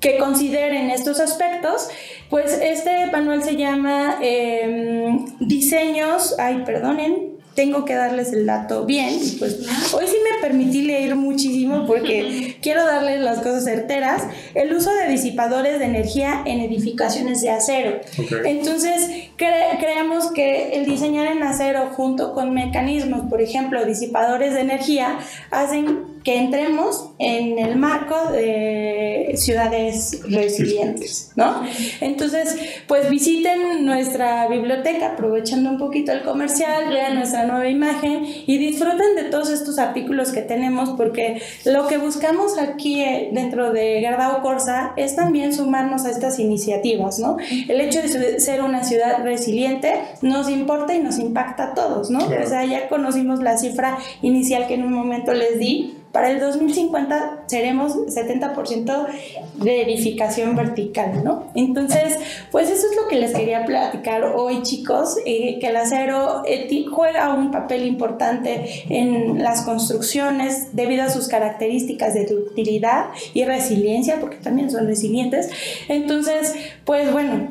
que 0.00 0.16
consideren 0.16 0.88
estos 0.90 1.20
aspectos, 1.20 1.90
pues 2.30 2.58
este 2.62 3.06
manual 3.12 3.42
se 3.42 3.56
llama 3.56 4.16
eh, 4.22 5.18
Diseños, 5.40 6.36
ay, 6.38 6.62
perdonen, 6.64 7.35
tengo 7.56 7.86
que 7.86 7.94
darles 7.94 8.32
el 8.32 8.46
dato 8.46 8.84
bien. 8.84 9.18
Y 9.20 9.30
pues 9.38 9.66
hoy 9.92 10.06
sí 10.06 10.16
me 10.22 10.40
permití 10.40 10.82
leer 10.82 11.16
muchísimo 11.16 11.86
porque 11.86 12.56
quiero 12.62 12.84
darles 12.84 13.20
las 13.20 13.38
cosas 13.38 13.64
certeras. 13.64 14.22
El 14.54 14.72
uso 14.72 14.94
de 14.94 15.08
disipadores 15.08 15.80
de 15.80 15.86
energía 15.86 16.42
en 16.44 16.60
edificaciones 16.60 17.40
de 17.40 17.50
acero. 17.50 18.00
Entonces, 18.44 19.30
creemos 19.36 20.30
que 20.32 20.74
el 20.74 20.84
diseñar 20.84 21.26
en 21.28 21.42
acero 21.42 21.86
junto 21.96 22.34
con 22.34 22.52
mecanismos, 22.52 23.22
por 23.30 23.40
ejemplo, 23.40 23.84
disipadores 23.84 24.52
de 24.52 24.60
energía, 24.60 25.18
hacen 25.50 26.15
que 26.26 26.36
entremos 26.36 27.10
en 27.20 27.56
el 27.56 27.76
marco 27.76 28.32
de 28.32 29.32
ciudades 29.36 30.22
resilientes, 30.28 31.30
¿no? 31.36 31.62
Entonces, 32.00 32.56
pues 32.88 33.08
visiten 33.08 33.86
nuestra 33.86 34.48
biblioteca, 34.48 35.12
aprovechando 35.12 35.70
un 35.70 35.78
poquito 35.78 36.10
el 36.10 36.22
comercial, 36.22 36.88
vean 36.88 37.14
nuestra 37.14 37.44
nueva 37.44 37.68
imagen 37.68 38.26
y 38.44 38.58
disfruten 38.58 39.14
de 39.14 39.30
todos 39.30 39.50
estos 39.50 39.78
artículos 39.78 40.32
que 40.32 40.42
tenemos, 40.42 40.90
porque 40.96 41.40
lo 41.64 41.86
que 41.86 41.98
buscamos 41.98 42.58
aquí 42.58 43.02
eh, 43.02 43.30
dentro 43.32 43.72
de 43.72 44.00
Gardao 44.00 44.42
Corsa 44.42 44.94
es 44.96 45.14
también 45.14 45.54
sumarnos 45.54 46.06
a 46.06 46.10
estas 46.10 46.40
iniciativas, 46.40 47.20
¿no? 47.20 47.36
El 47.68 47.80
hecho 47.80 48.02
de 48.02 48.40
ser 48.40 48.62
una 48.62 48.82
ciudad 48.82 49.22
resiliente 49.22 49.94
nos 50.22 50.50
importa 50.50 50.92
y 50.92 50.98
nos 50.98 51.20
impacta 51.20 51.68
a 51.68 51.74
todos, 51.74 52.10
¿no? 52.10 52.18
O 52.18 52.48
sea, 52.48 52.64
ya 52.64 52.88
conocimos 52.88 53.40
la 53.44 53.56
cifra 53.58 53.96
inicial 54.22 54.66
que 54.66 54.74
en 54.74 54.82
un 54.82 54.92
momento 54.92 55.32
les 55.32 55.60
di, 55.60 55.95
para 56.16 56.30
el 56.30 56.40
2050 56.40 57.44
seremos 57.46 57.94
70% 57.94 59.06
de 59.56 59.82
edificación 59.82 60.56
vertical, 60.56 61.22
¿no? 61.22 61.50
Entonces, 61.54 62.16
pues 62.50 62.70
eso 62.70 62.86
es 62.90 62.96
lo 62.96 63.06
que 63.06 63.16
les 63.16 63.34
quería 63.34 63.66
platicar 63.66 64.24
hoy, 64.34 64.62
chicos, 64.62 65.18
eh, 65.26 65.58
que 65.60 65.66
el 65.66 65.76
acero 65.76 66.42
juega 66.90 67.34
un 67.34 67.50
papel 67.50 67.84
importante 67.86 68.64
en 68.88 69.42
las 69.42 69.60
construcciones 69.60 70.74
debido 70.74 71.02
a 71.02 71.10
sus 71.10 71.28
características 71.28 72.14
de 72.14 72.24
ductilidad 72.24 73.08
y 73.34 73.44
resiliencia, 73.44 74.18
porque 74.18 74.38
también 74.38 74.70
son 74.70 74.86
resilientes. 74.86 75.50
Entonces, 75.86 76.54
pues 76.86 77.12
bueno, 77.12 77.50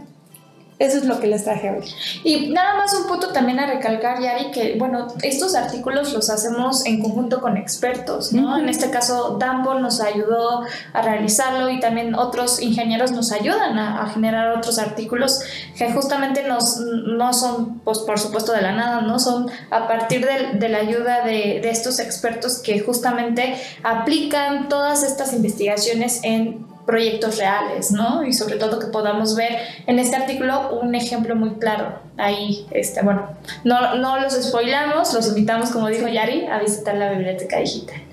eso 0.78 0.98
es 0.98 1.06
lo 1.06 1.20
que 1.22 1.28
les 1.28 1.46
traje 1.46 1.72
hoy. 1.72 1.86
Y 2.26 2.50
nada 2.50 2.76
más 2.76 2.94
un 2.94 3.08
punto 3.08 3.30
también 3.30 3.60
a 3.60 3.66
recalcar, 3.66 4.22
Yari, 4.22 4.52
que 4.52 4.76
bueno, 4.78 5.08
estos 5.22 5.56
artículos 5.56 6.12
los 6.12 6.30
hacemos 6.30 6.86
en 6.86 7.02
conjunto 7.02 7.40
con 7.40 7.56
expertos, 7.56 8.34
¿no? 8.34 8.58
En 8.58 8.68
este 8.68 8.90
caso, 8.90 9.40
Dumble 9.40 9.82
nos 9.82 10.02
ayudó 10.02 10.64
a 10.92 11.02
realizarlo 11.02 11.70
y 11.70 11.80
también 11.80 12.14
otros 12.14 12.62
ingenieros 12.62 13.12
nos 13.12 13.32
ayudan 13.32 13.80
a, 13.80 14.06
generar 14.10 14.56
otros 14.58 14.78
artículos 14.78 15.40
que 15.78 15.92
justamente 15.92 16.44
nos, 16.44 16.78
no 16.78 17.34
son, 17.34 17.80
pues 17.80 18.00
por 18.00 18.20
supuesto, 18.20 18.52
de 18.52 18.62
la 18.62 18.74
nada, 18.74 19.02
¿no? 19.02 19.18
Son 19.18 19.50
a 19.72 19.88
partir 19.88 20.26
de, 20.26 20.60
de 20.60 20.70
la 20.70 20.80
ayuda 20.80 21.24
de, 21.24 21.60
de 21.62 21.70
estos 21.70 22.00
expertos 22.00 22.60
que 22.60 22.82
justamente 22.82 23.56
aplican 23.84 24.68
todas 24.68 25.04
estas 25.04 25.34
investigaciones 25.34 26.20
en 26.24 26.75
proyectos 26.86 27.38
reales, 27.38 27.92
¿no? 27.92 28.24
Y 28.26 28.34
sobre 28.34 28.56
todo 28.58 28.80
que 28.80 28.88
podamos 28.88 29.36
ver 29.36 29.58
en 29.88 30.00
este 30.00 30.16
artículo 30.16 30.80
un 30.82 30.96
ejemplo 30.96 31.36
muy 31.36 31.56
claro. 31.56 32.00
Ahí, 32.18 32.66
este, 32.72 33.02
bueno, 33.02 33.30
no, 33.64 33.96
no 33.96 34.20
los 34.20 34.34
spoilamos, 34.34 35.14
los 35.14 35.28
invitamos, 35.28 35.72
como 35.72 35.88
dijo 35.90 36.08
Yari, 36.08 36.46
a 36.46 36.60
visitar 36.60 36.96
la 36.96 37.12
biblioteca 37.12 37.60
digital. 37.60 38.05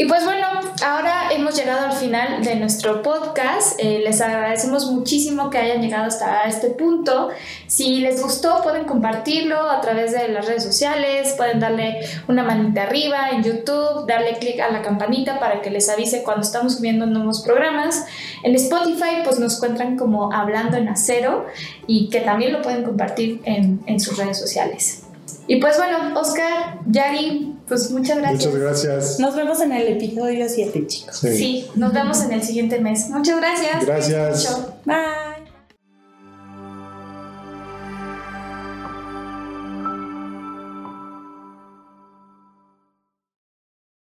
Y 0.00 0.04
pues 0.04 0.24
bueno, 0.24 0.46
ahora 0.86 1.28
hemos 1.32 1.56
llegado 1.56 1.88
al 1.88 1.92
final 1.92 2.44
de 2.44 2.54
nuestro 2.54 3.02
podcast. 3.02 3.76
Eh, 3.80 4.00
les 4.04 4.20
agradecemos 4.20 4.88
muchísimo 4.92 5.50
que 5.50 5.58
hayan 5.58 5.82
llegado 5.82 6.04
hasta 6.04 6.44
este 6.44 6.68
punto. 6.68 7.30
Si 7.66 7.98
les 7.98 8.22
gustó, 8.22 8.62
pueden 8.62 8.84
compartirlo 8.84 9.68
a 9.68 9.80
través 9.80 10.12
de 10.12 10.28
las 10.28 10.46
redes 10.46 10.62
sociales, 10.62 11.34
pueden 11.36 11.58
darle 11.58 11.98
una 12.28 12.44
manita 12.44 12.84
arriba 12.84 13.30
en 13.30 13.42
YouTube, 13.42 14.06
darle 14.06 14.38
clic 14.38 14.60
a 14.60 14.70
la 14.70 14.82
campanita 14.82 15.40
para 15.40 15.62
que 15.62 15.70
les 15.72 15.88
avise 15.88 16.22
cuando 16.22 16.42
estamos 16.42 16.76
subiendo 16.76 17.04
nuevos 17.04 17.42
programas. 17.42 18.06
En 18.44 18.54
Spotify, 18.54 19.22
pues 19.24 19.40
nos 19.40 19.56
encuentran 19.56 19.96
como 19.96 20.32
Hablando 20.32 20.76
en 20.76 20.88
Acero 20.88 21.46
y 21.88 22.08
que 22.08 22.20
también 22.20 22.52
lo 22.52 22.62
pueden 22.62 22.84
compartir 22.84 23.40
en, 23.42 23.80
en 23.86 23.98
sus 23.98 24.16
redes 24.16 24.38
sociales. 24.38 25.02
Y 25.48 25.56
pues 25.56 25.76
bueno, 25.76 26.20
Oscar, 26.20 26.78
Yari, 26.86 27.57
pues 27.68 27.90
muchas 27.90 28.18
gracias. 28.18 28.46
Muchas 28.46 28.60
gracias. 28.60 29.20
Nos 29.20 29.36
vemos 29.36 29.60
en 29.60 29.72
el 29.72 29.88
episodio 29.88 30.48
7, 30.48 30.86
chicos. 30.86 31.18
Sí. 31.18 31.66
nos 31.74 31.92
vemos 31.92 32.22
en 32.22 32.32
el 32.32 32.42
siguiente 32.42 32.80
mes. 32.80 33.08
Muchas 33.10 33.36
gracias. 33.36 33.86
Gracias. 33.86 34.58
Bye. 34.84 35.27